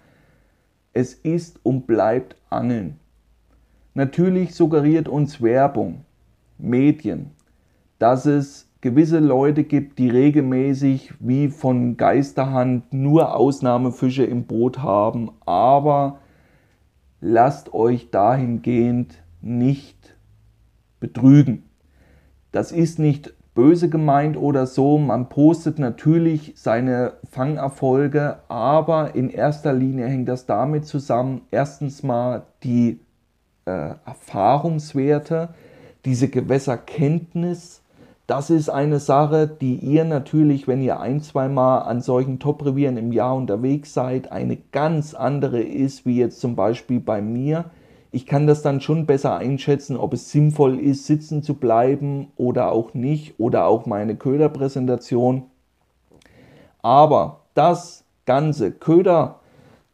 es 0.93 1.13
ist 1.13 1.59
und 1.63 1.85
bleibt 1.85 2.37
Angeln. 2.49 2.97
Natürlich 3.93 4.55
suggeriert 4.55 5.09
uns 5.09 5.41
Werbung, 5.41 6.05
Medien, 6.57 7.31
dass 7.99 8.25
es 8.25 8.69
gewisse 8.81 9.19
Leute 9.19 9.63
gibt, 9.63 9.97
die 9.97 10.09
regelmäßig 10.09 11.13
wie 11.19 11.49
von 11.49 11.97
Geisterhand 11.97 12.93
nur 12.93 13.35
Ausnahmefische 13.35 14.23
im 14.23 14.45
Boot 14.45 14.79
haben, 14.79 15.31
aber 15.45 16.19
lasst 17.21 17.73
euch 17.73 18.11
dahingehend 18.11 19.23
nicht 19.41 20.15
betrügen. 20.99 21.63
Das 22.51 22.71
ist 22.71 22.99
nicht 22.99 23.33
böse 23.55 23.89
gemeint 23.89 24.37
oder 24.37 24.67
so. 24.67 24.97
Man 24.97 25.29
postet 25.29 25.79
natürlich 25.79 26.53
seine 26.55 27.13
Fangerfolge, 27.31 28.37
aber 28.49 29.15
in 29.15 29.29
erster 29.29 29.73
Linie 29.73 30.07
hängt 30.07 30.29
das 30.29 30.45
damit 30.45 30.85
zusammen, 30.85 31.41
erstens 31.49 32.03
mal 32.03 32.43
die 32.63 32.99
äh, 33.65 33.95
Erfahrungswerte, 34.05 35.49
diese 36.03 36.27
Gewässerkenntnis, 36.27 37.81
das 38.27 38.49
ist 38.49 38.69
eine 38.69 38.99
Sache, 38.99 39.47
die 39.47 39.75
ihr 39.75 40.03
natürlich, 40.03 40.67
wenn 40.67 40.81
ihr 40.81 40.99
ein, 40.99 41.21
zwei 41.21 41.47
Mal 41.47 41.79
an 41.79 42.01
solchen 42.01 42.39
Top-Revieren 42.39 42.97
im 42.97 43.11
Jahr 43.11 43.35
unterwegs 43.35 43.93
seid, 43.93 44.31
eine 44.31 44.57
ganz 44.71 45.13
andere 45.13 45.61
ist, 45.61 46.05
wie 46.07 46.17
jetzt 46.17 46.39
zum 46.39 46.55
Beispiel 46.55 46.99
bei 46.99 47.21
mir. 47.21 47.65
Ich 48.11 48.25
kann 48.25 48.47
das 48.47 48.63
dann 48.63 48.81
schon 48.81 49.05
besser 49.05 49.37
einschätzen, 49.37 49.95
ob 49.95 50.13
es 50.13 50.31
sinnvoll 50.31 50.79
ist, 50.79 51.05
sitzen 51.05 51.43
zu 51.43 51.55
bleiben 51.55 52.29
oder 52.35 52.71
auch 52.71 52.95
nicht, 52.95 53.39
oder 53.39 53.67
auch 53.67 53.85
meine 53.85 54.15
Köderpräsentation. 54.15 55.43
Aber 56.81 57.41
das 57.53 58.05
ganze 58.25 58.71
Köder 58.71 59.41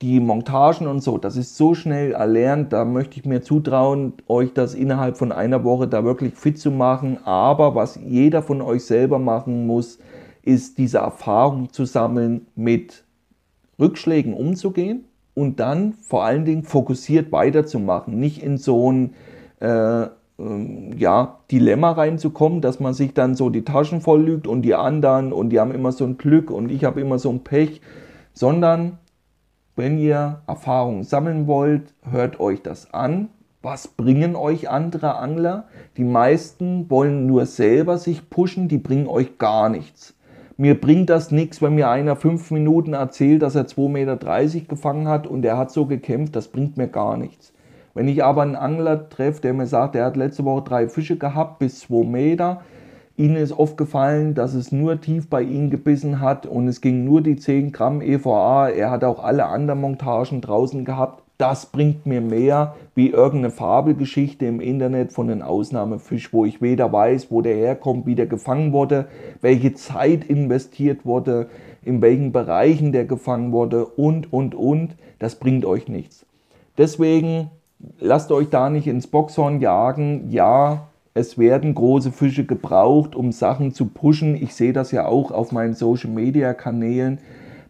die 0.01 0.19
Montagen 0.19 0.87
und 0.87 1.01
so, 1.01 1.17
das 1.17 1.37
ist 1.37 1.55
so 1.57 1.75
schnell 1.75 2.13
erlernt, 2.13 2.73
da 2.73 2.85
möchte 2.85 3.19
ich 3.19 3.25
mir 3.25 3.41
zutrauen, 3.41 4.13
euch 4.27 4.51
das 4.53 4.73
innerhalb 4.73 5.17
von 5.17 5.31
einer 5.31 5.63
Woche 5.63 5.87
da 5.87 6.03
wirklich 6.03 6.33
fit 6.33 6.57
zu 6.57 6.71
machen. 6.71 7.19
Aber 7.23 7.75
was 7.75 7.99
jeder 8.03 8.41
von 8.41 8.61
euch 8.61 8.83
selber 8.83 9.19
machen 9.19 9.67
muss, 9.67 9.99
ist 10.43 10.79
diese 10.79 10.99
Erfahrung 10.99 11.71
zu 11.71 11.85
sammeln, 11.85 12.47
mit 12.55 13.03
Rückschlägen 13.79 14.33
umzugehen 14.33 15.05
und 15.35 15.59
dann 15.59 15.93
vor 15.93 16.23
allen 16.23 16.45
Dingen 16.45 16.63
fokussiert 16.63 17.31
weiterzumachen, 17.31 18.19
nicht 18.19 18.41
in 18.41 18.57
so 18.57 18.91
ein 18.91 19.13
äh, 19.59 20.07
ähm, 20.39 20.97
ja, 20.97 21.39
Dilemma 21.51 21.91
reinzukommen, 21.91 22.61
dass 22.61 22.79
man 22.79 22.93
sich 22.93 23.13
dann 23.13 23.35
so 23.35 23.49
die 23.49 23.63
Taschen 23.63 24.01
voll 24.01 24.23
lügt 24.23 24.47
und 24.47 24.63
die 24.63 24.73
anderen 24.73 25.31
und 25.31 25.49
die 25.49 25.59
haben 25.59 25.71
immer 25.71 25.91
so 25.91 26.05
ein 26.05 26.17
Glück 26.17 26.49
und 26.49 26.71
ich 26.71 26.83
habe 26.83 27.01
immer 27.01 27.19
so 27.19 27.29
ein 27.29 27.43
Pech, 27.43 27.81
sondern 28.33 28.97
wenn 29.81 29.97
ihr 29.97 30.43
Erfahrungen 30.45 31.03
sammeln 31.03 31.47
wollt, 31.47 31.95
hört 32.07 32.39
euch 32.39 32.61
das 32.61 32.93
an. 32.93 33.29
Was 33.63 33.87
bringen 33.87 34.35
euch 34.35 34.69
andere 34.69 35.15
Angler? 35.15 35.65
Die 35.97 36.03
meisten 36.03 36.87
wollen 36.91 37.25
nur 37.25 37.47
selber 37.47 37.97
sich 37.97 38.29
pushen, 38.29 38.67
die 38.67 38.77
bringen 38.77 39.07
euch 39.07 39.39
gar 39.39 39.69
nichts. 39.69 40.15
Mir 40.55 40.79
bringt 40.79 41.09
das 41.09 41.31
nichts, 41.31 41.63
wenn 41.63 41.73
mir 41.73 41.89
einer 41.89 42.15
fünf 42.15 42.51
Minuten 42.51 42.93
erzählt, 42.93 43.41
dass 43.41 43.55
er 43.55 43.65
2,30 43.65 43.87
Meter 43.89 44.67
gefangen 44.67 45.07
hat 45.07 45.25
und 45.25 45.43
er 45.43 45.57
hat 45.57 45.71
so 45.71 45.87
gekämpft, 45.87 46.35
das 46.35 46.49
bringt 46.49 46.77
mir 46.77 46.87
gar 46.87 47.17
nichts. 47.17 47.51
Wenn 47.95 48.07
ich 48.07 48.23
aber 48.23 48.43
einen 48.43 48.55
Angler 48.55 49.09
treffe, 49.09 49.41
der 49.41 49.55
mir 49.55 49.65
sagt, 49.65 49.95
er 49.95 50.05
hat 50.05 50.15
letzte 50.15 50.45
Woche 50.45 50.61
drei 50.61 50.89
Fische 50.89 51.17
gehabt 51.17 51.57
bis 51.57 51.79
2 51.79 52.05
Meter, 52.05 52.61
Ihnen 53.17 53.35
ist 53.35 53.51
aufgefallen, 53.51 54.33
dass 54.33 54.53
es 54.53 54.71
nur 54.71 54.99
tief 55.01 55.29
bei 55.29 55.41
Ihnen 55.41 55.69
gebissen 55.69 56.21
hat 56.21 56.45
und 56.45 56.67
es 56.67 56.81
ging 56.81 57.03
nur 57.03 57.21
die 57.21 57.35
10 57.35 57.71
Gramm 57.71 58.01
EVA. 58.01 58.69
Er 58.69 58.89
hat 58.89 59.03
auch 59.03 59.23
alle 59.23 59.45
anderen 59.45 59.81
Montagen 59.81 60.41
draußen 60.41 60.85
gehabt. 60.85 61.23
Das 61.37 61.65
bringt 61.65 62.05
mir 62.05 62.21
mehr 62.21 62.75
wie 62.93 63.09
irgendeine 63.09 63.51
Fabelgeschichte 63.51 64.45
im 64.45 64.61
Internet 64.61 65.11
von 65.11 65.29
einem 65.29 65.41
Ausnahmefisch, 65.41 66.31
wo 66.33 66.45
ich 66.45 66.61
weder 66.61 66.91
weiß, 66.91 67.31
wo 67.31 67.41
der 67.41 67.55
herkommt, 67.55 68.05
wie 68.05 68.15
der 68.15 68.27
gefangen 68.27 68.73
wurde, 68.73 69.07
welche 69.41 69.73
Zeit 69.73 70.23
investiert 70.23 71.05
wurde, 71.05 71.47
in 71.83 72.01
welchen 72.01 72.31
Bereichen 72.31 72.91
der 72.91 73.05
gefangen 73.05 73.51
wurde 73.51 73.85
und, 73.85 74.31
und, 74.31 74.55
und. 74.55 74.95
Das 75.19 75.35
bringt 75.35 75.65
euch 75.65 75.87
nichts. 75.87 76.25
Deswegen 76.77 77.49
lasst 77.99 78.31
euch 78.31 78.49
da 78.49 78.69
nicht 78.69 78.87
ins 78.87 79.07
Boxhorn 79.07 79.59
jagen. 79.59 80.29
Ja, 80.29 80.87
es 81.13 81.37
werden 81.37 81.75
große 81.75 82.11
Fische 82.11 82.45
gebraucht, 82.45 83.15
um 83.15 83.31
Sachen 83.31 83.73
zu 83.73 83.87
pushen. 83.87 84.35
Ich 84.35 84.55
sehe 84.55 84.73
das 84.73 84.91
ja 84.91 85.05
auch 85.05 85.31
auf 85.31 85.51
meinen 85.51 85.73
Social-Media-Kanälen. 85.73 87.19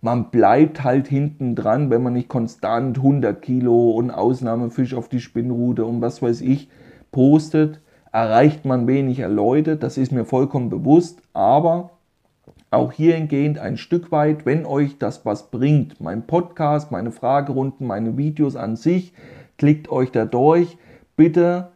Man 0.01 0.29
bleibt 0.29 0.83
halt 0.83 1.07
hinten 1.07 1.55
dran, 1.55 1.89
wenn 1.89 2.03
man 2.03 2.13
nicht 2.13 2.29
konstant 2.29 2.97
100 2.97 3.41
Kilo 3.41 3.91
und 3.91 4.11
Ausnahmefisch 4.11 4.93
auf 4.93 5.09
die 5.09 5.19
Spinnrute 5.19 5.85
und 5.85 6.01
was 6.01 6.21
weiß 6.21 6.41
ich 6.41 6.69
postet, 7.11 7.81
erreicht 8.11 8.65
man 8.65 8.87
weniger 8.87 9.27
Leute. 9.27 9.77
Das 9.77 9.97
ist 9.97 10.11
mir 10.11 10.25
vollkommen 10.25 10.69
bewusst. 10.69 11.21
Aber 11.33 11.91
auch 12.69 12.91
hiergehend 12.91 13.59
ein 13.59 13.77
Stück 13.77 14.11
weit, 14.11 14.45
wenn 14.45 14.65
euch 14.65 14.97
das 14.97 15.25
was 15.25 15.51
bringt, 15.51 15.99
mein 15.99 16.25
Podcast, 16.25 16.91
meine 16.91 17.11
Fragerunden, 17.11 17.85
meine 17.85 18.17
Videos 18.17 18.55
an 18.55 18.75
sich, 18.75 19.13
klickt 19.57 19.89
euch 19.91 20.11
da 20.11 20.25
durch. 20.25 20.77
Bitte 21.15 21.71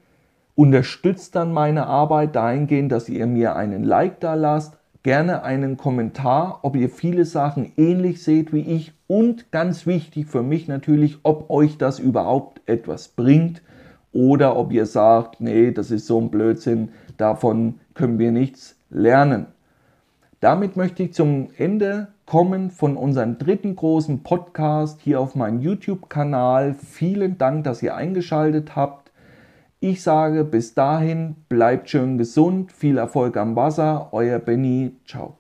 unterstützt 0.55 1.35
dann 1.35 1.51
meine 1.51 1.87
Arbeit 1.87 2.35
dahingehend, 2.35 2.91
dass 2.91 3.09
ihr 3.09 3.27
mir 3.27 3.55
einen 3.55 3.83
Like 3.83 4.19
da 4.19 4.33
lasst, 4.33 4.77
gerne 5.03 5.43
einen 5.43 5.77
Kommentar, 5.77 6.59
ob 6.63 6.75
ihr 6.75 6.89
viele 6.89 7.25
Sachen 7.25 7.73
ähnlich 7.77 8.23
seht 8.23 8.53
wie 8.53 8.61
ich 8.61 8.93
und 9.07 9.51
ganz 9.51 9.85
wichtig 9.85 10.27
für 10.27 10.41
mich 10.41 10.67
natürlich, 10.67 11.19
ob 11.23 11.49
euch 11.49 11.77
das 11.77 11.99
überhaupt 11.99 12.61
etwas 12.65 13.09
bringt 13.09 13.61
oder 14.13 14.55
ob 14.55 14.71
ihr 14.71 14.85
sagt, 14.85 15.41
nee, 15.41 15.71
das 15.71 15.91
ist 15.91 16.07
so 16.07 16.19
ein 16.19 16.31
Blödsinn, 16.31 16.89
davon 17.17 17.75
können 17.93 18.17
wir 18.17 18.31
nichts 18.31 18.77
lernen. 18.89 19.47
Damit 20.39 20.75
möchte 20.75 21.03
ich 21.03 21.13
zum 21.13 21.49
Ende 21.57 22.07
kommen 22.25 22.71
von 22.71 22.97
unserem 22.97 23.37
dritten 23.37 23.75
großen 23.75 24.23
Podcast 24.23 25.01
hier 25.01 25.19
auf 25.19 25.35
meinem 25.35 25.59
YouTube-Kanal. 25.59 26.73
Vielen 26.73 27.37
Dank, 27.37 27.63
dass 27.65 27.83
ihr 27.83 27.95
eingeschaltet 27.95 28.75
habt. 28.75 29.04
Ich 29.87 30.01
sage 30.01 30.43
bis 30.43 30.73
dahin, 30.73 31.35
bleibt 31.47 31.91
schön 31.91 32.17
gesund, 32.17 32.71
viel 32.71 32.97
Erfolg 32.97 33.37
am 33.37 33.55
Wasser, 33.55 34.09
euer 34.13 34.39
Benny, 34.39 34.95
ciao. 35.05 35.37